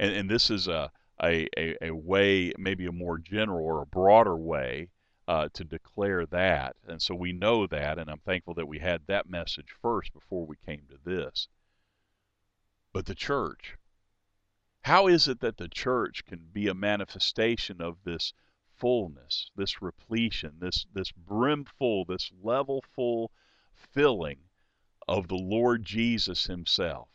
And, 0.00 0.14
and 0.14 0.30
this 0.30 0.50
is 0.50 0.66
a, 0.66 0.90
a, 1.22 1.46
a, 1.82 1.90
way, 1.90 2.52
maybe 2.58 2.86
a 2.86 2.92
more 2.92 3.18
general 3.18 3.64
or 3.64 3.82
a 3.82 3.86
broader 3.86 4.36
way 4.36 4.88
uh, 5.28 5.50
to 5.52 5.62
declare 5.62 6.24
that. 6.26 6.74
And 6.88 7.00
so 7.00 7.14
we 7.14 7.32
know 7.32 7.66
that, 7.66 7.98
and 7.98 8.10
I'm 8.10 8.20
thankful 8.20 8.54
that 8.54 8.66
we 8.66 8.78
had 8.78 9.02
that 9.06 9.28
message 9.28 9.68
first 9.82 10.12
before 10.12 10.46
we 10.46 10.56
came 10.66 10.86
to 10.88 10.98
this. 11.04 11.48
But 12.92 13.04
the 13.06 13.14
church, 13.14 13.76
how 14.82 15.06
is 15.06 15.28
it 15.28 15.40
that 15.40 15.58
the 15.58 15.68
church 15.68 16.24
can 16.24 16.48
be 16.50 16.66
a 16.66 16.74
manifestation 16.74 17.82
of 17.82 18.02
this 18.02 18.32
fullness, 18.80 19.50
this 19.54 19.82
repletion, 19.82 20.54
this, 20.60 20.86
this 20.94 21.12
brimful, 21.12 22.06
this 22.06 22.32
level 22.42 22.82
full 22.94 23.30
filling 23.74 24.38
of 25.06 25.28
the 25.28 25.36
Lord 25.36 25.84
Jesus 25.84 26.46
Himself. 26.46 27.08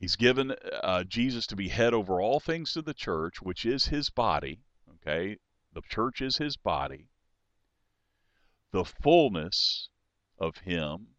He's 0.00 0.16
given 0.16 0.52
uh, 0.82 1.04
Jesus 1.04 1.46
to 1.48 1.56
be 1.56 1.68
head 1.68 1.92
over 1.92 2.22
all 2.22 2.40
things 2.40 2.72
to 2.72 2.80
the 2.80 2.94
church, 2.94 3.42
which 3.42 3.66
is 3.66 3.84
His 3.84 4.08
body. 4.08 4.62
Okay, 4.94 5.36
the 5.74 5.82
church 5.82 6.22
is 6.22 6.38
His 6.38 6.56
body. 6.56 7.10
The 8.70 8.86
fullness 8.86 9.90
of 10.38 10.56
Him, 10.56 11.16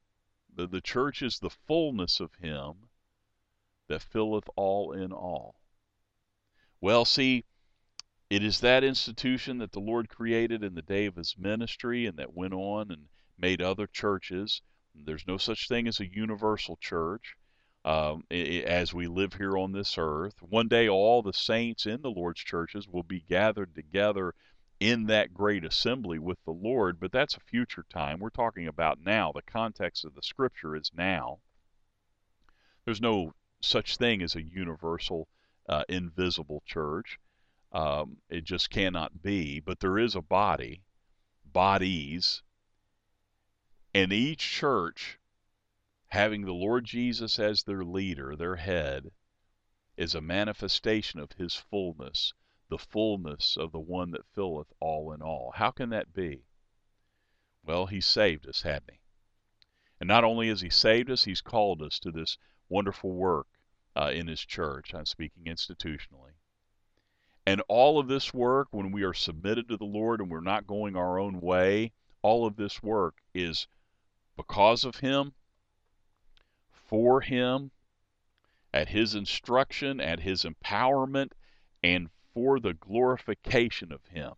the, 0.51 0.65
the 0.65 0.82
church 0.82 1.21
is 1.21 1.38
the 1.38 1.51
fullness 1.51 2.19
of 2.19 2.34
Him 2.41 2.89
that 3.88 4.01
filleth 4.01 4.49
all 4.55 4.93
in 4.93 5.11
all. 5.11 5.61
Well, 6.79 7.05
see, 7.05 7.45
it 8.32 8.43
is 8.43 8.61
that 8.61 8.84
institution 8.84 9.59
that 9.59 9.73
the 9.73 9.79
Lord 9.79 10.09
created 10.09 10.63
in 10.63 10.73
the 10.73 10.82
day 10.82 11.05
of 11.05 11.17
his 11.17 11.38
ministry 11.38 12.07
and 12.07 12.17
that 12.17 12.34
went 12.34 12.55
on 12.55 12.89
and 12.89 13.09
made 13.38 13.61
other 13.61 13.86
churches. 13.86 14.63
There's 14.95 15.27
no 15.27 15.38
such 15.38 15.67
thing 15.67 15.88
as 15.88 15.99
a 15.99 16.11
universal 16.11 16.77
church 16.77 17.36
um, 17.84 18.23
as 18.29 18.93
we 18.93 19.07
live 19.07 19.34
here 19.34 19.57
on 19.57 19.71
this 19.71 19.97
earth. 19.97 20.36
One 20.41 20.67
day, 20.67 20.88
all 20.88 21.21
the 21.21 21.34
saints 21.34 21.86
in 21.86 22.01
the 22.01 22.11
Lord's 22.11 22.41
churches 22.41 22.88
will 22.88 23.03
be 23.03 23.21
gathered 23.21 23.73
together 23.73 24.36
in 24.79 25.05
that 25.07 25.34
great 25.34 25.63
assembly 25.63 26.19
with 26.19 26.43
the 26.43 26.51
Lord, 26.51 26.99
but 26.99 27.11
that's 27.11 27.38
a 27.38 27.41
future 27.41 27.86
time. 27.89 28.19
We're 28.19 28.29
talking 28.29 28.67
about 28.67 28.99
now. 28.99 29.32
The 29.32 29.43
context 29.43 30.05
of 30.05 30.15
the 30.15 30.23
scripture 30.23 30.75
is 30.75 30.91
now. 30.93 31.39
There's 32.86 33.01
no 33.01 33.34
such 33.61 33.97
thing 33.97 34.23
as 34.23 34.36
a 34.36 34.41
universal, 34.41 35.27
uh, 35.69 35.84
invisible 35.88 36.63
church. 36.65 37.19
Um, 37.71 38.17
it 38.29 38.43
just 38.43 38.69
cannot 38.69 39.21
be. 39.21 39.59
But 39.59 39.79
there 39.79 39.99
is 39.99 40.15
a 40.15 40.21
body, 40.21 40.82
bodies, 41.45 42.41
and 43.93 44.11
each 44.11 44.39
church 44.39 45.19
having 46.12 46.41
the 46.41 46.53
Lord 46.53 46.84
Jesus 46.84 47.39
as 47.39 47.64
their 47.64 47.86
leader, 47.86 48.36
their 48.36 48.57
head, 48.57 49.12
is 49.95 50.14
a 50.14 50.22
manifestation 50.22 51.20
of 51.22 51.32
his 51.32 51.55
fullness, 51.55 52.34
the 52.70 52.78
fullness 52.78 53.55
of 53.57 53.72
the 53.72 53.80
one 53.80 54.12
that 54.12 54.28
filleth 54.34 54.72
all 54.82 55.14
in 55.14 55.22
all. 55.22 55.53
How 55.55 55.72
can 55.72 55.89
that 55.91 56.14
be? 56.14 56.43
Well, 57.64 57.86
he 57.86 58.01
saved 58.01 58.45
us, 58.45 58.62
hadn't 58.62 58.91
he? 58.91 58.99
And 60.01 60.07
not 60.07 60.26
only 60.26 60.49
has 60.49 60.59
he 60.59 60.70
saved 60.70 61.09
us, 61.09 61.24
he's 61.24 61.41
called 61.41 61.82
us 61.82 61.97
to 61.99 62.12
this 62.12 62.38
wonderful 62.68 63.14
work 63.14 63.47
uh, 63.95 64.12
in 64.14 64.28
his 64.28 64.41
church. 64.41 64.93
I'm 64.93 65.05
speaking 65.05 65.45
institutionally. 65.45 66.34
And 67.45 67.62
all 67.70 67.99
of 67.99 68.07
this 68.07 68.34
work, 68.34 68.68
when 68.72 68.91
we 68.91 69.03
are 69.03 69.14
submitted 69.14 69.70
to 69.70 69.78
the 69.78 69.86
Lord 69.86 70.20
and 70.20 70.30
we're 70.30 70.41
not 70.41 70.68
going 70.68 70.95
our 70.95 71.20
own 71.20 71.39
way, 71.39 71.93
all 72.22 72.45
of 72.45 72.57
this 72.57 72.84
work 72.84 73.16
is 73.34 73.68
because 74.36 74.84
of 74.84 74.97
Him, 74.97 75.34
for 76.91 77.21
Him, 77.21 77.71
at 78.73 78.89
His 78.89 79.15
instruction, 79.15 80.01
at 80.01 80.19
His 80.19 80.43
empowerment, 80.43 81.31
and 81.81 82.09
for 82.33 82.59
the 82.59 82.73
glorification 82.73 83.93
of 83.93 84.05
Him. 84.07 84.33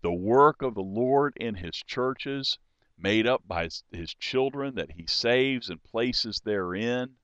The 0.00 0.14
work 0.14 0.62
of 0.62 0.74
the 0.74 0.80
Lord 0.82 1.34
in 1.36 1.54
His 1.56 1.74
churches, 1.76 2.58
made 2.96 3.26
up 3.26 3.46
by 3.46 3.68
His 3.92 4.14
children 4.14 4.76
that 4.76 4.92
He 4.92 5.06
saves 5.06 5.68
and 5.68 5.82
places 5.84 6.40
therein, 6.40 7.16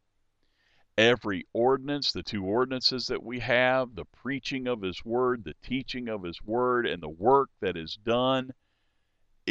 every 0.98 1.46
ordinance, 1.54 2.12
the 2.12 2.22
two 2.22 2.44
ordinances 2.44 3.06
that 3.06 3.22
we 3.22 3.38
have, 3.38 3.94
the 3.94 4.04
preaching 4.04 4.66
of 4.68 4.82
His 4.82 5.02
Word, 5.06 5.44
the 5.44 5.56
teaching 5.62 6.08
of 6.10 6.22
His 6.22 6.42
Word, 6.42 6.86
and 6.86 7.02
the 7.02 7.08
work 7.08 7.48
that 7.60 7.78
is 7.78 7.96
done 7.96 8.52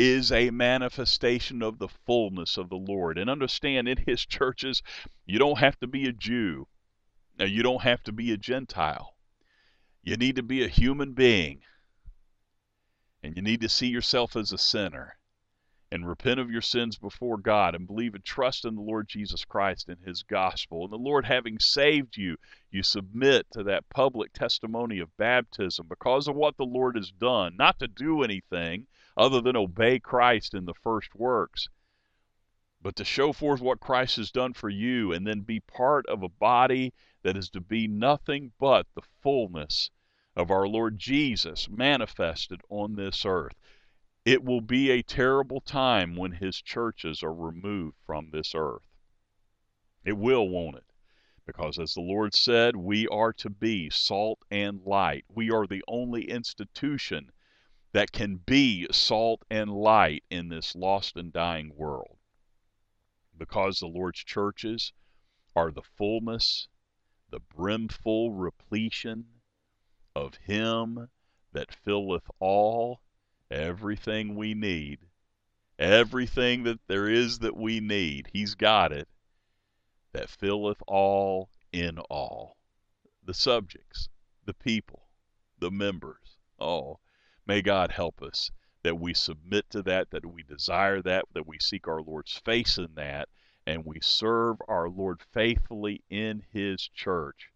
is 0.04 0.32
a 0.32 0.50
manifestation 0.50 1.62
of 1.62 1.78
the 1.78 1.88
fullness 2.08 2.58
of 2.58 2.70
the 2.70 2.76
Lord. 2.76 3.20
And 3.20 3.30
understand, 3.30 3.88
in 3.88 3.98
His 3.98 4.26
churches, 4.26 4.82
you 5.28 5.38
don't 5.38 5.60
have 5.60 5.80
to 5.82 5.88
be 5.88 6.08
a 6.08 6.12
Jew, 6.12 6.68
you 7.40 7.62
don't 7.62 7.84
have 7.84 8.02
to 8.04 8.12
be 8.12 8.32
a 8.32 8.38
Gentile. 8.38 9.16
You 10.02 10.18
need 10.18 10.38
to 10.38 10.44
be 10.44 10.64
a 10.64 10.68
human 10.68 11.14
being, 11.14 11.62
and 13.22 13.36
you 13.36 13.44
need 13.44 13.62
to 13.62 13.70
see 13.70 13.90
yourself 13.90 14.36
as 14.36 14.52
a 14.52 14.58
sinner 14.58 15.18
and 15.92 16.08
repent 16.08 16.40
of 16.40 16.50
your 16.50 16.62
sins 16.62 16.98
before 16.98 17.38
God 17.38 17.76
and 17.76 17.86
believe 17.86 18.16
and 18.16 18.26
trust 18.26 18.66
in 18.66 18.74
the 18.74 18.82
Lord 18.82 19.08
Jesus 19.08 19.46
Christ 19.46 19.88
and 19.88 20.00
His 20.04 20.24
gospel. 20.24 20.84
And 20.84 20.92
the 20.92 20.98
Lord, 20.98 21.26
having 21.26 21.60
saved 21.60 22.18
you, 22.18 22.38
you 22.72 22.82
submit 22.82 23.46
to 23.52 23.62
that 23.64 23.88
public 23.90 24.34
testimony 24.34 24.98
of 24.98 25.16
baptism 25.18 25.86
because 25.88 26.28
of 26.28 26.36
what 26.36 26.58
the 26.58 26.64
Lord 26.64 26.96
has 26.96 27.12
done, 27.12 27.56
not 27.56 27.78
to 27.80 27.88
do 27.88 28.24
anything 28.24 28.88
other 29.18 29.42
than 29.42 29.56
obey 29.56 30.00
Christ 30.00 30.54
in 30.54 30.66
the 30.66 30.74
first 30.74 31.16
works, 31.16 31.68
but 32.82 32.96
to 32.96 33.06
show 33.06 33.32
forth 33.34 33.62
what 33.62 33.80
Christ 33.80 34.16
has 34.16 34.32
done 34.32 34.54
for 34.54 34.70
you 34.70 35.12
and 35.12 35.28
then 35.28 35.42
be 35.42 35.60
part 35.60 36.06
of 36.08 36.24
a 36.24 36.30
body 36.30 36.94
that 37.24 37.38
is 37.38 37.50
to 37.52 37.62
be 37.62 37.88
nothing 37.88 38.54
but 38.60 38.88
the 38.96 39.04
fullness 39.22 39.92
of 40.36 40.50
our 40.50 40.68
Lord 40.68 40.98
Jesus 40.98 41.70
manifested 41.70 42.62
on 42.70 42.96
this 42.96 43.26
earth. 43.26 43.54
It 44.24 44.44
will 44.44 44.62
be 44.62 44.90
a 44.92 45.04
terrible 45.04 45.62
time 45.62 46.16
when 46.16 46.32
his 46.32 46.62
churches 46.62 47.22
are 47.22 47.34
removed 47.34 47.98
from 48.06 48.30
this 48.32 48.54
earth. 48.56 48.88
It 50.04 50.14
will, 50.14 50.48
won't 50.48 50.78
it? 50.78 50.86
Because 51.46 51.78
as 51.78 51.94
the 51.94 52.02
Lord 52.02 52.34
said, 52.34 52.76
we 52.76 53.08
are 53.10 53.34
to 53.34 53.50
be 53.50 53.90
salt 53.90 54.40
and 54.50 54.82
light. 54.82 55.26
We 55.28 55.52
are 55.52 55.68
the 55.68 55.84
only 55.88 56.30
institution 56.30 57.32
that 57.94 58.12
can 58.12 58.38
be 58.38 58.88
salt 58.92 59.44
and 59.50 59.70
light 59.70 60.24
in 60.30 60.48
this 60.50 60.76
lost 60.76 61.18
and 61.18 61.34
dying 61.34 61.74
world. 61.76 62.18
Because 63.38 63.80
the 63.80 63.88
Lord's 63.88 64.24
churches 64.24 64.94
are 65.56 65.72
the 65.72 65.82
fullness, 65.82 66.68
the 67.30 67.40
brimful 67.40 68.32
repletion 68.32 69.26
of 70.16 70.36
Him 70.36 71.10
that 71.52 71.74
filleth 71.74 72.30
all 72.40 73.02
everything 73.50 74.36
we 74.36 74.54
need, 74.54 75.00
everything 75.78 76.64
that 76.64 76.80
there 76.88 77.10
is 77.10 77.40
that 77.40 77.58
we 77.58 77.82
need, 77.82 78.30
He's 78.32 78.56
got 78.56 78.94
it, 78.94 79.10
that 80.14 80.30
filleth 80.30 80.82
all 80.88 81.50
in 81.74 82.00
all. 82.00 82.58
The 83.26 83.34
subjects, 83.34 84.08
the 84.46 84.54
people, 84.54 85.10
the 85.60 85.72
members. 85.72 86.38
Oh, 86.60 87.00
may 87.46 87.62
God 87.62 87.92
help 87.92 88.22
us 88.22 88.52
that 88.84 89.00
we 89.00 89.14
submit 89.14 89.70
to 89.70 89.82
that, 89.84 90.10
that 90.12 90.26
we 90.26 90.44
desire 90.44 91.02
that, 91.02 91.26
that 91.34 91.48
we 91.48 91.60
seek 91.60 91.88
our 91.88 92.02
Lord's 92.02 92.38
face 92.38 92.78
in 92.78 92.96
that, 92.96 93.30
and 93.66 93.86
we 93.86 94.00
serve 94.02 94.58
our 94.68 94.90
Lord 94.90 95.22
faithfully 95.34 96.04
in 96.10 96.44
His 96.52 96.88
church 96.88 97.52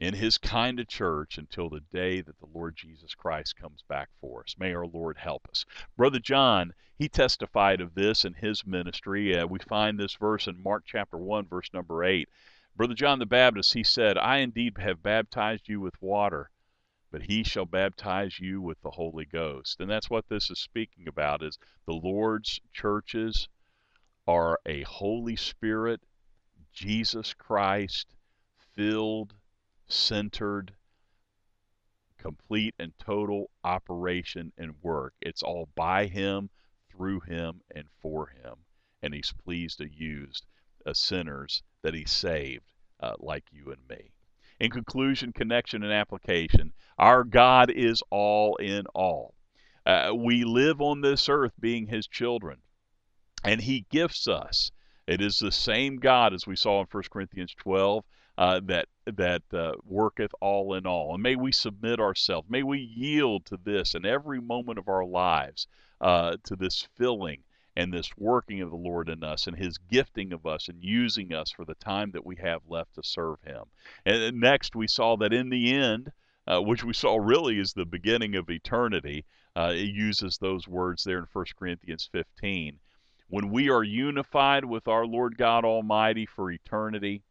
in 0.00 0.14
his 0.14 0.38
kind 0.38 0.78
of 0.78 0.86
church 0.86 1.38
until 1.38 1.68
the 1.68 1.80
day 1.92 2.20
that 2.20 2.38
the 2.38 2.46
Lord 2.54 2.76
Jesus 2.76 3.14
Christ 3.14 3.56
comes 3.56 3.82
back 3.88 4.08
for 4.20 4.42
us. 4.42 4.54
May 4.58 4.72
our 4.72 4.86
Lord 4.86 5.18
help 5.18 5.48
us. 5.50 5.64
Brother 5.96 6.20
John, 6.20 6.72
he 6.96 7.08
testified 7.08 7.80
of 7.80 7.94
this 7.94 8.24
in 8.24 8.34
his 8.34 8.64
ministry. 8.64 9.36
Uh, 9.36 9.46
we 9.46 9.58
find 9.58 9.98
this 9.98 10.14
verse 10.14 10.46
in 10.46 10.62
Mark 10.62 10.84
chapter 10.86 11.16
1, 11.16 11.46
verse 11.46 11.68
number 11.72 12.04
8. 12.04 12.28
Brother 12.76 12.94
John 12.94 13.18
the 13.18 13.26
Baptist, 13.26 13.74
he 13.74 13.82
said, 13.82 14.16
I 14.16 14.38
indeed 14.38 14.78
have 14.78 15.02
baptized 15.02 15.68
you 15.68 15.80
with 15.80 16.00
water, 16.00 16.50
but 17.10 17.22
he 17.22 17.42
shall 17.42 17.64
baptize 17.64 18.38
you 18.38 18.60
with 18.60 18.80
the 18.82 18.90
Holy 18.90 19.24
Ghost. 19.24 19.80
And 19.80 19.90
that's 19.90 20.10
what 20.10 20.28
this 20.28 20.50
is 20.50 20.58
speaking 20.58 21.08
about 21.08 21.42
is 21.42 21.58
the 21.86 21.94
Lord's 21.94 22.60
churches 22.72 23.48
are 24.26 24.60
a 24.66 24.82
Holy 24.82 25.36
Spirit, 25.36 26.02
Jesus 26.72 27.32
Christ 27.34 28.14
filled 28.74 29.34
centered, 29.86 30.74
complete 32.18 32.74
and 32.78 32.92
total 32.98 33.50
operation 33.64 34.52
and 34.58 34.74
work. 34.82 35.14
It's 35.20 35.42
all 35.42 35.68
by 35.74 36.06
Him, 36.06 36.50
through 36.90 37.20
Him, 37.20 37.62
and 37.74 37.88
for 38.02 38.26
Him. 38.26 38.54
And 39.02 39.14
He's 39.14 39.32
pleased 39.32 39.78
to 39.78 39.88
use 39.88 40.42
sinners 40.92 41.62
that 41.82 41.94
He 41.94 42.04
saved, 42.04 42.70
uh, 43.00 43.14
like 43.18 43.44
you 43.50 43.70
and 43.72 43.88
me. 43.88 44.12
In 44.60 44.70
conclusion, 44.70 45.32
connection, 45.32 45.84
and 45.84 45.92
application, 45.92 46.72
our 46.98 47.22
God 47.22 47.70
is 47.70 48.02
all 48.10 48.56
in 48.56 48.86
all. 48.94 49.34
Uh, 49.86 50.12
we 50.14 50.44
live 50.44 50.80
on 50.80 51.00
this 51.00 51.28
earth 51.28 51.52
being 51.60 51.86
His 51.86 52.06
children, 52.08 52.58
and 53.44 53.60
He 53.60 53.86
gifts 53.88 54.26
us. 54.26 54.70
It 55.06 55.20
is 55.20 55.38
the 55.38 55.52
same 55.52 55.96
God 55.96 56.34
as 56.34 56.46
we 56.46 56.56
saw 56.56 56.80
in 56.80 56.86
1 56.90 57.02
Corinthians 57.10 57.54
12 57.54 58.04
uh, 58.36 58.60
that 58.64 58.88
that 59.06 59.42
uh, 59.52 59.72
worketh 59.84 60.32
all 60.40 60.74
in 60.74 60.86
all. 60.86 61.14
And 61.14 61.22
may 61.22 61.34
we 61.34 61.50
submit 61.50 61.98
ourselves. 61.98 62.50
May 62.50 62.62
we 62.62 62.78
yield 62.78 63.46
to 63.46 63.56
this 63.56 63.94
in 63.94 64.04
every 64.04 64.40
moment 64.40 64.78
of 64.78 64.88
our 64.88 65.04
lives, 65.04 65.66
uh, 66.00 66.36
to 66.44 66.56
this 66.56 66.86
filling 66.96 67.42
and 67.78 67.94
this 67.94 68.10
working 68.18 68.60
of 68.60 68.70
the 68.70 68.76
Lord 68.76 69.08
in 69.08 69.22
us 69.22 69.46
and 69.46 69.56
His 69.56 69.78
gifting 69.78 70.32
of 70.32 70.44
us 70.44 70.68
and 70.68 70.82
using 70.82 71.32
us 71.32 71.52
for 71.52 71.64
the 71.64 71.76
time 71.76 72.10
that 72.10 72.26
we 72.26 72.34
have 72.42 72.60
left 72.66 72.96
to 72.96 73.04
serve 73.04 73.36
Him. 73.46 73.62
And 74.04 74.40
next, 74.40 74.74
we 74.74 74.88
saw 74.88 75.16
that 75.18 75.32
in 75.32 75.48
the 75.48 75.72
end, 75.72 76.10
uh, 76.48 76.60
which 76.60 76.82
we 76.82 76.92
saw 76.92 77.16
really 77.16 77.56
is 77.60 77.72
the 77.72 77.86
beginning 77.86 78.34
of 78.34 78.50
eternity, 78.50 79.24
uh, 79.54 79.70
it 79.72 79.90
uses 79.94 80.38
those 80.38 80.66
words 80.66 81.04
there 81.04 81.18
in 81.18 81.26
1 81.32 81.44
Corinthians 81.56 82.08
15. 82.10 82.80
When 83.28 83.50
we 83.52 83.70
are 83.70 83.84
unified 83.84 84.64
with 84.64 84.88
our 84.88 85.06
Lord 85.06 85.38
God 85.38 85.64
Almighty 85.64 86.26
for 86.26 86.50
eternity, 86.50 87.22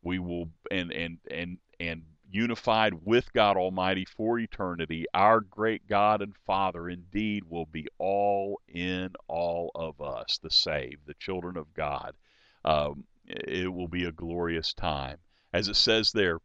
we 0.00 0.20
will 0.20 0.50
and 0.70 0.92
and 0.92 1.18
and 1.28 1.58
and 1.80 2.02
unified 2.32 2.94
with 3.04 3.32
God 3.32 3.56
Almighty 3.56 4.04
for 4.04 4.38
eternity, 4.38 5.04
our 5.12 5.40
great 5.40 5.86
God 5.86 6.22
and 6.22 6.34
Father 6.46 6.88
indeed 6.88 7.44
will 7.44 7.66
be 7.66 7.86
all 7.98 8.60
in 8.68 9.10
all 9.28 9.70
of 9.74 10.00
us, 10.00 10.38
the 10.38 10.50
saved, 10.50 11.06
the 11.06 11.14
children 11.14 11.56
of 11.56 11.74
God. 11.74 12.14
Um, 12.64 13.04
it 13.26 13.72
will 13.72 13.88
be 13.88 14.04
a 14.04 14.12
glorious 14.12 14.72
time. 14.72 15.18
As 15.52 15.68
it 15.68 15.76
says 15.76 16.12
there 16.12 16.38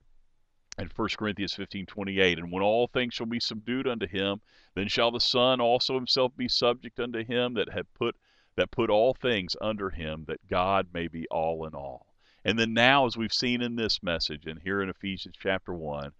in 0.78 0.90
1 0.94 1.10
Corinthians 1.18 1.54
15 1.54 1.86
28, 1.86 2.38
and 2.40 2.52
when 2.52 2.64
all 2.64 2.88
things 2.88 3.14
shall 3.14 3.26
be 3.26 3.40
subdued 3.40 3.88
unto 3.88 4.08
him, 4.08 4.42
then 4.76 4.88
shall 4.88 5.12
the 5.12 5.20
Son 5.20 5.62
also 5.62 5.96
himself 5.96 6.36
be 6.36 6.50
subject 6.50 7.00
unto 7.00 7.24
him 7.24 7.54
that 7.54 7.70
had 7.70 7.92
put 7.94 8.16
that 8.58 8.72
put 8.72 8.90
all 8.90 9.14
things 9.14 9.56
under 9.62 9.92
him, 9.92 10.26
that 10.28 10.48
God 10.48 10.88
may 10.92 11.08
be 11.08 11.28
all 11.30 11.66
in 11.66 11.76
all. 11.76 12.07
And 12.48 12.58
then 12.58 12.74
now, 12.74 13.06
as 13.06 13.18
we've 13.18 13.34
seen 13.34 13.62
in 13.62 13.76
this 13.76 14.02
message 14.02 14.45
and 14.45 14.62
here 14.62 14.82
in 14.82 14.88
Ephesians 14.88 15.36
chapter 15.38 15.74
1, 15.74 16.14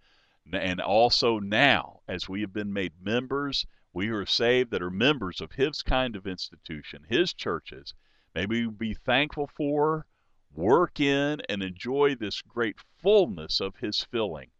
and 0.52 0.78
also 0.78 1.38
now, 1.38 2.02
as 2.06 2.28
we 2.28 2.42
have 2.42 2.52
been 2.52 2.70
made 2.70 2.92
members, 3.00 3.64
we 3.94 4.10
are 4.10 4.26
saved 4.26 4.70
that 4.72 4.82
are 4.82 4.90
members 4.90 5.40
of 5.40 5.52
His 5.52 5.82
kind 5.82 6.14
of 6.16 6.26
institution, 6.26 7.06
His 7.08 7.32
churches, 7.32 7.94
may 8.34 8.44
we 8.44 8.66
be 8.66 8.92
thankful 8.92 9.46
for, 9.46 10.04
work 10.52 11.00
in, 11.00 11.40
and 11.48 11.62
enjoy 11.62 12.14
this 12.14 12.42
great 12.42 12.76
fullness 12.78 13.58
of 13.58 13.76
His 13.76 14.02
filling, 14.02 14.50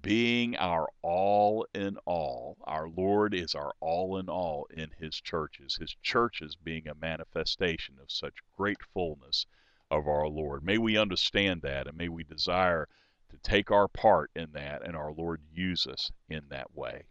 being 0.00 0.56
our 0.56 0.88
all 1.02 1.66
in 1.74 1.98
all. 2.06 2.56
Our 2.64 2.88
Lord 2.88 3.34
is 3.34 3.54
our 3.54 3.74
all 3.78 4.16
in 4.16 4.30
all 4.30 4.64
in 4.70 4.88
His 4.98 5.20
churches, 5.20 5.76
His 5.76 5.94
churches 6.00 6.56
being 6.56 6.88
a 6.88 6.94
manifestation 6.94 7.98
of 8.00 8.10
such 8.10 8.36
great 8.56 8.82
fullness 8.94 9.44
of 9.90 10.08
our 10.08 10.28
Lord. 10.28 10.64
May 10.64 10.78
we 10.78 10.96
understand 10.96 11.62
that 11.62 11.86
and 11.86 11.96
may 11.96 12.08
we 12.08 12.24
desire 12.24 12.88
to 13.30 13.38
take 13.38 13.70
our 13.70 13.88
part 13.88 14.30
in 14.34 14.52
that 14.52 14.82
and 14.86 14.96
our 14.96 15.12
Lord 15.12 15.40
use 15.52 15.86
us 15.86 16.10
in 16.28 16.42
that 16.50 16.74
way. 16.74 17.04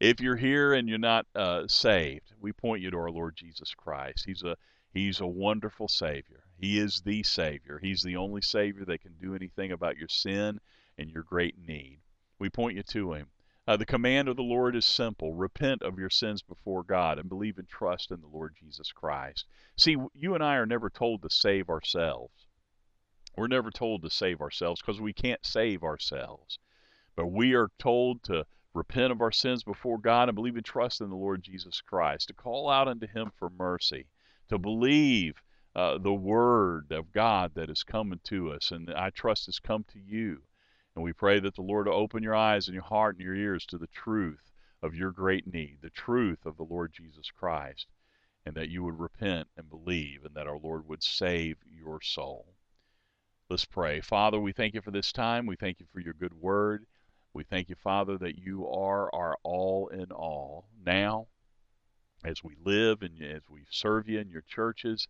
If 0.00 0.20
you're 0.20 0.36
here 0.36 0.72
and 0.72 0.88
you're 0.88 0.98
not 0.98 1.26
uh, 1.34 1.68
saved, 1.68 2.32
we 2.40 2.52
point 2.52 2.82
you 2.82 2.90
to 2.90 2.96
our 2.96 3.10
Lord 3.10 3.36
Jesus 3.36 3.74
Christ. 3.74 4.24
He's 4.24 4.42
a 4.42 4.56
He's 4.92 5.20
a 5.20 5.26
wonderful 5.26 5.86
Savior. 5.86 6.42
He 6.58 6.78
is 6.78 7.02
the 7.02 7.22
Savior. 7.22 7.78
He's 7.78 8.02
the 8.02 8.16
only 8.16 8.42
Savior 8.42 8.84
that 8.86 9.02
can 9.02 9.14
do 9.20 9.36
anything 9.36 9.70
about 9.70 9.96
your 9.96 10.08
sin 10.08 10.60
and 10.98 11.08
your 11.08 11.22
great 11.22 11.56
need. 11.58 12.00
We 12.40 12.50
point 12.50 12.76
you 12.76 12.82
to 12.82 13.12
Him. 13.12 13.28
Uh, 13.66 13.76
the 13.76 13.86
command 13.86 14.28
of 14.28 14.36
the 14.36 14.42
Lord 14.42 14.74
is 14.74 14.84
simple 14.84 15.34
repent 15.34 15.82
of 15.82 15.98
your 15.98 16.10
sins 16.10 16.42
before 16.42 16.82
God 16.82 17.18
and 17.18 17.28
believe 17.28 17.58
and 17.58 17.68
trust 17.68 18.10
in 18.10 18.20
the 18.20 18.26
Lord 18.26 18.56
Jesus 18.58 18.90
Christ. 18.90 19.46
See, 19.76 19.96
you 20.14 20.34
and 20.34 20.42
I 20.42 20.56
are 20.56 20.66
never 20.66 20.90
told 20.90 21.22
to 21.22 21.30
save 21.30 21.68
ourselves. 21.68 22.46
We're 23.36 23.46
never 23.46 23.70
told 23.70 24.02
to 24.02 24.10
save 24.10 24.40
ourselves 24.40 24.80
because 24.80 25.00
we 25.00 25.12
can't 25.12 25.44
save 25.44 25.82
ourselves. 25.82 26.58
But 27.14 27.28
we 27.28 27.54
are 27.54 27.70
told 27.78 28.22
to 28.24 28.46
repent 28.74 29.12
of 29.12 29.20
our 29.20 29.32
sins 29.32 29.62
before 29.62 29.98
God 29.98 30.28
and 30.28 30.34
believe 30.34 30.56
and 30.56 30.64
trust 30.64 31.00
in 31.00 31.10
the 31.10 31.16
Lord 31.16 31.42
Jesus 31.42 31.80
Christ, 31.80 32.28
to 32.28 32.34
call 32.34 32.68
out 32.68 32.88
unto 32.88 33.06
Him 33.06 33.30
for 33.36 33.50
mercy, 33.50 34.06
to 34.48 34.58
believe 34.58 35.42
uh, 35.74 35.98
the 35.98 36.14
Word 36.14 36.90
of 36.92 37.12
God 37.12 37.54
that 37.54 37.70
is 37.70 37.82
coming 37.82 38.20
to 38.24 38.52
us, 38.52 38.70
and 38.70 38.90
I 38.94 39.10
trust 39.10 39.46
has 39.46 39.58
come 39.58 39.84
to 39.92 40.00
you. 40.00 40.42
And 40.94 41.04
we 41.04 41.12
pray 41.12 41.40
that 41.40 41.54
the 41.54 41.62
Lord 41.62 41.86
will 41.86 41.94
open 41.94 42.22
your 42.22 42.34
eyes 42.34 42.66
and 42.66 42.74
your 42.74 42.84
heart 42.84 43.16
and 43.16 43.24
your 43.24 43.34
ears 43.34 43.64
to 43.66 43.78
the 43.78 43.86
truth 43.88 44.50
of 44.82 44.94
your 44.94 45.12
great 45.12 45.46
need, 45.46 45.78
the 45.82 45.90
truth 45.90 46.44
of 46.44 46.56
the 46.56 46.64
Lord 46.64 46.92
Jesus 46.92 47.30
Christ, 47.30 47.86
and 48.44 48.54
that 48.56 48.70
you 48.70 48.82
would 48.82 48.98
repent 48.98 49.48
and 49.56 49.68
believe, 49.68 50.24
and 50.24 50.34
that 50.34 50.46
our 50.46 50.58
Lord 50.58 50.88
would 50.88 51.02
save 51.02 51.58
your 51.70 52.00
soul. 52.00 52.54
Let's 53.48 53.64
pray. 53.64 54.00
Father, 54.00 54.40
we 54.40 54.52
thank 54.52 54.74
you 54.74 54.80
for 54.80 54.90
this 54.90 55.12
time. 55.12 55.46
We 55.46 55.56
thank 55.56 55.80
you 55.80 55.86
for 55.92 56.00
your 56.00 56.14
good 56.14 56.34
word. 56.34 56.86
We 57.32 57.44
thank 57.44 57.68
you, 57.68 57.76
Father, 57.76 58.18
that 58.18 58.38
you 58.38 58.66
are 58.68 59.14
our 59.14 59.36
all 59.42 59.88
in 59.88 60.10
all. 60.10 60.68
Now, 60.84 61.28
as 62.24 62.42
we 62.42 62.56
live 62.64 63.02
and 63.02 63.22
as 63.22 63.42
we 63.48 63.64
serve 63.70 64.08
you 64.08 64.18
in 64.18 64.28
your 64.28 64.44
churches, 64.48 65.06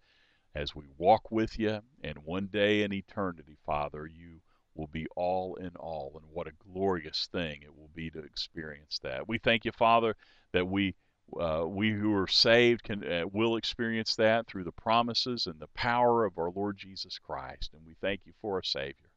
as 0.55 0.75
we 0.75 0.85
walk 0.99 1.31
with 1.31 1.59
you, 1.59 1.81
and 2.03 2.19
one 2.19 2.47
day 2.47 2.83
in 2.83 2.93
eternity, 2.93 3.57
Father, 3.65 4.07
you 4.07 4.41
will 4.75 4.89
be 4.89 5.07
all 5.17 5.57
in 5.57 5.71
all. 5.77 6.13
And 6.15 6.25
what 6.33 6.47
a 6.47 6.73
glorious 6.73 7.29
thing 7.33 7.63
it 7.63 7.77
will 7.77 7.91
be 7.95 8.11
to 8.11 8.21
experience 8.21 8.99
that. 9.03 9.29
We 9.29 9.39
thank 9.39 9.65
you, 9.65 9.73
Father, 9.73 10.17
that 10.53 10.67
we 10.67 10.95
uh, 11.39 11.65
we 11.65 11.93
who 11.93 12.13
are 12.15 12.27
saved 12.27 12.83
can 12.83 13.05
uh, 13.05 13.25
will 13.33 13.57
experience 13.57 14.17
that 14.17 14.47
through 14.49 14.65
the 14.65 14.73
promises 14.73 15.47
and 15.47 15.61
the 15.61 15.69
power 15.69 16.25
of 16.25 16.37
our 16.39 16.51
Lord 16.51 16.77
Jesus 16.77 17.19
Christ. 17.19 17.71
And 17.73 17.87
we 17.87 17.95
thank 18.01 18.23
you 18.25 18.33
for 18.41 18.57
our 18.57 18.63
Savior. 18.65 19.11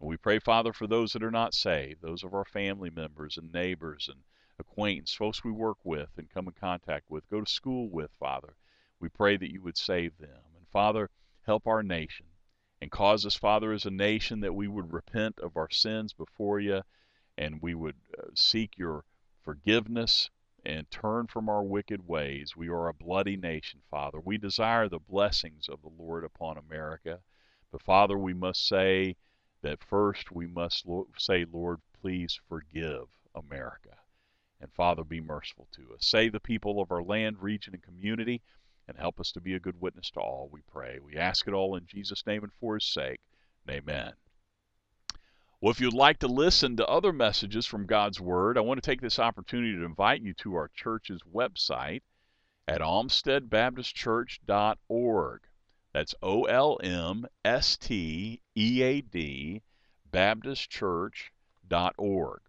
And 0.00 0.08
we 0.08 0.16
pray, 0.16 0.38
Father, 0.38 0.72
for 0.72 0.86
those 0.86 1.12
that 1.12 1.24
are 1.24 1.32
not 1.32 1.54
saved, 1.54 2.00
those 2.00 2.22
of 2.22 2.32
our 2.32 2.44
family 2.44 2.90
members 2.90 3.36
and 3.36 3.52
neighbors 3.52 4.08
and 4.08 4.20
acquaintance, 4.60 5.12
folks 5.12 5.42
we 5.42 5.50
work 5.50 5.78
with 5.82 6.10
and 6.16 6.30
come 6.30 6.46
in 6.46 6.54
contact 6.60 7.10
with, 7.10 7.28
go 7.28 7.40
to 7.40 7.50
school 7.50 7.88
with, 7.88 8.12
Father. 8.20 8.54
We 9.00 9.08
pray 9.08 9.36
that 9.36 9.50
you 9.50 9.60
would 9.62 9.76
save 9.76 10.16
them. 10.18 10.40
And 10.56 10.68
Father, 10.68 11.10
help 11.42 11.66
our 11.66 11.82
nation 11.82 12.26
and 12.80 12.90
cause 12.90 13.26
us, 13.26 13.34
Father, 13.34 13.72
as 13.72 13.86
a 13.86 13.90
nation 13.90 14.40
that 14.40 14.54
we 14.54 14.68
would 14.68 14.92
repent 14.92 15.38
of 15.40 15.56
our 15.56 15.70
sins 15.70 16.12
before 16.12 16.60
you 16.60 16.82
and 17.36 17.60
we 17.62 17.74
would 17.74 17.96
uh, 18.18 18.26
seek 18.34 18.76
your 18.76 19.04
forgiveness 19.42 20.30
and 20.64 20.90
turn 20.90 21.26
from 21.26 21.48
our 21.48 21.62
wicked 21.62 22.06
ways. 22.06 22.56
We 22.56 22.68
are 22.68 22.88
a 22.88 22.94
bloody 22.94 23.36
nation, 23.36 23.80
Father. 23.90 24.20
We 24.20 24.38
desire 24.38 24.88
the 24.88 24.98
blessings 24.98 25.68
of 25.68 25.80
the 25.82 25.90
Lord 25.96 26.24
upon 26.24 26.58
America. 26.58 27.20
But, 27.70 27.82
Father, 27.82 28.18
we 28.18 28.34
must 28.34 28.66
say 28.66 29.16
that 29.62 29.82
first 29.84 30.32
we 30.32 30.46
must 30.46 30.84
say, 31.16 31.44
Lord, 31.50 31.80
please 32.00 32.40
forgive 32.48 33.06
America. 33.34 33.96
And, 34.60 34.72
Father, 34.72 35.04
be 35.04 35.20
merciful 35.20 35.68
to 35.72 35.94
us. 35.94 36.06
Save 36.06 36.32
the 36.32 36.40
people 36.40 36.80
of 36.80 36.90
our 36.90 37.02
land, 37.02 37.40
region, 37.40 37.74
and 37.74 37.82
community 37.82 38.42
and 38.88 38.98
help 38.98 39.20
us 39.20 39.30
to 39.32 39.40
be 39.40 39.54
a 39.54 39.60
good 39.60 39.80
witness 39.80 40.10
to 40.10 40.20
all, 40.20 40.48
we 40.50 40.62
pray. 40.72 40.98
We 40.98 41.16
ask 41.16 41.46
it 41.46 41.52
all 41.52 41.76
in 41.76 41.86
Jesus' 41.86 42.26
name 42.26 42.42
and 42.42 42.52
for 42.54 42.74
his 42.74 42.86
sake. 42.86 43.20
Amen. 43.68 44.14
Well, 45.60 45.70
if 45.70 45.80
you'd 45.80 45.92
like 45.92 46.20
to 46.20 46.28
listen 46.28 46.76
to 46.76 46.86
other 46.86 47.12
messages 47.12 47.66
from 47.66 47.84
God's 47.86 48.20
Word, 48.20 48.56
I 48.56 48.62
want 48.62 48.82
to 48.82 48.90
take 48.90 49.02
this 49.02 49.18
opportunity 49.18 49.74
to 49.74 49.84
invite 49.84 50.22
you 50.22 50.32
to 50.34 50.54
our 50.54 50.70
church's 50.74 51.20
website 51.22 52.02
at 52.66 52.80
olmsteadbaptistchurch.org. 52.80 55.40
That's 55.92 56.14
O 56.22 56.44
L 56.44 56.78
M 56.82 57.26
S 57.44 57.76
T 57.76 58.40
E 58.56 58.82
A 58.82 59.00
D 59.00 59.62
Baptistchurch.org 60.10 62.40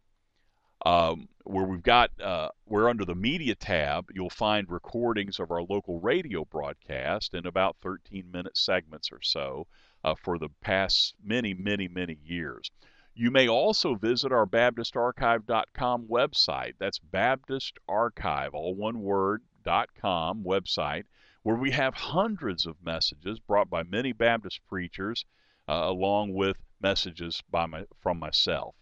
um, 0.86 1.28
where 1.44 1.66
we've 1.66 1.84
got 1.84 2.10
uh, 2.22 2.50
we're 2.66 2.90
under 2.90 3.06
the 3.06 3.16
media 3.16 3.56
tab 3.56 4.10
you'll 4.14 4.30
find 4.30 4.70
recordings 4.70 5.40
of 5.40 5.52
our 5.52 5.64
local 5.64 6.00
radio 6.00 6.46
broadcast 6.46 7.34
in 7.34 7.46
about 7.46 7.76
13 7.82 8.30
minute 8.32 8.56
segments 8.58 9.12
or 9.12 9.22
so 9.22 9.68
uh, 10.04 10.16
for 10.16 10.38
the 10.38 10.50
past 10.62 11.16
many 11.24 11.54
many 11.54 11.88
many 11.88 12.18
years. 12.24 12.72
You 13.16 13.32
may 13.32 13.50
also 13.50 13.96
visit 13.96 14.32
our 14.32 14.46
baptistarchive.com 14.46 16.08
website. 16.08 16.76
That's 16.80 17.00
baptistarchive 17.00 18.54
all 18.54 18.76
one 18.76 19.02
word 19.02 19.42
dot 19.64 19.90
com 20.00 20.44
website 20.44 21.04
where 21.44 21.58
we 21.58 21.72
have 21.72 21.94
hundreds 21.94 22.66
of 22.66 22.76
messages 22.84 23.40
brought 23.40 23.70
by 23.70 23.84
many 23.84 24.14
baptist 24.14 24.60
preachers 24.68 25.26
uh, 25.68 25.74
along 25.74 26.34
with 26.34 26.58
messages 26.82 27.42
by 27.50 27.66
my, 27.66 27.86
from 28.02 28.20
myself. 28.20 28.76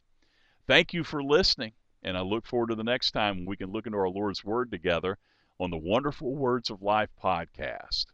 Thank 0.67 0.93
you 0.93 1.03
for 1.03 1.23
listening 1.23 1.73
and 2.08 2.18
I 2.18 2.22
look 2.22 2.45
forward 2.45 2.70
to 2.70 2.76
the 2.76 2.86
next 2.86 3.12
time 3.12 3.45
we 3.45 3.58
can 3.58 3.70
look 3.70 3.86
into 3.86 3.97
our 3.97 4.08
Lord's 4.08 4.45
Word 4.45 4.72
together 4.72 5.18
on 5.60 5.72
the 5.72 5.78
Wonderful 5.78 6.34
Words 6.34 6.70
of 6.70 6.82
Life 6.82 7.10
podcast. 7.22 8.05